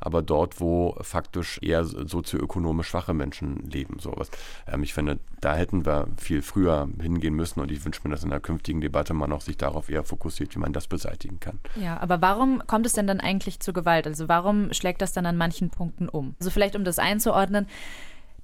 aber 0.00 0.22
dort, 0.22 0.60
wo 0.60 0.96
faktisch 1.00 1.58
eher 1.62 1.84
sozioökonomisch 1.84 2.88
schwache 2.88 3.14
Menschen 3.14 3.68
leben, 3.70 3.98
sowas. 3.98 4.30
Ähm, 4.66 4.82
ich 4.82 4.94
finde, 4.94 5.18
da 5.40 5.54
hätten 5.54 5.84
wir 5.84 6.08
viel 6.16 6.42
früher 6.42 6.88
hingehen 7.00 7.34
müssen 7.34 7.60
und 7.60 7.70
ich 7.70 7.84
wünsche 7.84 8.00
mir, 8.04 8.10
dass 8.10 8.24
in 8.24 8.30
der 8.30 8.40
künftigen 8.40 8.80
Debatte 8.80 9.14
man 9.14 9.32
auch 9.32 9.40
sich 9.40 9.56
darauf 9.56 9.88
eher 9.88 10.04
fokussiert, 10.04 10.54
wie 10.54 10.58
man 10.60 10.72
das 10.72 10.86
beseitigen 10.86 11.40
kann. 11.40 11.58
Ja, 11.76 11.98
aber 11.98 12.20
warum 12.20 12.62
kommt 12.66 12.86
es 12.86 12.92
denn 12.92 13.06
dann 13.06 13.20
eigentlich 13.20 13.60
zu 13.60 13.72
Gewalt? 13.72 14.06
Also 14.06 14.28
warum 14.28 14.72
schlägt 14.72 15.02
das 15.02 15.12
dann 15.12 15.26
an 15.26 15.36
manchen 15.36 15.70
Punkten 15.70 16.08
um? 16.08 16.34
Also 16.40 16.50
vielleicht 16.50 16.76
um 16.76 16.84
das 16.84 16.98
einzuordnen, 16.98 17.66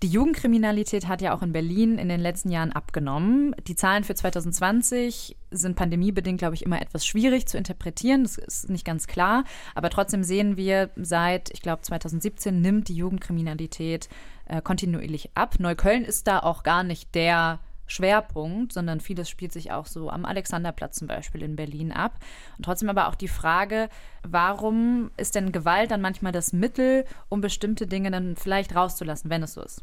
die 0.03 0.09
Jugendkriminalität 0.09 1.07
hat 1.07 1.23
ja 1.23 1.33
auch 1.33 1.43
in 1.43 1.53
Berlin 1.53 1.99
in 1.99 2.09
den 2.09 2.21
letzten 2.21 2.51
Jahren 2.51 2.73
abgenommen. 2.73 3.55
Die 3.69 3.77
Zahlen 3.77 4.03
für 4.03 4.15
2020 4.15 5.37
sind 5.53 5.77
pandemiebedingt, 5.77 6.39
glaube 6.39 6.55
ich, 6.55 6.65
immer 6.65 6.83
etwas 6.83 7.07
schwierig 7.07 7.47
zu 7.47 7.57
interpretieren. 7.57 8.25
Das 8.25 8.37
ist 8.37 8.69
nicht 8.69 8.85
ganz 8.85 9.07
klar. 9.07 9.45
Aber 9.77 9.91
trotzdem 9.91 10.25
sehen 10.25 10.57
wir, 10.57 10.91
seit, 10.97 11.51
ich 11.53 11.63
glaube, 11.63 11.83
2017 11.83 12.61
nimmt 12.61 12.89
die 12.89 12.97
Jugendkriminalität 12.97 14.09
äh, 14.47 14.61
kontinuierlich 14.61 15.31
ab. 15.35 15.61
Neukölln 15.61 16.05
ist 16.05 16.27
da 16.27 16.41
auch 16.41 16.65
gar 16.65 16.83
nicht 16.83 17.15
der 17.15 17.61
Schwerpunkt, 17.93 18.73
sondern 18.73 19.01
vieles 19.01 19.29
spielt 19.29 19.53
sich 19.53 19.71
auch 19.71 19.87
so 19.87 20.11
am 20.11 20.25
Alexanderplatz 20.25 20.99
zum 20.99 21.09
Beispiel 21.09 21.43
in 21.43 21.57
Berlin 21.57 21.93
ab. 21.93 22.19
Und 22.57 22.65
trotzdem 22.65 22.89
aber 22.89 23.09
auch 23.09 23.15
die 23.15 23.29
Frage, 23.29 23.89
warum 24.23 25.11
ist 25.17 25.35
denn 25.35 25.53
Gewalt 25.53 25.91
dann 25.91 26.01
manchmal 26.01 26.33
das 26.33 26.53
Mittel, 26.53 27.05
um 27.29 27.41
bestimmte 27.41 27.87
Dinge 27.87 28.11
dann 28.11 28.37
vielleicht 28.37 28.75
rauszulassen, 28.75 29.31
wenn 29.31 29.43
es 29.43 29.55
so 29.55 29.63
ist? 29.63 29.83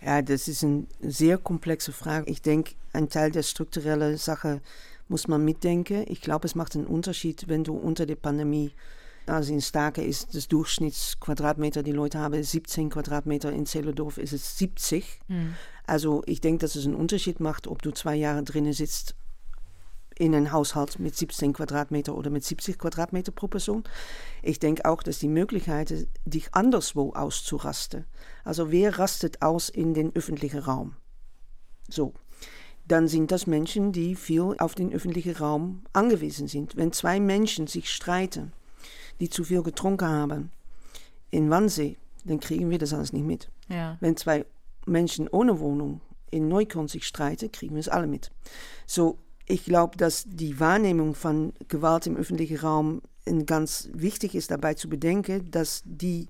Ja, 0.00 0.22
das 0.22 0.48
ist 0.48 0.64
eine 0.64 0.86
sehr 1.00 1.38
komplexe 1.38 1.92
Frage. 1.92 2.30
Ich 2.30 2.42
denke, 2.42 2.74
ein 2.92 3.08
Teil 3.08 3.30
der 3.30 3.42
strukturellen 3.42 4.16
Sache 4.16 4.60
muss 5.08 5.28
man 5.28 5.44
mitdenken. 5.44 6.04
Ich 6.08 6.20
glaube, 6.20 6.46
es 6.46 6.54
macht 6.54 6.74
einen 6.74 6.86
Unterschied, 6.86 7.48
wenn 7.48 7.64
du 7.64 7.74
unter 7.74 8.06
der 8.06 8.16
Pandemie 8.16 8.72
also 9.26 9.52
in 9.52 9.60
Starke 9.60 10.02
ist 10.02 10.34
das 10.34 10.48
Durchschnittsquadratmeter, 10.48 11.82
die 11.82 11.92
Leute 11.92 12.18
haben 12.18 12.42
17 12.42 12.90
Quadratmeter, 12.90 13.52
in 13.52 13.66
Zehlendorf 13.66 14.18
ist 14.18 14.32
es 14.32 14.58
70. 14.58 15.20
Mhm. 15.28 15.54
Also 15.86 16.22
ich 16.26 16.40
denke, 16.40 16.60
dass 16.60 16.76
es 16.76 16.84
einen 16.84 16.94
Unterschied 16.94 17.40
macht, 17.40 17.66
ob 17.66 17.82
du 17.82 17.90
zwei 17.90 18.14
Jahre 18.14 18.42
drinnen 18.42 18.72
sitzt 18.72 19.14
in 20.18 20.34
einem 20.34 20.50
Haushalt 20.50 20.98
mit 20.98 21.14
17 21.14 21.52
Quadratmeter 21.52 22.14
oder 22.14 22.30
mit 22.30 22.42
70 22.42 22.78
Quadratmeter 22.78 23.32
pro 23.32 23.48
Person. 23.48 23.84
Ich 24.42 24.58
denke 24.58 24.86
auch, 24.86 25.02
dass 25.02 25.18
die 25.18 25.28
Möglichkeit, 25.28 26.08
dich 26.24 26.54
anderswo 26.54 27.12
auszurasten. 27.12 28.06
Also 28.42 28.70
wer 28.70 28.98
rastet 28.98 29.42
aus 29.42 29.68
in 29.68 29.92
den 29.92 30.14
öffentlichen 30.16 30.60
Raum? 30.60 30.96
So. 31.88 32.14
Dann 32.88 33.08
sind 33.08 33.32
das 33.32 33.48
Menschen, 33.48 33.92
die 33.92 34.14
viel 34.14 34.54
auf 34.58 34.76
den 34.76 34.92
öffentlichen 34.92 35.36
Raum 35.36 35.82
angewiesen 35.92 36.46
sind. 36.46 36.76
Wenn 36.76 36.92
zwei 36.92 37.18
Menschen 37.18 37.66
sich 37.66 37.92
streiten, 37.92 38.52
die 39.20 39.30
zu 39.30 39.44
viel 39.44 39.62
getrunken 39.62 40.08
haben 40.08 40.50
in 41.30 41.50
Wannsee, 41.50 41.96
dann 42.24 42.40
kriegen 42.40 42.70
wir 42.70 42.78
das 42.78 42.92
alles 42.92 43.12
nicht 43.12 43.24
mit. 43.24 43.50
Ja. 43.68 43.96
Wenn 44.00 44.16
zwei 44.16 44.44
Menschen 44.86 45.28
ohne 45.28 45.58
Wohnung 45.60 46.00
in 46.30 46.48
Neukölln 46.48 46.88
sich 46.88 47.06
streiten, 47.06 47.50
kriegen 47.52 47.74
wir 47.74 47.80
es 47.80 47.88
alle 47.88 48.06
mit. 48.06 48.30
So, 48.86 49.18
ich 49.46 49.64
glaube, 49.64 49.96
dass 49.96 50.24
die 50.26 50.58
Wahrnehmung 50.58 51.14
von 51.14 51.52
Gewalt 51.68 52.06
im 52.06 52.16
öffentlichen 52.16 52.58
Raum 52.58 53.02
ganz 53.46 53.88
wichtig 53.92 54.34
ist, 54.34 54.50
dabei 54.50 54.74
zu 54.74 54.88
bedenken, 54.88 55.50
dass 55.50 55.82
die 55.84 56.28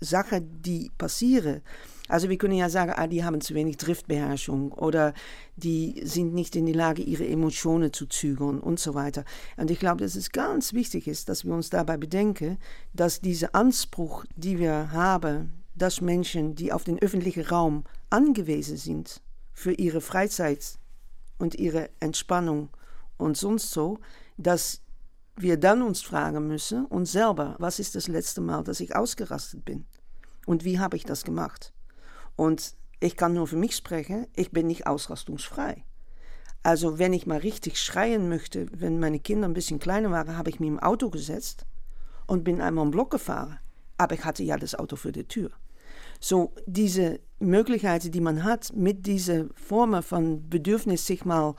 Sachen, 0.00 0.62
die 0.62 0.90
passieren, 0.98 1.62
also 2.08 2.28
wir 2.28 2.38
können 2.38 2.54
ja 2.54 2.68
sagen, 2.68 2.92
ah, 2.94 3.06
die 3.06 3.24
haben 3.24 3.40
zu 3.40 3.54
wenig 3.54 3.78
Driftbeherrschung 3.78 4.72
oder 4.72 5.12
die 5.56 6.00
sind 6.04 6.34
nicht 6.34 6.54
in 6.54 6.66
der 6.66 6.74
Lage, 6.74 7.02
ihre 7.02 7.26
Emotionen 7.26 7.92
zu 7.92 8.06
zügeln 8.06 8.60
und 8.60 8.78
so 8.78 8.94
weiter. 8.94 9.24
Und 9.56 9.70
ich 9.70 9.80
glaube, 9.80 10.04
dass 10.04 10.14
es 10.14 10.30
ganz 10.30 10.72
wichtig 10.72 11.08
ist, 11.08 11.28
dass 11.28 11.44
wir 11.44 11.52
uns 11.52 11.70
dabei 11.70 11.96
bedenken, 11.96 12.58
dass 12.92 13.20
dieser 13.20 13.54
Anspruch, 13.54 14.24
die 14.36 14.58
wir 14.58 14.92
haben, 14.92 15.64
dass 15.74 16.00
Menschen, 16.00 16.54
die 16.54 16.72
auf 16.72 16.84
den 16.84 17.00
öffentlichen 17.00 17.44
Raum 17.44 17.84
angewiesen 18.08 18.76
sind, 18.76 19.20
für 19.52 19.72
ihre 19.72 20.00
Freizeit 20.00 20.78
und 21.38 21.54
ihre 21.56 21.90
Entspannung 21.98 22.68
und 23.16 23.36
sonst 23.36 23.70
so, 23.70 23.98
dass 24.36 24.80
wir 25.36 25.58
dann 25.58 25.82
uns 25.82 26.02
fragen 26.02 26.46
müssen, 26.46 26.86
uns 26.86 27.12
selber, 27.12 27.56
was 27.58 27.78
ist 27.78 27.94
das 27.94 28.08
letzte 28.08 28.40
Mal, 28.40 28.64
dass 28.64 28.80
ich 28.80 28.96
ausgerastet 28.96 29.64
bin? 29.64 29.86
Und 30.46 30.64
wie 30.64 30.78
habe 30.78 30.96
ich 30.96 31.04
das 31.04 31.24
gemacht? 31.24 31.72
Und 32.36 32.74
ich 33.00 33.16
kann 33.16 33.34
nur 33.34 33.46
für 33.46 33.56
mich 33.56 33.76
sprechen, 33.76 34.26
ich 34.34 34.50
bin 34.50 34.66
nicht 34.66 34.86
ausrastungsfrei. 34.86 35.84
Also 36.62 36.98
wenn 36.98 37.12
ich 37.12 37.26
mal 37.26 37.38
richtig 37.38 37.78
schreien 37.78 38.28
möchte, 38.28 38.66
wenn 38.72 38.98
meine 38.98 39.20
Kinder 39.20 39.46
ein 39.46 39.54
bisschen 39.54 39.78
kleiner 39.78 40.10
waren, 40.10 40.36
habe 40.36 40.50
ich 40.50 40.58
mich 40.58 40.68
im 40.68 40.80
Auto 40.80 41.10
gesetzt 41.10 41.66
und 42.26 42.42
bin 42.42 42.60
einmal 42.60 42.84
im 42.84 42.90
Block 42.90 43.10
gefahren. 43.10 43.58
Aber 43.98 44.14
ich 44.14 44.24
hatte 44.24 44.42
ja 44.42 44.56
das 44.56 44.74
Auto 44.74 44.96
für 44.96 45.12
die 45.12 45.28
Tür. 45.28 45.50
So 46.18 46.54
diese 46.66 47.20
Möglichkeiten, 47.38 48.10
die 48.10 48.20
man 48.20 48.42
hat, 48.42 48.72
mit 48.74 49.06
dieser 49.06 49.46
Form 49.54 50.02
von 50.02 50.48
Bedürfnis, 50.48 51.06
sich 51.06 51.24
mal 51.24 51.54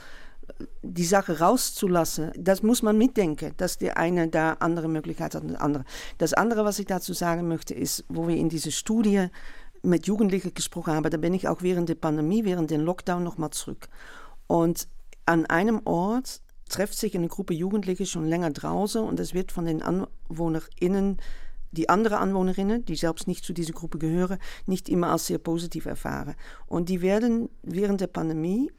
die 0.81 1.05
Sache 1.05 1.39
rauszulassen, 1.39 2.31
das 2.37 2.63
muss 2.63 2.81
man 2.81 2.97
mitdenken, 2.97 3.53
dass 3.57 3.77
der 3.77 3.97
eine 3.97 4.27
da 4.27 4.53
andere 4.53 4.87
Möglichkeiten 4.87 5.35
hat 5.37 5.43
als 5.43 5.51
der 5.51 5.61
andere. 5.61 5.83
Das 6.17 6.33
andere, 6.33 6.65
was 6.65 6.79
ich 6.79 6.85
dazu 6.85 7.13
sagen 7.13 7.47
möchte, 7.47 7.73
ist, 7.73 8.05
wo 8.07 8.27
wir 8.27 8.35
in 8.35 8.49
dieser 8.49 8.71
Studie 8.71 9.27
mit 9.83 10.07
Jugendlichen 10.07 10.53
gesprochen 10.53 10.93
habe, 10.93 11.09
da 11.09 11.17
bin 11.17 11.33
ich 11.33 11.47
auch 11.47 11.61
während 11.61 11.89
der 11.89 11.95
Pandemie, 11.95 12.45
während 12.45 12.71
dem 12.71 12.81
Lockdown 12.81 13.23
nochmal 13.23 13.51
zurück. 13.51 13.87
Und 14.47 14.87
an 15.25 15.45
einem 15.45 15.81
Ort 15.85 16.41
trifft 16.69 16.97
sich 16.97 17.15
eine 17.15 17.27
Gruppe 17.27 17.53
Jugendliche 17.53 18.05
schon 18.05 18.25
länger 18.25 18.51
draußen 18.51 19.01
und 19.03 19.19
es 19.19 19.33
wird 19.33 19.51
von 19.51 19.65
den 19.65 19.81
AnwohnerInnen, 19.81 21.17
die 21.71 21.89
andere 21.89 22.17
Anwohnerinnen, 22.17 22.85
die 22.85 22.95
selbst 22.95 23.27
nicht 23.27 23.43
zu 23.43 23.53
dieser 23.53 23.73
Gruppe 23.73 23.97
gehören, 23.97 24.39
nicht 24.65 24.89
immer 24.89 25.11
als 25.11 25.27
sehr 25.27 25.37
positiv 25.37 25.85
erfahren. 25.85 26.35
Und 26.65 26.89
die 26.89 27.01
werden 27.01 27.49
während 27.61 28.01
der 28.01 28.07
Pandemie, 28.07 28.71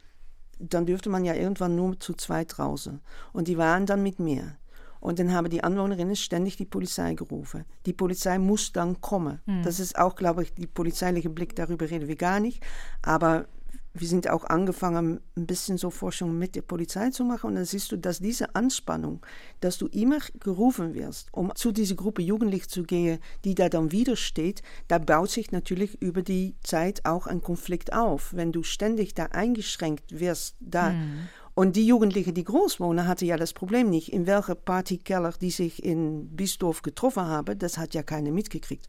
dann 0.58 0.86
dürfte 0.86 1.10
man 1.10 1.24
ja 1.24 1.34
irgendwann 1.34 1.76
nur 1.76 1.98
zu 2.00 2.14
zweit 2.14 2.56
draußen. 2.56 3.00
Und 3.32 3.48
die 3.48 3.58
waren 3.58 3.86
dann 3.86 4.02
mit 4.02 4.18
mir. 4.18 4.56
Und 5.00 5.18
dann 5.18 5.32
haben 5.32 5.48
die 5.48 5.62
Anwohnerinnen 5.62 6.16
ständig 6.16 6.56
die 6.56 6.64
Polizei 6.64 7.14
gerufen. 7.14 7.64
Die 7.86 7.92
Polizei 7.92 8.38
muss 8.38 8.72
dann 8.72 9.00
kommen. 9.00 9.40
Mhm. 9.46 9.62
Das 9.62 9.78
ist 9.78 9.96
auch, 9.96 10.16
glaube 10.16 10.42
ich, 10.42 10.54
die 10.54 10.66
polizeiliche 10.66 11.30
Blick, 11.30 11.54
darüber 11.54 11.88
reden 11.88 12.08
wir 12.08 12.16
gar 12.16 12.40
nicht. 12.40 12.62
Aber 13.02 13.46
wir 13.94 14.08
sind 14.08 14.28
auch 14.28 14.44
angefangen, 14.44 15.20
ein 15.36 15.46
bisschen 15.46 15.78
so 15.78 15.90
Forschung 15.90 16.38
mit 16.38 16.54
der 16.54 16.62
Polizei 16.62 17.10
zu 17.10 17.24
machen. 17.24 17.48
Und 17.48 17.54
dann 17.56 17.64
siehst 17.64 17.90
du, 17.92 17.96
dass 17.96 18.20
diese 18.20 18.54
Anspannung, 18.54 19.24
dass 19.60 19.78
du 19.78 19.86
immer 19.86 20.18
gerufen 20.40 20.94
wirst, 20.94 21.28
um 21.32 21.52
zu 21.54 21.72
dieser 21.72 21.94
Gruppe 21.94 22.22
Jugendlich 22.22 22.68
zu 22.68 22.82
gehen, 22.82 23.18
die 23.44 23.54
da 23.54 23.68
dann 23.68 23.92
widersteht, 23.92 24.62
da 24.88 24.98
baut 24.98 25.30
sich 25.30 25.52
natürlich 25.52 26.00
über 26.00 26.22
die 26.22 26.54
Zeit 26.62 27.04
auch 27.04 27.26
ein 27.26 27.42
Konflikt 27.42 27.92
auf. 27.92 28.34
Wenn 28.34 28.52
du 28.52 28.62
ständig 28.62 29.14
da 29.14 29.26
eingeschränkt 29.26 30.18
wirst, 30.18 30.56
da. 30.60 30.90
Mhm. 30.90 31.28
Und 31.54 31.74
die 31.74 31.86
Jugendlichen, 31.86 32.34
die 32.34 32.44
groß 32.44 32.78
wohnen, 32.78 33.08
hatten 33.08 33.24
ja 33.24 33.36
das 33.36 33.52
Problem 33.52 33.90
nicht. 33.90 34.12
In 34.12 34.28
welcher 34.28 34.54
Partykeller 34.54 35.32
die 35.40 35.50
sich 35.50 35.82
in 35.82 36.36
Biesdorf 36.36 36.82
getroffen 36.82 37.24
haben, 37.24 37.58
das 37.58 37.78
hat 37.78 37.94
ja 37.94 38.04
keiner 38.04 38.30
mitgekriegt. 38.30 38.86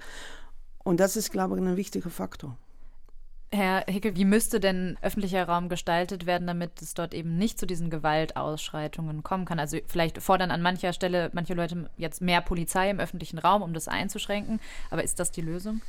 Und 0.83 0.99
das 0.99 1.15
ist, 1.15 1.31
glaube 1.31 1.55
ich, 1.55 1.63
ein 1.63 1.77
wichtiger 1.77 2.11
Faktor. 2.11 2.57
Herr 3.51 3.85
Hickel, 3.87 4.15
wie 4.15 4.25
müsste 4.25 4.59
denn 4.59 4.97
öffentlicher 5.01 5.43
Raum 5.45 5.69
gestaltet 5.69 6.27
werden, 6.27 6.45
damit 6.45 6.81
es 6.81 6.93
dort 6.93 7.15
eben 7.15 7.37
nicht 7.37 7.57
zu 7.57 7.65
diesen 7.65 7.89
Gewaltausschreitungen 7.89 9.23
kommen 9.23 9.45
kann? 9.45 9.59
Also 9.59 9.77
vielleicht 9.87 10.21
fordern 10.21 10.51
an 10.51 10.61
mancher 10.61 10.93
Stelle 10.93 11.31
manche 11.33 11.55
Leute 11.55 11.89
jetzt 11.97 12.21
mehr 12.21 12.41
Polizei 12.41 12.91
im 12.91 12.99
öffentlichen 12.99 13.39
Raum, 13.39 13.63
um 13.63 13.73
das 13.73 13.87
einzuschränken. 13.87 14.59
Aber 14.91 15.03
ist 15.03 15.19
das 15.19 15.31
die 15.31 15.41
Lösung? 15.41 15.81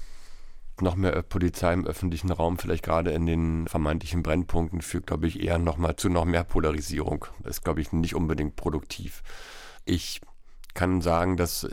noch 0.83 0.97
mehr 0.97 1.23
Polizei 1.23 1.73
im 1.73 1.87
öffentlichen 1.87 2.31
Raum, 2.31 2.59
vielleicht 2.59 2.85
gerade 2.85 3.11
in 3.11 3.27
den 3.27 3.69
vermeintlichen 3.69 4.23
Brennpunkten, 4.23 4.81
führt, 4.81 5.07
glaube 5.07 5.27
ich, 5.27 5.43
eher 5.43 5.59
nochmal 5.59 5.97
zu 5.97 6.09
noch 6.09 6.25
mehr 6.25 6.45
Polarisierung. 6.45 7.27
Das 7.41 7.59
ist, 7.59 7.65
glaube 7.65 7.81
ich, 7.81 7.93
nicht 7.93 8.15
unbedingt 8.15 8.57
produktiv. 8.57 9.23
Ich 9.85 10.21
kann 10.75 11.01
sagen, 11.01 11.37
dass 11.37 11.69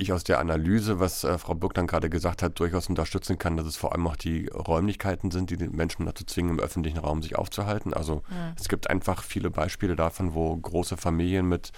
ich 0.00 0.12
aus 0.12 0.24
der 0.24 0.38
Analyse, 0.38 1.00
was 1.00 1.24
äh, 1.24 1.38
Frau 1.38 1.54
Burg 1.54 1.74
dann 1.74 1.86
gerade 1.86 2.10
gesagt 2.10 2.42
hat, 2.42 2.58
durchaus 2.58 2.88
unterstützen 2.88 3.38
kann, 3.38 3.56
dass 3.56 3.66
es 3.66 3.76
vor 3.76 3.92
allem 3.92 4.06
auch 4.06 4.16
die 4.16 4.48
Räumlichkeiten 4.48 5.30
sind, 5.30 5.50
die 5.50 5.56
den 5.56 5.72
Menschen 5.72 6.06
dazu 6.06 6.24
zwingen, 6.24 6.52
im 6.52 6.60
öffentlichen 6.60 6.98
Raum 6.98 7.22
sich 7.22 7.36
aufzuhalten. 7.36 7.94
Also 7.94 8.22
ja. 8.30 8.52
es 8.58 8.68
gibt 8.68 8.90
einfach 8.90 9.22
viele 9.22 9.50
Beispiele 9.50 9.96
davon, 9.96 10.34
wo 10.34 10.56
große 10.56 10.96
Familien 10.96 11.46
mit 11.46 11.72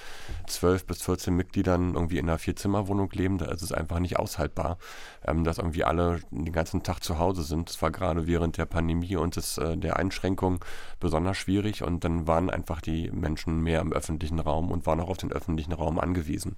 12 0.46 0.86
bis 0.86 1.02
14 1.02 1.34
Mitgliedern 1.34 1.94
irgendwie 1.94 2.18
in 2.18 2.28
einer 2.28 2.38
Vierzimmerwohnung 2.38 3.10
leben. 3.12 3.38
Da 3.38 3.46
ist 3.46 3.62
es 3.62 3.72
einfach 3.72 3.98
nicht 3.98 4.18
aushaltbar, 4.18 4.78
ähm, 5.26 5.44
dass 5.44 5.58
irgendwie 5.58 5.84
alle 5.84 6.20
den 6.30 6.52
ganzen 6.52 6.82
Tag 6.82 7.00
zu 7.02 7.18
Hause 7.18 7.42
sind. 7.42 7.68
Das 7.68 7.82
war 7.82 7.90
gerade 7.90 8.26
während 8.26 8.56
der 8.58 8.66
Pandemie 8.66 9.16
und 9.16 9.36
des, 9.36 9.58
äh, 9.58 9.76
der 9.76 9.96
Einschränkung 9.96 10.64
besonders 11.00 11.36
schwierig 11.36 11.82
und 11.82 12.04
dann 12.04 12.26
waren 12.26 12.50
einfach 12.50 12.80
die 12.80 13.10
Menschen 13.10 13.60
mehr 13.60 13.80
im 13.80 13.92
öffentlichen 13.92 14.38
Raum 14.38 14.70
und 14.70 14.86
waren 14.86 15.00
auch 15.00 15.08
auf 15.08 15.18
den 15.18 15.32
öffentlichen 15.32 15.72
Raum 15.72 15.98
angewiesen. 15.98 16.56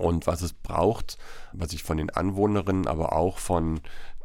Und 0.00 0.26
was 0.26 0.42
es 0.42 0.52
braucht, 0.52 1.18
was 1.52 1.72
ich 1.72 1.82
von 1.82 1.98
den 1.98 2.10
Anwohnerinnen, 2.10 2.86
aber 2.86 3.12
auch 3.12 3.38
von 3.38 3.80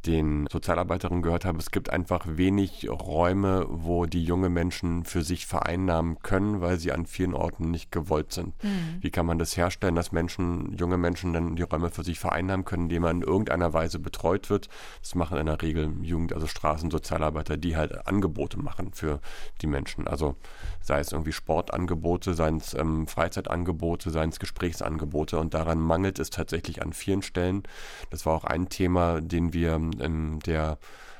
den 0.05 0.47
Sozialarbeiterinnen 0.51 1.21
gehört 1.21 1.45
habe, 1.45 1.57
es 1.57 1.71
gibt 1.71 1.89
einfach 1.89 2.25
wenig 2.27 2.87
Räume, 2.89 3.65
wo 3.69 4.05
die 4.05 4.23
junge 4.23 4.49
Menschen 4.49 5.03
für 5.03 5.21
sich 5.21 5.45
vereinnahmen 5.45 6.19
können, 6.21 6.61
weil 6.61 6.79
sie 6.79 6.91
an 6.91 7.05
vielen 7.05 7.33
Orten 7.33 7.71
nicht 7.71 7.91
gewollt 7.91 8.31
sind. 8.31 8.61
Mhm. 8.63 8.97
Wie 9.01 9.09
kann 9.09 9.25
man 9.25 9.39
das 9.39 9.57
herstellen, 9.57 9.95
dass 9.95 10.11
Menschen, 10.11 10.75
junge 10.77 10.97
Menschen 10.97 11.33
dann 11.33 11.55
die 11.55 11.63
Räume 11.63 11.89
für 11.89 12.03
sich 12.03 12.19
vereinnahmen 12.19 12.65
können, 12.65 12.83
indem 12.83 13.03
man 13.03 13.17
in 13.17 13.27
irgendeiner 13.27 13.73
Weise 13.73 13.99
betreut 13.99 14.49
wird? 14.49 14.69
Das 15.01 15.15
machen 15.15 15.37
in 15.37 15.45
der 15.47 15.61
Regel 15.61 15.91
Jugend, 16.01 16.33
also 16.33 16.47
Straßensozialarbeiter, 16.47 17.57
die 17.57 17.75
halt 17.75 18.07
Angebote 18.07 18.59
machen 18.59 18.91
für 18.93 19.19
die 19.61 19.67
Menschen. 19.67 20.07
Also 20.07 20.35
sei 20.81 20.99
es 20.99 21.11
irgendwie 21.11 21.33
Sportangebote, 21.33 22.33
seien 22.33 22.57
es 22.57 22.73
ähm, 22.73 23.07
Freizeitangebote, 23.07 24.11
seien 24.11 24.29
es 24.29 24.39
Gesprächsangebote 24.39 25.39
und 25.39 25.53
daran 25.53 25.79
mangelt 25.79 26.19
es 26.19 26.29
tatsächlich 26.29 26.81
an 26.81 26.93
vielen 26.93 27.21
Stellen. 27.21 27.63
Das 28.09 28.25
war 28.25 28.33
auch 28.33 28.43
ein 28.43 28.69
Thema, 28.69 29.21
den 29.21 29.53
wir 29.53 29.79
in 29.99 30.39
der 30.39 30.77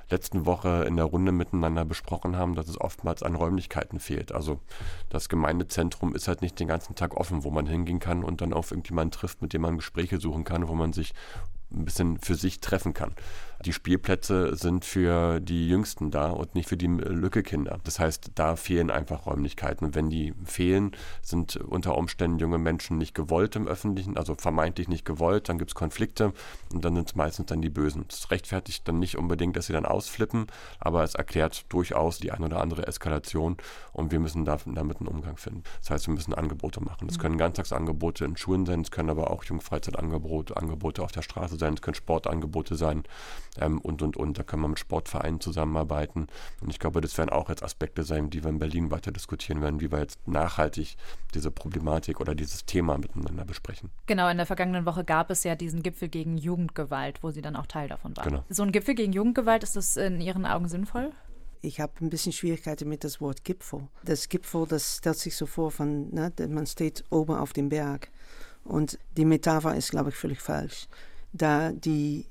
letzten 0.10 0.46
Woche 0.46 0.86
in 0.88 0.98
der 0.98 1.06
Runde 1.06 1.32
miteinander 1.32 1.84
besprochen 1.84 2.38
haben, 2.38 2.56
dass 2.56 2.68
es 2.68 2.80
oftmals 2.80 3.24
an 3.24 3.36
Räumlichkeiten 3.36 4.00
fehlt. 4.00 4.32
Also 4.32 4.60
das 5.10 5.30
Gemeindezentrum 5.30 6.14
ist 6.14 6.28
halt 6.28 6.42
nicht 6.42 6.60
den 6.60 6.68
ganzen 6.68 6.96
Tag 6.96 7.16
offen, 7.18 7.44
wo 7.44 7.50
man 7.50 7.66
hingehen 7.66 8.00
kann 8.00 8.24
und 8.24 8.42
dann 8.42 8.54
auf 8.54 8.72
irgendjemanden 8.72 9.12
trifft, 9.12 9.42
mit 9.42 9.54
dem 9.54 9.62
man 9.62 9.78
Gespräche 9.78 10.20
suchen 10.20 10.44
kann, 10.44 10.68
wo 10.68 10.76
man 10.76 10.94
sich 10.94 11.14
ein 11.76 11.86
bisschen 11.86 12.18
für 12.20 12.36
sich 12.36 12.60
treffen 12.60 12.94
kann. 12.94 13.14
Die 13.64 13.74
Spielplätze 13.74 14.56
sind 14.56 14.86
für 14.86 15.40
die 15.40 15.70
Jüngsten 15.70 16.12
da 16.12 16.30
und 16.30 16.56
nicht 16.56 16.68
für 16.68 16.78
die 16.78 16.88
Lückekinder. 16.88 17.80
Das 17.84 18.00
heißt, 18.00 18.32
da 18.36 18.56
fehlen 18.58 18.92
einfach 18.92 19.26
Räumlichkeiten. 19.26 19.86
Und 19.86 19.96
wenn 19.96 20.10
die 20.10 20.34
fehlen, 20.44 20.92
sind 21.22 21.56
unter 21.56 21.98
Umständen 21.98 22.38
junge 22.38 22.58
Menschen 22.58 22.98
nicht 22.98 23.16
gewollt 23.16 23.56
im 23.56 23.68
Öffentlichen, 23.68 24.18
also 24.18 24.36
vermeintlich 24.36 24.88
nicht 24.88 25.06
gewollt. 25.06 25.50
Dann 25.50 25.58
gibt 25.58 25.72
es 25.72 25.76
Konflikte 25.76 26.34
und 26.74 26.84
dann 26.84 26.96
sind 26.96 27.10
es 27.10 27.16
meistens 27.16 27.48
dann 27.48 27.62
die 27.62 27.70
Bösen. 27.70 28.06
Das 28.08 28.30
rechtfertigt 28.30 28.88
dann 28.88 29.00
nicht 29.00 29.18
unbedingt, 29.18 29.56
dass 29.56 29.68
sie 29.68 29.74
dann 29.74 29.86
ausflippen, 29.86 30.48
aber 30.80 31.04
es 31.04 31.16
erklärt 31.16 31.66
durchaus 31.70 32.20
die 32.20 32.32
ein 32.32 32.44
oder 32.44 32.62
andere 32.62 32.86
Eskalation 32.86 33.58
und 33.94 34.12
wir 34.12 34.20
müssen 34.20 34.46
damit 34.46 34.68
einen 35.00 35.08
Umgang 35.08 35.38
finden. 35.38 35.64
Das 35.80 35.90
heißt, 35.90 36.08
wir 36.08 36.14
müssen 36.14 36.34
Angebote 36.34 36.84
machen. 36.84 37.08
Das 37.08 37.18
können 37.18 37.38
Ganztagsangebote 37.38 38.26
in 38.26 38.38
Schulen 38.38 38.66
sein, 38.66 38.82
es 38.82 38.92
können 38.92 39.10
aber 39.10 39.32
auch 39.32 39.44
Jungfreizeitangebote 39.46 40.56
Angebote 40.56 41.02
auf 41.02 41.12
der 41.12 41.22
Straße 41.24 41.58
sein, 41.58 41.65
es 41.74 41.82
können 41.82 41.96
Sportangebote 41.96 42.76
sein 42.76 43.04
ähm, 43.60 43.80
und, 43.80 44.02
und, 44.02 44.16
und. 44.16 44.38
Da 44.38 44.44
kann 44.44 44.60
man 44.60 44.72
mit 44.72 44.80
Sportvereinen 44.80 45.42
zusammenarbeiten. 45.42 46.28
Und 46.62 46.70
ich 46.70 46.80
glaube, 46.80 47.02
das 47.02 47.18
werden 47.18 47.30
auch 47.30 47.50
jetzt 47.50 47.64
Aspekte 47.64 48.04
sein, 48.04 48.30
die 48.30 48.44
wir 48.44 48.50
in 48.50 48.60
Berlin 48.60 48.92
weiter 48.92 49.12
diskutieren 49.12 49.62
werden, 49.62 49.82
wie 49.82 49.92
wir 49.92 50.00
jetzt 50.00 50.28
nachhaltig 50.28 50.98
diese 51.34 51.52
Problematik 51.52 52.20
oder 52.22 52.36
dieses 52.36 52.66
Thema 52.66 52.98
miteinander 52.98 53.46
besprechen. 53.46 53.90
Genau, 54.06 54.30
in 54.30 54.38
der 54.38 54.46
vergangenen 54.46 54.86
Woche 54.86 55.04
gab 55.04 55.30
es 55.32 55.44
ja 55.44 55.56
diesen 55.56 55.84
Gipfel 55.84 56.10
gegen 56.10 56.38
Jugendgewalt, 56.38 57.24
wo 57.24 57.32
Sie 57.32 57.42
dann 57.42 57.56
auch 57.56 57.66
Teil 57.66 57.90
davon 57.90 58.16
waren. 58.16 58.30
Genau. 58.30 58.44
So 58.50 58.64
ein 58.64 58.72
Gipfel 58.72 58.96
gegen 58.96 59.14
Jugendgewalt, 59.14 59.64
ist 59.64 59.76
das 59.76 59.98
in 59.98 60.22
Ihren 60.22 60.46
Augen 60.46 60.68
sinnvoll? 60.68 61.12
Ich 61.62 61.80
habe 61.80 61.94
ein 62.02 62.12
bisschen 62.12 62.32
Schwierigkeiten 62.32 62.88
mit 62.88 63.04
das 63.04 63.20
Wort 63.20 63.44
Gipfel. 63.44 63.88
Das 64.04 64.30
Gipfel, 64.30 64.68
das 64.68 64.98
stellt 64.98 65.18
sich 65.18 65.36
so 65.36 65.48
vor, 65.48 65.72
von, 65.72 66.14
ne, 66.14 66.32
man 66.48 66.68
steht 66.68 67.04
oben 67.10 67.34
auf 67.34 67.54
dem 67.54 67.70
Berg. 67.70 68.10
Und 68.64 69.00
die 69.18 69.26
Metapher 69.26 69.76
ist, 69.76 69.92
glaube 69.92 70.10
ich, 70.10 70.16
völlig 70.16 70.42
falsch. 70.42 70.88
Da 71.36 71.72
die 71.72 72.26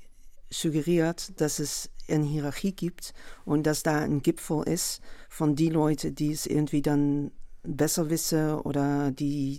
suggeriert, 0.51 1.41
dass 1.41 1.59
es 1.59 1.91
eine 2.09 2.25
Hierarchie 2.25 2.73
gibt 2.73 3.13
und 3.45 3.67
dass 3.67 3.83
da 3.83 3.99
ein 3.99 4.23
Gipfel 4.23 4.63
ist 4.69 5.01
von 5.29 5.57
die 5.57 5.69
Leute, 5.69 6.13
die 6.13 6.33
es 6.33 6.47
irgendwie 6.47 6.83
dann 6.83 7.33
besser 7.63 8.11
wissen 8.11 8.55
oder 8.61 9.11
die 9.11 9.59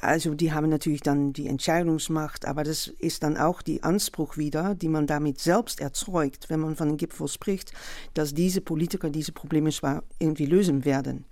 also 0.00 0.34
die 0.34 0.52
haben 0.52 0.68
natürlich 0.68 1.00
dann 1.00 1.32
die 1.32 1.48
Entscheidungsmacht, 1.48 2.46
aber 2.46 2.62
das 2.62 2.86
ist 2.86 3.24
dann 3.24 3.36
auch 3.36 3.60
die 3.60 3.82
Anspruch 3.82 4.36
wieder, 4.36 4.74
die 4.74 4.88
man 4.88 5.08
damit 5.08 5.40
selbst 5.40 5.80
erzeugt, 5.80 6.48
wenn 6.48 6.60
man 6.60 6.76
von 6.76 6.88
einem 6.88 6.96
Gipfel 6.96 7.26
spricht, 7.26 7.72
dass 8.14 8.34
diese 8.34 8.60
Politiker 8.60 9.10
diese 9.10 9.32
Probleme 9.32 9.72
zwar 9.72 10.04
irgendwie 10.20 10.46
lösen 10.46 10.84
werden. 10.84 11.24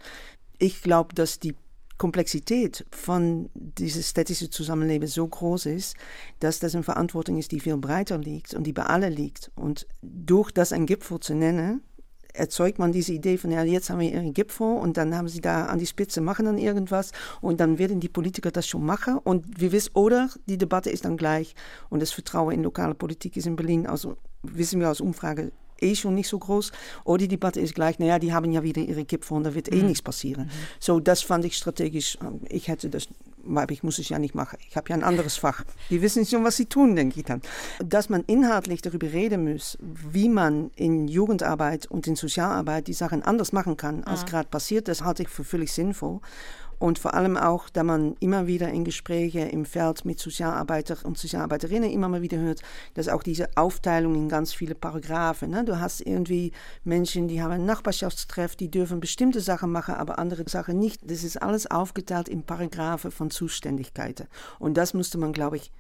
Ich 0.59 0.83
glaube, 0.83 1.15
dass 1.15 1.39
die 1.39 1.55
Komplexität 2.03 2.85
von 2.91 3.49
diesem 3.55 4.03
städtischen 4.03 4.51
Zusammenleben 4.51 5.07
so 5.07 5.25
groß 5.25 5.67
ist, 5.67 5.95
dass 6.41 6.59
das 6.59 6.75
eine 6.75 6.83
Verantwortung 6.83 7.39
ist, 7.39 7.53
die 7.53 7.61
viel 7.61 7.77
breiter 7.77 8.19
liegt 8.19 8.55
und 8.55 8.67
die 8.67 8.73
bei 8.73 8.83
allen 8.83 9.13
liegt. 9.13 9.53
Und 9.55 9.87
durch 10.03 10.51
das 10.51 10.73
ein 10.73 10.87
Gipfel 10.87 11.21
zu 11.21 11.33
nennen, 11.33 11.81
erzeugt 12.33 12.81
man 12.81 12.91
diese 12.91 13.13
Idee 13.13 13.39
von, 13.39 13.53
ja, 13.53 13.63
jetzt 13.63 13.89
haben 13.89 14.01
wir 14.01 14.11
ihren 14.11 14.35
Gipfel 14.35 14.67
und 14.67 14.97
dann 14.97 15.15
haben 15.15 15.29
sie 15.29 15.41
da 15.41 15.67
an 15.67 15.79
die 15.79 15.87
Spitze, 15.87 16.21
machen 16.21 16.47
dann 16.47 16.59
irgendwas 16.59 17.13
und 17.41 17.61
dann 17.61 17.79
werden 17.79 18.01
die 18.01 18.09
Politiker 18.09 18.51
das 18.51 18.67
schon 18.67 18.85
machen 18.85 19.19
und 19.19 19.61
wir 19.61 19.71
wissen, 19.71 19.93
oder 19.95 20.29
die 20.47 20.59
Debatte 20.59 20.91
ist 20.91 21.05
dann 21.05 21.17
gleich 21.17 21.55
und 21.89 22.03
das 22.03 22.11
Vertrauen 22.11 22.53
in 22.53 22.65
lokale 22.65 22.97
Politik 22.97 23.37
ist 23.37 23.47
in 23.47 23.55
Berlin, 23.55 23.87
also 23.87 24.17
wissen 24.43 24.81
wir 24.81 24.91
aus 24.91 25.01
Umfrage 25.01 25.53
eh 25.83 25.95
schon 25.95 26.15
nicht 26.15 26.29
so 26.29 26.39
groß. 26.39 26.73
Oder 27.05 27.19
die 27.19 27.29
Debatte 27.29 27.61
ist 27.61 27.75
gleich, 27.75 27.99
naja, 27.99 28.19
die 28.19 28.33
haben 28.33 28.53
ja 28.53 28.63
wieder 28.63 28.83
ihre 28.83 29.05
und 29.31 29.45
da 29.45 29.55
wird 29.55 29.73
eh 29.73 29.77
mhm. 29.77 29.87
nichts 29.87 30.03
passieren. 30.03 30.45
Mhm. 30.45 30.51
So, 30.81 31.01
das 31.01 31.23
fand 31.23 31.45
ich 31.45 31.57
strategisch, 31.57 32.19
ähm, 32.23 32.41
ich 32.49 32.69
hätte 32.69 32.89
das 32.89 33.09
aber 33.47 33.73
ich 33.73 33.83
muss 33.83 33.99
es 33.99 34.09
ja 34.09 34.19
nicht 34.19 34.35
machen. 34.35 34.59
Ich 34.69 34.77
habe 34.77 34.89
ja 34.91 34.97
ein 34.97 35.03
anderes 35.03 35.37
Fach. 35.37 35.65
Die 35.91 36.03
wissen 36.03 36.25
schon, 36.27 36.45
was 36.45 36.57
sie 36.57 36.67
tun, 36.67 36.97
denke 36.97 37.21
ich 37.21 37.27
dann. 37.27 37.43
Dass 37.85 38.09
man 38.09 38.23
inhaltlich 38.27 38.83
darüber 38.83 39.13
reden 39.13 39.53
muss, 39.53 39.79
wie 39.81 40.29
man 40.29 40.71
in 40.77 41.09
Jugendarbeit 41.09 41.87
und 41.87 42.07
in 42.07 42.17
Sozialarbeit 42.17 42.87
die 42.87 42.93
Sachen 42.93 43.23
anders 43.23 43.53
machen 43.53 43.77
kann, 43.77 44.05
als 44.05 44.23
ah. 44.23 44.27
gerade 44.27 44.49
passiert, 44.49 44.89
das 44.89 45.03
halte 45.03 45.23
ich 45.23 45.29
für 45.29 45.45
völlig 45.45 45.73
sinnvoll. 45.73 46.21
Und 46.83 46.99
vor 46.99 47.15
allem 47.15 47.37
auch, 47.37 47.69
da 47.69 47.85
man 47.85 48.17
immer 48.19 48.49
wieder 48.49 48.69
in 48.71 48.83
Gespräche 48.83 49.39
im 49.39 49.65
Feld 49.65 50.05
mit 50.05 50.19
Sozialarbeiter 50.19 50.97
und 51.05 51.17
Sozialarbeiterinnen 51.17 51.89
immer 51.89 52.09
mal 52.09 52.23
wieder 52.23 52.39
hört, 52.39 52.61
dass 52.95 53.09
auch 53.09 53.23
diese 53.23 53.49
Aufteilung 53.55 54.17
in 54.17 54.29
ganz 54.29 54.53
viele 54.53 54.75
Paragraphen. 54.75 55.51
Ne? 55.51 55.65
Du 55.65 55.79
hast 55.79 56.01
irgendwie 56.01 56.51
Menschen, 56.83 57.29
die 57.29 57.41
haben 57.41 57.53
einen 57.53 57.67
Nachbarschaftstreff, 57.67 58.57
die 58.57 58.69
dürfen 58.69 58.99
bestimmte 58.99 59.41
Sachen 59.41 59.71
machen, 59.71 59.95
aber 59.95 60.19
andere 60.19 60.43
Sachen 60.49 60.81
nicht. 60.81 61.09
Das 61.09 61.23
ist 61.23 61.41
alles 61.41 61.71
aufgeteilt 61.71 62.29
in 62.29 62.43
Paragraphen 62.43 63.13
von 63.13 63.31
Zuständigkeiten. 63.31 64.27
Und 64.59 64.77
das 64.77 64.93
musste 64.93 65.19
man, 65.19 65.33
glaube 65.33 65.59
ich, 65.59 65.71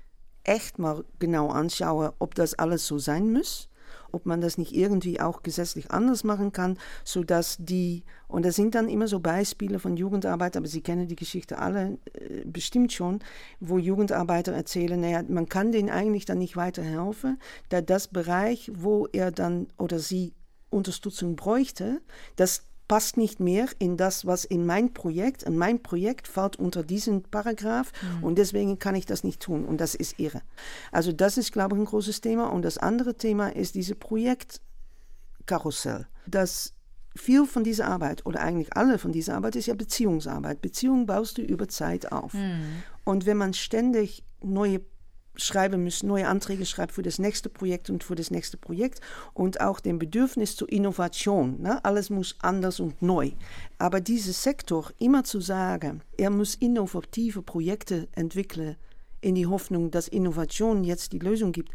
echt 0.44 0.78
mal 0.78 1.04
genau 1.18 1.48
anschauen, 1.48 2.12
ob 2.20 2.36
das 2.36 2.54
alles 2.54 2.86
so 2.86 3.00
sein 3.00 3.32
muss 3.32 3.68
ob 4.12 4.26
man 4.26 4.40
das 4.40 4.58
nicht 4.58 4.74
irgendwie 4.74 5.20
auch 5.20 5.42
gesetzlich 5.42 5.90
anders 5.90 6.24
machen 6.24 6.52
kann, 6.52 6.78
sodass 7.04 7.56
die, 7.58 8.04
und 8.28 8.44
das 8.44 8.56
sind 8.56 8.74
dann 8.74 8.88
immer 8.88 9.08
so 9.08 9.20
Beispiele 9.20 9.78
von 9.78 9.96
Jugendarbeit, 9.96 10.56
aber 10.56 10.66
Sie 10.66 10.80
kennen 10.80 11.08
die 11.08 11.16
Geschichte 11.16 11.58
alle 11.58 11.98
äh, 12.14 12.44
bestimmt 12.44 12.92
schon, 12.92 13.20
wo 13.60 13.78
Jugendarbeiter 13.78 14.52
erzählen, 14.52 15.00
naja, 15.00 15.22
man 15.28 15.48
kann 15.48 15.72
denen 15.72 15.90
eigentlich 15.90 16.24
dann 16.24 16.38
nicht 16.38 16.56
weiterhelfen, 16.56 17.38
da 17.68 17.80
das 17.80 18.08
Bereich, 18.08 18.70
wo 18.74 19.06
er 19.12 19.30
dann 19.30 19.68
oder 19.78 19.98
sie 19.98 20.32
Unterstützung 20.70 21.36
bräuchte, 21.36 22.00
das 22.36 22.64
passt 22.88 23.16
nicht 23.16 23.40
mehr 23.40 23.66
in 23.78 23.96
das, 23.96 24.26
was 24.26 24.44
in 24.44 24.66
mein 24.66 24.92
Projekt, 24.92 25.44
und 25.44 25.56
mein 25.56 25.82
Projekt 25.82 26.28
fällt 26.28 26.56
unter 26.56 26.82
diesen 26.82 27.22
Paragraph 27.22 27.92
mhm. 28.02 28.24
und 28.24 28.36
deswegen 28.36 28.78
kann 28.78 28.94
ich 28.94 29.06
das 29.06 29.24
nicht 29.24 29.40
tun 29.40 29.64
und 29.64 29.80
das 29.80 29.94
ist 29.94 30.18
irre. 30.18 30.42
Also 30.90 31.12
das 31.12 31.38
ist, 31.38 31.52
glaube 31.52 31.76
ich, 31.76 31.82
ein 31.82 31.86
großes 31.86 32.20
Thema 32.20 32.52
und 32.52 32.62
das 32.62 32.78
andere 32.78 33.16
Thema 33.16 33.48
ist 33.48 33.74
diese 33.74 33.94
Projektkarussell. 33.94 36.06
Das 36.26 36.74
viel 37.14 37.46
von 37.46 37.64
dieser 37.64 37.88
Arbeit 37.88 38.24
oder 38.26 38.40
eigentlich 38.40 38.76
alle 38.76 38.98
von 38.98 39.12
dieser 39.12 39.36
Arbeit 39.36 39.56
ist 39.56 39.66
ja 39.66 39.74
Beziehungsarbeit. 39.74 40.62
Beziehung 40.62 41.06
baust 41.06 41.38
du 41.38 41.42
über 41.42 41.68
Zeit 41.68 42.10
auf. 42.10 42.34
Mhm. 42.34 42.82
Und 43.04 43.26
wenn 43.26 43.36
man 43.36 43.54
ständig 43.54 44.24
neue 44.42 44.80
schreiben 45.36 45.82
müssen, 45.82 46.08
neue 46.08 46.28
Anträge 46.28 46.66
schreibt 46.66 46.92
für 46.92 47.02
das 47.02 47.18
nächste 47.18 47.48
Projekt 47.48 47.90
und 47.90 48.04
für 48.04 48.14
das 48.14 48.30
nächste 48.30 48.56
Projekt 48.56 49.00
und 49.34 49.60
auch 49.60 49.80
dem 49.80 49.98
Bedürfnis 49.98 50.56
zur 50.56 50.70
Innovation. 50.70 51.60
Ne? 51.60 51.84
Alles 51.84 52.10
muss 52.10 52.36
anders 52.40 52.80
und 52.80 53.00
neu. 53.00 53.32
Aber 53.78 54.00
dieser 54.00 54.32
Sektor 54.32 54.92
immer 54.98 55.24
zu 55.24 55.40
sagen, 55.40 56.02
er 56.18 56.30
muss 56.30 56.54
innovative 56.54 57.42
Projekte 57.42 58.08
entwickeln 58.12 58.76
in 59.20 59.34
die 59.34 59.46
Hoffnung, 59.46 59.90
dass 59.90 60.08
Innovation 60.08 60.84
jetzt 60.84 61.12
die 61.12 61.18
Lösung 61.18 61.52
gibt, 61.52 61.70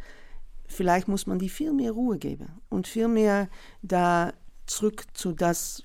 vielleicht 0.68 1.08
muss 1.08 1.26
man 1.26 1.40
die 1.40 1.50
viel 1.50 1.74
mehr 1.74 1.92
Ruhe 1.92 2.18
geben 2.18 2.62
und 2.70 2.88
viel 2.88 3.08
mehr 3.08 3.50
da 3.82 4.34
zurück 4.66 5.06
zu 5.14 5.32
das 5.32 5.84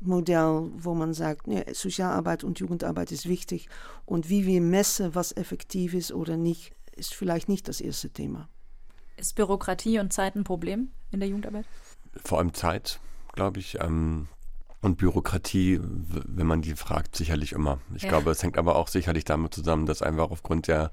Modell, 0.00 0.70
wo 0.76 0.94
man 0.94 1.12
sagt, 1.12 1.48
ne, 1.48 1.66
Sozialarbeit 1.72 2.44
und 2.44 2.60
Jugendarbeit 2.60 3.10
ist 3.10 3.28
wichtig 3.28 3.68
und 4.06 4.28
wie 4.28 4.46
wir 4.46 4.60
messen, 4.60 5.16
was 5.16 5.36
effektiv 5.36 5.92
ist 5.94 6.12
oder 6.12 6.36
nicht, 6.36 6.72
ist 6.98 7.14
vielleicht 7.14 7.48
nicht 7.48 7.68
das 7.68 7.80
erste 7.80 8.10
Thema. 8.10 8.48
Ist 9.16 9.34
Bürokratie 9.34 9.98
und 9.98 10.12
Zeit 10.12 10.36
ein 10.36 10.44
Problem 10.44 10.90
in 11.10 11.20
der 11.20 11.28
Jugendarbeit? 11.28 11.66
Vor 12.24 12.38
allem 12.38 12.54
Zeit, 12.54 13.00
glaube 13.34 13.60
ich. 13.60 13.80
Ähm, 13.80 14.28
und 14.80 14.96
Bürokratie, 14.96 15.80
wenn 15.82 16.46
man 16.46 16.62
die 16.62 16.76
fragt, 16.76 17.16
sicherlich 17.16 17.52
immer. 17.52 17.80
Ich 17.94 18.02
ja. 18.02 18.10
glaube, 18.10 18.30
es 18.30 18.42
hängt 18.42 18.58
aber 18.58 18.76
auch 18.76 18.88
sicherlich 18.88 19.24
damit 19.24 19.54
zusammen, 19.54 19.86
dass 19.86 20.02
einfach 20.02 20.30
aufgrund 20.30 20.68
der 20.68 20.92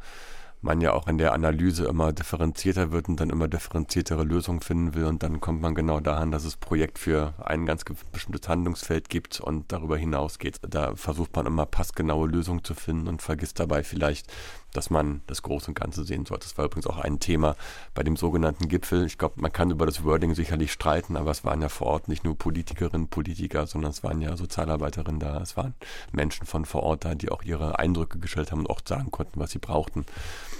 man 0.65 0.81
ja 0.81 0.93
auch 0.93 1.07
in 1.07 1.17
der 1.17 1.33
Analyse 1.33 1.85
immer 1.85 2.11
differenzierter 2.11 2.91
wird 2.91 3.07
und 3.07 3.19
dann 3.19 3.29
immer 3.29 3.47
differenziertere 3.47 4.23
Lösungen 4.23 4.61
finden 4.61 4.95
will. 4.95 5.05
Und 5.05 5.23
dann 5.23 5.39
kommt 5.39 5.61
man 5.61 5.75
genau 5.75 5.99
daran, 5.99 6.31
dass 6.31 6.43
es 6.43 6.57
Projekt 6.57 6.97
für 6.97 7.35
ein 7.43 7.65
ganz 7.65 7.83
bestimmtes 8.11 8.49
Handlungsfeld 8.49 9.09
gibt 9.09 9.39
und 9.39 9.71
darüber 9.71 9.97
hinausgeht. 9.97 10.59
Da 10.67 10.95
versucht 10.95 11.35
man 11.35 11.45
immer 11.45 11.65
passgenaue 11.65 12.27
Lösungen 12.27 12.63
zu 12.63 12.73
finden 12.73 13.07
und 13.07 13.21
vergisst 13.21 13.59
dabei 13.59 13.83
vielleicht, 13.83 14.31
dass 14.75 14.89
man 14.89 15.21
das 15.27 15.41
Große 15.41 15.67
und 15.67 15.79
Ganze 15.79 16.03
sehen 16.03 16.25
sollte. 16.25 16.45
Das 16.47 16.57
war 16.57 16.65
übrigens 16.65 16.87
auch 16.87 16.97
ein 16.97 17.19
Thema 17.19 17.55
bei 17.93 18.03
dem 18.03 18.15
sogenannten 18.15 18.67
Gipfel. 18.67 19.05
Ich 19.05 19.17
glaube, 19.17 19.41
man 19.41 19.51
kann 19.51 19.71
über 19.71 19.85
das 19.85 20.03
Wording 20.03 20.35
sicherlich 20.35 20.71
streiten, 20.71 21.17
aber 21.17 21.31
es 21.31 21.43
waren 21.43 21.61
ja 21.61 21.69
vor 21.69 21.87
Ort 21.87 22.07
nicht 22.07 22.23
nur 22.23 22.37
Politikerinnen, 22.37 23.07
Politiker, 23.07 23.67
sondern 23.67 23.91
es 23.91 24.03
waren 24.03 24.21
ja 24.21 24.35
Sozialarbeiterinnen 24.35 25.19
da. 25.19 25.41
Es 25.41 25.57
waren 25.57 25.73
Menschen 26.11 26.45
von 26.45 26.65
vor 26.65 26.83
Ort 26.83 27.05
da, 27.05 27.15
die 27.15 27.29
auch 27.29 27.43
ihre 27.43 27.79
Eindrücke 27.79 28.19
gestellt 28.19 28.51
haben 28.51 28.59
und 28.59 28.69
auch 28.69 28.81
sagen 28.85 29.11
konnten, 29.11 29.39
was 29.39 29.51
sie 29.51 29.59
brauchten. 29.59 30.05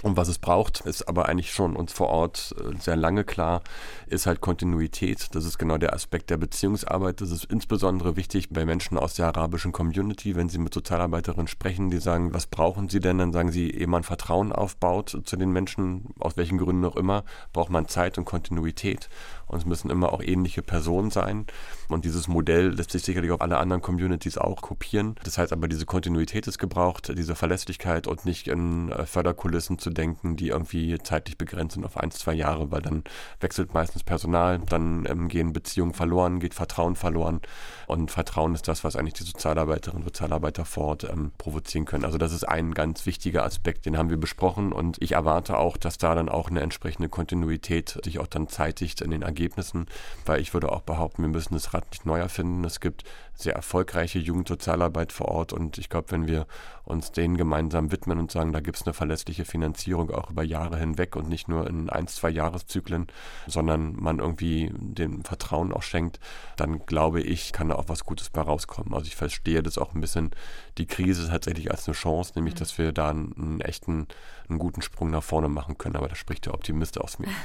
Und 0.02 0.16
was 0.16 0.28
es 0.28 0.38
braucht, 0.38 0.80
ist 0.80 1.08
aber 1.08 1.28
eigentlich 1.28 1.52
schon 1.52 1.74
uns 1.74 1.92
vor 1.92 2.08
Ort 2.08 2.54
äh, 2.58 2.76
sehr 2.80 2.96
lange 2.96 3.24
klar, 3.24 3.62
ist 4.06 4.26
halt 4.26 4.40
Kontinuität. 4.40 5.34
Das 5.34 5.44
ist 5.44 5.58
genau 5.58 5.78
der 5.78 5.94
Aspekt 5.94 6.30
der 6.30 6.36
Beziehungsarbeit. 6.36 7.20
Das 7.20 7.30
ist 7.30 7.44
insbesondere 7.44 8.16
wichtig 8.16 8.50
bei 8.50 8.64
Menschen 8.64 8.98
aus 8.98 9.14
der 9.14 9.26
arabischen 9.26 9.72
Community, 9.72 10.36
wenn 10.36 10.48
sie 10.48 10.58
mit 10.58 10.74
Sozialarbeiterinnen 10.74 11.48
sprechen, 11.48 11.90
die 11.90 11.98
sagen, 11.98 12.32
was 12.32 12.46
brauchen 12.46 12.88
sie 12.88 13.00
denn? 13.00 13.18
Dann 13.18 13.32
sagen 13.32 13.50
sie, 13.50 13.70
ehe 13.70 13.86
man 13.86 14.02
Vertrauen 14.06 14.52
aufbaut 14.52 15.20
zu 15.24 15.36
den 15.36 15.50
Menschen, 15.50 16.14
aus 16.18 16.36
welchen 16.36 16.58
Gründen 16.58 16.84
auch 16.84 16.96
immer, 16.96 17.24
braucht 17.52 17.70
man 17.70 17.88
Zeit 17.88 18.16
und 18.16 18.24
Kontinuität. 18.24 19.08
Und 19.46 19.58
es 19.58 19.66
müssen 19.66 19.90
immer 19.90 20.12
auch 20.12 20.22
ähnliche 20.22 20.62
Personen 20.62 21.10
sein. 21.10 21.46
Und 21.88 22.04
dieses 22.04 22.26
Modell 22.26 22.70
lässt 22.70 22.90
sich 22.90 23.02
sicherlich 23.02 23.30
auf 23.30 23.40
alle 23.40 23.58
anderen 23.58 23.82
Communities 23.82 24.38
auch 24.38 24.60
kopieren. 24.60 25.14
Das 25.24 25.38
heißt 25.38 25.52
aber, 25.52 25.68
diese 25.68 25.86
Kontinuität 25.86 26.46
ist 26.46 26.58
gebraucht, 26.58 27.12
diese 27.16 27.34
Verlässlichkeit 27.34 28.06
und 28.06 28.24
nicht 28.24 28.48
in 28.48 28.90
äh, 28.90 29.06
Förderkulissen 29.06 29.78
zu 29.78 29.90
denken, 29.90 30.36
die 30.36 30.48
irgendwie 30.48 30.98
zeitlich 30.98 31.38
begrenzt 31.38 31.74
sind 31.74 31.84
auf 31.84 31.96
ein, 31.96 32.10
zwei 32.10 32.34
Jahre, 32.34 32.70
weil 32.72 32.82
dann 32.82 33.04
wechselt 33.40 33.72
meistens 33.72 34.02
Personal, 34.02 34.58
dann 34.68 35.06
ähm, 35.08 35.28
gehen 35.28 35.52
Beziehungen 35.52 35.94
verloren, 35.94 36.40
geht 36.40 36.54
Vertrauen 36.54 36.96
verloren. 36.96 37.40
Und 37.86 38.10
Vertrauen 38.10 38.54
ist 38.54 38.66
das, 38.66 38.82
was 38.82 38.96
eigentlich 38.96 39.14
die 39.14 39.24
Sozialarbeiterinnen 39.24 40.02
und 40.02 40.08
Sozialarbeiter 40.08 40.64
vor 40.64 40.86
Ort 40.86 41.04
ähm, 41.04 41.32
provozieren 41.38 41.84
können. 41.84 42.04
Also 42.04 42.18
das 42.18 42.32
ist 42.32 42.44
ein 42.44 42.74
ganz 42.74 43.06
wichtiger 43.06 43.44
Aspekt, 43.44 43.86
den 43.86 43.96
haben 43.96 44.10
wir 44.10 44.16
besprochen. 44.16 44.72
Und 44.72 45.00
ich 45.00 45.12
erwarte 45.12 45.58
auch, 45.58 45.76
dass 45.76 45.98
da 45.98 46.14
dann 46.14 46.28
auch 46.28 46.50
eine 46.50 46.60
entsprechende 46.60 47.08
Kontinuität 47.08 48.00
sich 48.04 48.18
auch 48.18 48.26
dann 48.26 48.48
zeitigt 48.48 49.00
in 49.00 49.10
den 49.10 49.22
Ergebnissen, 49.36 49.86
weil 50.24 50.40
ich 50.40 50.54
würde 50.54 50.72
auch 50.72 50.80
behaupten, 50.80 51.22
wir 51.22 51.28
müssen 51.28 51.54
das 51.54 51.74
Rad 51.74 51.84
nicht 51.90 52.06
neu 52.06 52.18
erfinden. 52.18 52.64
Es 52.64 52.80
gibt 52.80 53.04
sehr 53.34 53.54
erfolgreiche 53.54 54.18
Jugendsozialarbeit 54.18 55.12
vor 55.12 55.28
Ort 55.28 55.52
und 55.52 55.76
ich 55.76 55.90
glaube, 55.90 56.10
wenn 56.10 56.26
wir 56.26 56.46
uns 56.84 57.12
denen 57.12 57.36
gemeinsam 57.36 57.92
widmen 57.92 58.18
und 58.18 58.30
sagen, 58.30 58.54
da 58.54 58.60
gibt 58.60 58.78
es 58.78 58.86
eine 58.86 58.94
verlässliche 58.94 59.44
Finanzierung 59.44 60.10
auch 60.10 60.30
über 60.30 60.42
Jahre 60.42 60.78
hinweg 60.78 61.16
und 61.16 61.28
nicht 61.28 61.46
nur 61.48 61.66
in 61.66 61.90
ein, 61.90 62.06
zwei 62.06 62.30
Jahreszyklen, 62.30 63.08
sondern 63.46 63.94
man 63.96 64.20
irgendwie 64.20 64.72
dem 64.72 65.22
Vertrauen 65.22 65.72
auch 65.72 65.82
schenkt, 65.82 66.18
dann 66.56 66.86
glaube 66.86 67.20
ich, 67.20 67.52
kann 67.52 67.68
da 67.68 67.74
auch 67.74 67.88
was 67.88 68.04
Gutes 68.04 68.30
bei 68.30 68.40
rauskommen. 68.40 68.94
Also 68.94 69.06
ich 69.06 69.16
verstehe 69.16 69.62
das 69.62 69.76
auch 69.76 69.94
ein 69.94 70.00
bisschen, 70.00 70.30
die 70.78 70.86
Krise 70.86 71.28
tatsächlich 71.28 71.70
als 71.70 71.86
eine 71.86 71.94
Chance, 71.94 72.32
nämlich 72.36 72.54
mhm. 72.54 72.58
dass 72.58 72.78
wir 72.78 72.92
da 72.92 73.10
einen, 73.10 73.34
einen 73.36 73.60
echten, 73.60 74.06
einen 74.48 74.58
guten 74.58 74.80
Sprung 74.80 75.10
nach 75.10 75.22
vorne 75.22 75.48
machen 75.48 75.76
können. 75.76 75.96
Aber 75.96 76.08
da 76.08 76.14
spricht 76.14 76.46
der 76.46 76.54
Optimist 76.54 76.98
aus 76.98 77.18
mir. 77.18 77.28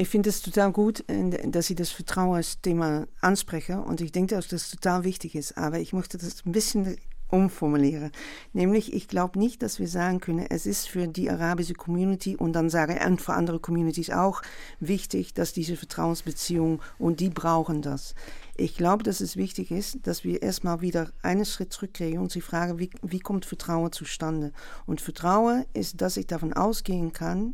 Ich 0.00 0.08
finde 0.08 0.30
es 0.30 0.40
total 0.40 0.72
gut, 0.72 1.04
dass 1.08 1.66
Sie 1.66 1.74
das 1.74 1.90
Vertrauensthema 1.90 3.06
ansprechen. 3.20 3.80
Und 3.80 4.00
ich 4.00 4.12
denke, 4.12 4.34
dass 4.34 4.48
das 4.48 4.70
total 4.70 5.04
wichtig 5.04 5.34
ist. 5.34 5.58
Aber 5.58 5.78
ich 5.78 5.92
möchte 5.92 6.16
das 6.16 6.42
ein 6.46 6.52
bisschen 6.52 6.96
umformulieren. 7.28 8.10
Nämlich, 8.54 8.94
ich 8.94 9.08
glaube 9.08 9.38
nicht, 9.38 9.62
dass 9.62 9.78
wir 9.78 9.88
sagen 9.88 10.20
können, 10.20 10.46
es 10.48 10.64
ist 10.64 10.88
für 10.88 11.06
die 11.06 11.28
arabische 11.28 11.74
Community 11.74 12.34
und 12.34 12.54
dann 12.54 12.70
sage 12.70 12.94
ich, 12.94 13.06
und 13.06 13.20
für 13.20 13.34
andere 13.34 13.60
Communities 13.60 14.08
auch 14.08 14.40
wichtig, 14.80 15.34
dass 15.34 15.52
diese 15.52 15.76
Vertrauensbeziehung 15.76 16.80
und 16.98 17.20
die 17.20 17.28
brauchen 17.28 17.82
das. 17.82 18.14
Ich 18.56 18.78
glaube, 18.78 19.02
dass 19.02 19.20
es 19.20 19.36
wichtig 19.36 19.70
ist, 19.70 19.98
dass 20.06 20.24
wir 20.24 20.40
erstmal 20.40 20.80
wieder 20.80 21.10
einen 21.20 21.44
Schritt 21.44 21.74
zurückkriegen 21.74 22.20
und 22.20 22.32
sie 22.32 22.40
fragen, 22.40 22.78
wie, 22.78 22.88
wie 23.02 23.20
kommt 23.20 23.44
Vertrauen 23.44 23.92
zustande? 23.92 24.52
Und 24.86 25.02
Vertrauen 25.02 25.66
ist, 25.74 26.00
dass 26.00 26.16
ich 26.16 26.26
davon 26.26 26.54
ausgehen 26.54 27.12
kann, 27.12 27.52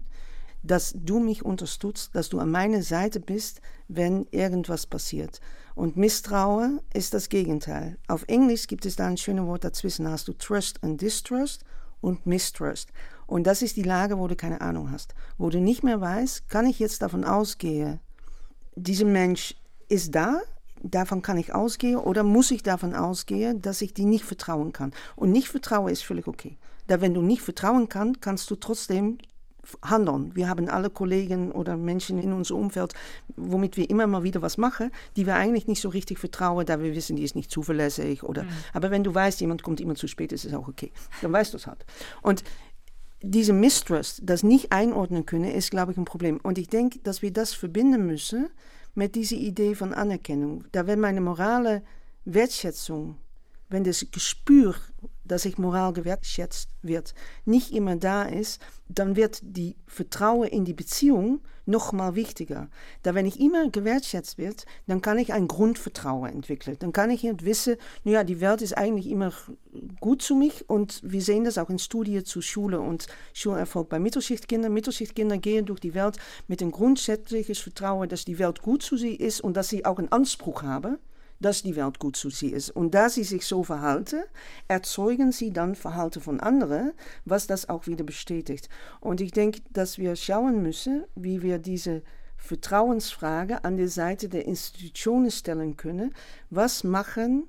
dass 0.67 0.95
du 0.97 1.21
mich 1.21 1.45
unterstützt, 1.45 2.11
dass 2.15 2.29
du 2.29 2.39
an 2.39 2.51
meiner 2.51 2.83
Seite 2.83 3.21
bist, 3.21 3.61
wenn 3.89 4.27
irgendwas 4.31 4.87
passiert. 4.87 5.41
Und 5.75 5.97
Misstrauen 5.97 6.81
ist 6.95 7.15
das 7.15 7.29
Gegenteil. 7.29 7.99
Auf 8.09 8.25
Englisch 8.29 8.67
gibt 8.67 8.87
es 8.87 8.97
da 8.97 9.07
ein 9.07 9.19
schönes 9.19 9.47
Wort 9.47 9.65
dazwischen. 9.65 10.07
Da 10.07 10.13
hast 10.13 10.27
du 10.27 10.33
Trust 10.33 10.83
und 10.83 11.01
Distrust 11.01 11.65
und 12.01 12.27
Mistrust. 12.27 12.93
Und 13.27 13.47
das 13.47 13.63
ist 13.63 13.77
die 13.77 13.83
Lage, 13.83 14.19
wo 14.19 14.27
du 14.29 14.37
keine 14.37 14.61
Ahnung 14.61 14.91
hast. 14.91 15.15
Wo 15.37 15.51
du 15.51 15.61
nicht 15.61 15.83
mehr 15.83 16.01
weißt, 16.01 16.49
kann 16.49 16.67
ich 16.67 16.79
jetzt 16.79 17.03
davon 17.03 17.25
ausgehen, 17.25 18.01
dieser 18.75 19.07
Mensch 19.07 19.55
ist 19.89 20.15
da, 20.15 20.41
davon 20.83 21.23
kann 21.23 21.39
ich 21.39 21.55
ausgehen, 21.55 21.97
oder 21.97 22.23
muss 22.23 22.51
ich 22.51 22.63
davon 22.63 22.95
ausgehen, 22.95 23.61
dass 23.63 23.83
ich 23.83 23.95
die 23.95 24.05
nicht 24.05 24.25
vertrauen 24.25 24.73
kann. 24.73 24.93
Und 25.17 25.33
nicht 25.33 25.49
vertrauen 25.49 25.93
ist 25.93 26.05
völlig 26.05 26.27
okay. 26.27 26.57
Da 26.87 27.01
wenn 27.01 27.15
du 27.15 27.23
nicht 27.23 27.43
vertrauen 27.43 27.89
kannst, 27.89 28.21
kannst 28.21 28.51
du 28.51 28.57
trotzdem 28.57 29.19
handeln. 29.83 30.35
Wir 30.35 30.49
haben 30.49 30.69
alle 30.69 30.91
Kollegen 30.91 31.53
oder 31.53 31.77
Menschen 31.77 32.19
in 32.19 32.33
unserem 32.33 32.63
Umfeld, 32.63 32.95
womit 33.37 33.77
wir 33.77 33.89
immer 33.91 34.07
mal 34.07 34.23
wieder 34.23 34.43
was 34.43 34.59
machen, 34.59 34.91
die 35.17 35.27
wir 35.27 35.35
eigentlich 35.35 35.67
nicht 35.67 35.81
so 35.81 35.89
richtig 35.89 36.19
vertrauen, 36.19 36.67
da 36.67 36.81
wir 36.81 36.95
wissen, 36.95 37.17
die 37.17 37.23
ist 37.23 37.35
nicht 37.35 37.51
zuverlässig. 37.51 38.23
Oder, 38.23 38.45
mhm. 38.45 38.49
Aber 38.73 38.91
wenn 38.91 39.05
du 39.05 39.15
weißt, 39.15 39.41
jemand 39.41 39.63
kommt 39.63 39.81
immer 39.81 39.95
zu 39.95 40.09
spät, 40.09 40.33
ist 40.33 40.45
es 40.45 40.55
auch 40.55 40.69
okay. 40.69 40.93
Dann 41.23 41.33
weißt 41.33 41.53
du 41.53 41.59
es 41.59 41.67
halt. 41.67 41.85
Und 42.23 42.45
diese 43.23 43.53
Mistrust, 43.53 44.23
das 44.25 44.43
nicht 44.43 44.73
einordnen 44.73 45.27
können, 45.27 45.51
ist, 45.51 45.71
glaube 45.71 45.93
ich, 45.93 45.99
ein 45.99 46.05
Problem. 46.05 46.39
Und 46.43 46.59
ich 46.59 46.69
denke, 46.69 46.99
dass 47.01 47.23
wir 47.23 47.33
das 47.33 47.55
verbinden 47.55 48.07
müssen 48.07 48.49
mit 48.95 49.15
dieser 49.15 49.37
Idee 49.37 49.75
von 49.75 49.93
Anerkennung. 49.93 50.65
Da 50.73 50.87
wenn 50.87 51.01
meine 51.01 51.21
morale 51.21 51.83
Wertschätzung, 52.25 53.17
wenn 53.69 53.85
das 53.85 54.07
Gespür 54.13 54.75
dass 55.27 55.45
ich 55.45 55.59
Moral 55.59 55.93
gewertschätzt 55.93 56.71
wird, 56.83 57.15
nicht 57.45 57.73
immer 57.73 57.97
da 57.97 58.23
ist, 58.23 58.61
dann 58.89 59.17
wird 59.17 59.41
die 59.43 59.77
Vertrauen 59.87 60.49
in 60.49 60.65
die 60.65 60.75
Beziehung 60.75 61.41
noch 61.67 61.93
mal 61.93 62.15
wichtiger. 62.15 62.69
Da 63.03 63.15
wenn 63.15 63.27
ich 63.27 63.41
immer 63.41 63.69
gewertschätzt 63.69 64.39
wird, 64.39 64.67
dann 64.87 65.03
kann 65.03 65.19
ich 65.19 65.33
ein 65.33 65.49
Grundvertrauen 65.49 66.33
entwickeln. 66.33 66.77
Dann 66.79 66.93
kann 66.93 67.11
ich 67.11 67.25
wissen, 67.43 67.77
ja, 68.05 68.23
die 68.23 68.41
Welt 68.41 68.63
ist 68.63 68.79
eigentlich 68.79 69.11
immer 69.11 69.33
gut 70.01 70.23
zu 70.23 70.37
mich 70.37 70.69
und 70.71 71.01
wir 71.03 71.21
sehen 71.21 71.45
das 71.45 71.59
auch 71.59 71.69
in 71.69 71.81
Studien 71.81 72.25
zu 72.25 72.41
Schule 72.41 72.81
und 72.81 73.09
Schulerfolg 73.33 73.89
bei 73.89 73.99
Mittelschichtkindern. 73.99 74.73
Mittelschichtkinder 74.73 75.39
gehen 75.39 75.67
durch 75.67 75.81
die 75.81 75.95
Welt 75.95 76.19
mit 76.47 76.63
ein 76.63 76.71
grundsätzliches 76.71 77.59
Vertrauen, 77.59 78.09
dass 78.09 78.25
die 78.25 78.39
Welt 78.39 78.63
gut 78.63 78.83
zu 78.83 78.97
sie 78.97 79.15
ist 79.15 79.41
und 79.41 79.57
dass 79.57 79.69
sie 79.69 79.85
auch 79.85 79.99
einen 79.99 80.13
Anspruch 80.13 80.63
haben 80.63 80.99
dass 81.41 81.63
die 81.63 81.77
Welt 81.77 81.99
gut 81.99 82.17
zu 82.17 82.31
sie 82.31 82.51
ist. 82.51 82.71
Und 82.71 82.95
da 82.95 83.09
sie 83.09 83.25
sich 83.25 83.47
so 83.47 83.63
verhalten, 83.63 84.23
erzeugen 84.69 85.33
sie 85.33 85.53
dann 85.53 85.75
Verhalten 85.75 86.21
von 86.21 86.41
anderen, 86.41 86.93
was 87.25 87.47
das 87.47 87.69
auch 87.69 87.87
wieder 87.87 88.05
bestätigt. 88.05 88.69
Und 89.01 89.21
ich 89.21 89.33
denke, 89.33 89.61
dass 89.71 89.99
wir 89.99 90.17
schauen 90.17 90.63
müssen, 90.63 91.05
wie 91.15 91.43
wir 91.43 91.59
diese 91.59 92.03
Vertrauensfrage 92.37 93.65
an 93.65 93.77
die 93.77 93.89
Seite 93.89 94.29
der 94.29 94.47
Institutionen 94.47 95.31
stellen 95.31 95.77
können. 95.77 96.15
Was 96.51 96.85
machen 96.85 97.49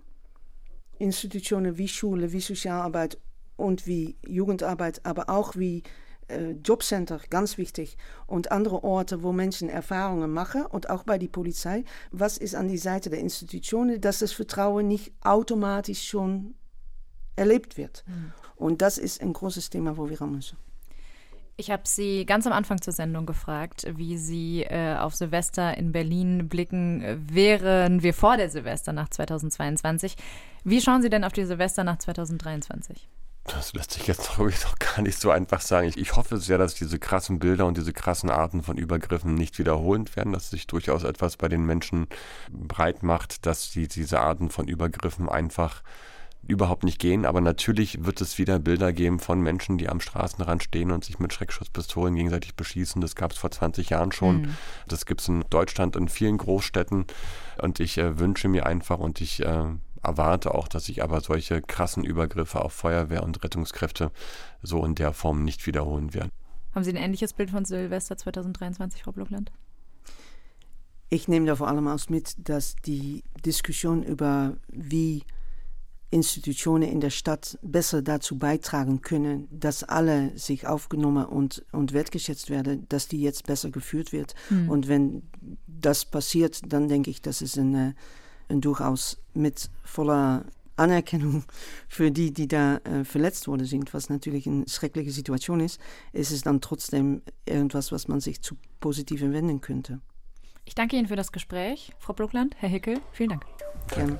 Institutionen 0.97 1.77
wie 1.77 1.87
Schule, 1.87 2.31
wie 2.31 2.39
Sozialarbeit 2.39 3.17
und 3.55 3.85
wie 3.85 4.17
Jugendarbeit, 4.25 5.05
aber 5.05 5.29
auch 5.29 5.55
wie 5.55 5.83
äh, 6.27 6.51
Jobcenter, 6.51 7.19
ganz 7.29 7.57
wichtig, 7.57 7.97
und 8.25 8.51
andere 8.51 8.83
Orte, 8.83 9.23
wo 9.23 9.31
Menschen 9.31 9.69
Erfahrungen 9.69 10.31
machen 10.31 10.65
und 10.65 10.89
auch 10.89 11.03
bei 11.03 11.17
der 11.17 11.27
Polizei. 11.27 11.83
Was 12.11 12.37
ist 12.37 12.55
an 12.55 12.67
die 12.67 12.77
Seite 12.77 13.09
der 13.09 13.19
Institutionen, 13.19 14.01
dass 14.01 14.19
das 14.19 14.31
Vertrauen 14.31 14.87
nicht 14.87 15.13
automatisch 15.21 16.07
schon 16.07 16.55
erlebt 17.35 17.77
wird? 17.77 18.03
Mhm. 18.07 18.33
Und 18.55 18.81
das 18.81 18.97
ist 18.97 19.21
ein 19.21 19.33
großes 19.33 19.69
Thema, 19.69 19.97
wo 19.97 20.09
wir 20.09 20.19
ran 20.19 20.31
müssen. 20.31 20.57
Ich 21.59 21.71
habe 21.71 21.83
Sie 21.85 22.25
ganz 22.27 22.45
am 22.45 22.53
Anfang 22.53 22.81
zur 22.83 22.93
Sendung 22.93 23.25
gefragt, 23.25 23.87
wie 23.95 24.17
Sie 24.17 24.61
äh, 24.61 24.95
auf 24.95 25.15
Silvester 25.15 25.75
in 25.75 25.91
Berlin 25.91 26.49
blicken, 26.49 27.03
wären 27.31 28.03
wir 28.03 28.13
vor 28.13 28.37
der 28.37 28.51
Silvester 28.51 28.93
nach 28.93 29.09
2022. 29.09 30.15
Wie 30.63 30.81
schauen 30.81 31.01
Sie 31.01 31.09
denn 31.09 31.23
auf 31.23 31.33
die 31.33 31.45
Silvester 31.45 31.83
nach 31.83 31.97
2023? 31.97 33.09
Das 33.47 33.73
lässt 33.73 33.91
sich 33.91 34.07
jetzt 34.07 34.29
glaube 34.35 34.51
ich 34.51 34.63
noch 34.63 34.77
gar 34.77 35.01
nicht 35.01 35.19
so 35.19 35.31
einfach 35.31 35.61
sagen. 35.61 35.87
Ich, 35.87 35.97
ich, 35.97 36.15
hoffe 36.15 36.37
sehr, 36.37 36.57
dass 36.57 36.75
diese 36.75 36.99
krassen 36.99 37.39
Bilder 37.39 37.65
und 37.65 37.77
diese 37.77 37.93
krassen 37.93 38.29
Arten 38.29 38.61
von 38.61 38.77
Übergriffen 38.77 39.33
nicht 39.33 39.57
wiederholend 39.57 40.15
werden, 40.15 40.33
dass 40.33 40.49
sich 40.49 40.67
durchaus 40.67 41.03
etwas 41.03 41.37
bei 41.37 41.47
den 41.47 41.65
Menschen 41.65 42.07
breit 42.51 43.03
macht, 43.03 43.45
dass 43.45 43.71
die, 43.71 43.87
diese 43.87 44.19
Arten 44.19 44.49
von 44.49 44.67
Übergriffen 44.67 45.29
einfach 45.29 45.81
überhaupt 46.47 46.83
nicht 46.83 46.99
gehen. 46.99 47.25
Aber 47.25 47.41
natürlich 47.41 48.05
wird 48.05 48.21
es 48.21 48.37
wieder 48.37 48.59
Bilder 48.59 48.93
geben 48.93 49.19
von 49.19 49.41
Menschen, 49.41 49.77
die 49.77 49.89
am 49.89 49.99
Straßenrand 49.99 50.63
stehen 50.63 50.91
und 50.91 51.03
sich 51.03 51.19
mit 51.19 51.33
Schreckschusspistolen 51.33 52.15
gegenseitig 52.15 52.55
beschießen. 52.55 53.01
Das 53.01 53.15
gab 53.15 53.31
es 53.31 53.37
vor 53.37 53.51
20 53.51 53.89
Jahren 53.89 54.11
schon. 54.11 54.41
Mhm. 54.41 54.57
Das 54.87 55.05
gibt 55.05 55.21
es 55.21 55.27
in 55.27 55.43
Deutschland 55.49 55.95
in 55.95 56.07
vielen 56.07 56.37
Großstädten. 56.37 57.05
Und 57.61 57.79
ich 57.79 57.97
äh, 57.97 58.19
wünsche 58.19 58.47
mir 58.47 58.65
einfach 58.65 58.99
und 58.99 59.19
ich 59.19 59.43
äh, 59.43 59.65
erwarte 60.07 60.55
auch, 60.55 60.67
dass 60.67 60.85
sich 60.85 61.03
aber 61.03 61.21
solche 61.21 61.61
krassen 61.61 62.03
Übergriffe 62.03 62.61
auf 62.61 62.73
Feuerwehr 62.73 63.23
und 63.23 63.43
Rettungskräfte 63.43 64.11
so 64.61 64.83
in 64.85 64.95
der 64.95 65.13
Form 65.13 65.43
nicht 65.43 65.67
wiederholen 65.67 66.13
werden. 66.13 66.31
Haben 66.73 66.83
Sie 66.83 66.91
ein 66.91 66.97
ähnliches 66.97 67.33
Bild 67.33 67.51
von 67.51 67.65
Silvester 67.65 68.17
2023, 68.17 69.03
Frau 69.03 69.11
Blokland? 69.11 69.51
Ich 71.09 71.27
nehme 71.27 71.45
da 71.45 71.55
vor 71.55 71.67
allem 71.67 71.87
aus 71.87 72.09
mit, 72.09 72.35
dass 72.37 72.75
die 72.75 73.23
Diskussion 73.45 74.03
über 74.03 74.57
wie 74.67 75.23
Institutionen 76.09 76.89
in 76.89 77.01
der 77.01 77.09
Stadt 77.09 77.57
besser 77.61 78.01
dazu 78.01 78.37
beitragen 78.37 79.01
können, 79.01 79.47
dass 79.51 79.83
alle 79.83 80.37
sich 80.37 80.65
aufgenommen 80.65 81.25
und, 81.25 81.65
und 81.71 81.91
wertgeschätzt 81.91 82.49
werden, 82.49 82.85
dass 82.89 83.07
die 83.07 83.21
jetzt 83.21 83.45
besser 83.45 83.71
geführt 83.71 84.13
wird. 84.13 84.33
Mhm. 84.49 84.69
Und 84.69 84.87
wenn 84.87 85.23
das 85.67 86.05
passiert, 86.05 86.61
dann 86.71 86.87
denke 86.87 87.09
ich, 87.09 87.21
dass 87.21 87.41
es 87.41 87.57
eine, 87.57 87.77
ein 87.77 87.95
durchaus 88.49 89.17
mit 89.33 89.69
voller 89.83 90.45
Anerkennung 90.75 91.43
für 91.87 92.11
die, 92.11 92.33
die 92.33 92.47
da 92.47 92.77
äh, 92.77 93.03
verletzt 93.03 93.47
worden 93.47 93.65
sind, 93.65 93.93
was 93.93 94.09
natürlich 94.09 94.47
eine 94.47 94.67
schreckliche 94.67 95.11
Situation 95.11 95.59
ist, 95.59 95.79
ist 96.13 96.31
es 96.31 96.43
dann 96.43 96.61
trotzdem 96.61 97.21
irgendwas, 97.45 97.91
was 97.91 98.07
man 98.07 98.19
sich 98.19 98.41
zu 98.41 98.55
Positiven 98.79 99.33
wenden 99.33 99.61
könnte. 99.61 99.99
Ich 100.65 100.75
danke 100.75 100.97
Ihnen 100.97 101.07
für 101.07 101.15
das 101.15 101.31
Gespräch, 101.31 101.91
Frau 101.97 102.13
Blokland, 102.13 102.55
Herr 102.57 102.69
Hickel. 102.69 102.99
Vielen 103.13 103.29
Dank. 103.29 103.45
Gerne. 103.89 104.19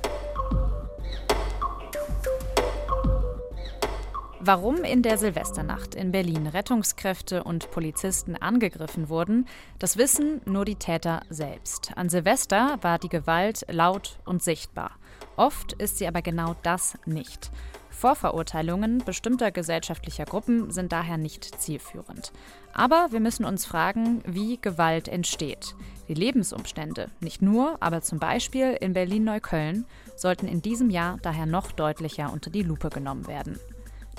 Warum 4.40 4.84
in 4.84 5.02
der 5.02 5.18
Silvesternacht 5.18 5.96
in 5.96 6.12
Berlin 6.12 6.46
Rettungskräfte 6.46 7.42
und 7.42 7.72
Polizisten 7.72 8.36
angegriffen 8.36 9.08
wurden, 9.08 9.46
das 9.80 9.96
wissen 9.96 10.40
nur 10.44 10.64
die 10.64 10.76
Täter 10.76 11.22
selbst. 11.28 11.90
An 11.96 12.08
Silvester 12.08 12.78
war 12.82 13.00
die 13.00 13.08
Gewalt 13.08 13.66
laut 13.68 14.20
und 14.24 14.40
sichtbar. 14.40 14.92
Oft 15.36 15.72
ist 15.72 15.98
sie 15.98 16.06
aber 16.06 16.22
genau 16.22 16.54
das 16.62 16.96
nicht. 17.04 17.50
Vorverurteilungen 17.90 18.98
bestimmter 18.98 19.50
gesellschaftlicher 19.50 20.24
Gruppen 20.24 20.70
sind 20.70 20.92
daher 20.92 21.18
nicht 21.18 21.60
zielführend. 21.60 22.32
Aber 22.72 23.08
wir 23.10 23.18
müssen 23.18 23.44
uns 23.44 23.66
fragen, 23.66 24.22
wie 24.24 24.60
Gewalt 24.60 25.08
entsteht. 25.08 25.74
Die 26.06 26.14
Lebensumstände, 26.14 27.10
nicht 27.18 27.42
nur, 27.42 27.76
aber 27.80 28.02
zum 28.02 28.20
Beispiel 28.20 28.78
in 28.80 28.92
Berlin-Neukölln, 28.92 29.84
sollten 30.14 30.46
in 30.46 30.62
diesem 30.62 30.90
Jahr 30.90 31.18
daher 31.22 31.46
noch 31.46 31.72
deutlicher 31.72 32.32
unter 32.32 32.50
die 32.50 32.62
Lupe 32.62 32.88
genommen 32.88 33.26
werden. 33.26 33.58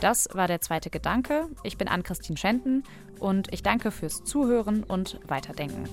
Das 0.02 0.30
war 0.32 0.47
der 0.47 0.62
zweite 0.62 0.89
Gedanke. 0.89 1.50
Ich 1.64 1.78
bin 1.78 1.89
Ann-Christine 1.89 2.38
Schenten 2.38 2.84
und 3.20 3.52
ich 3.52 3.64
danke 3.64 3.91
fürs 3.91 4.24
Zuhören 4.24 4.84
und 4.84 5.20
Weiterdenken. 5.28 5.89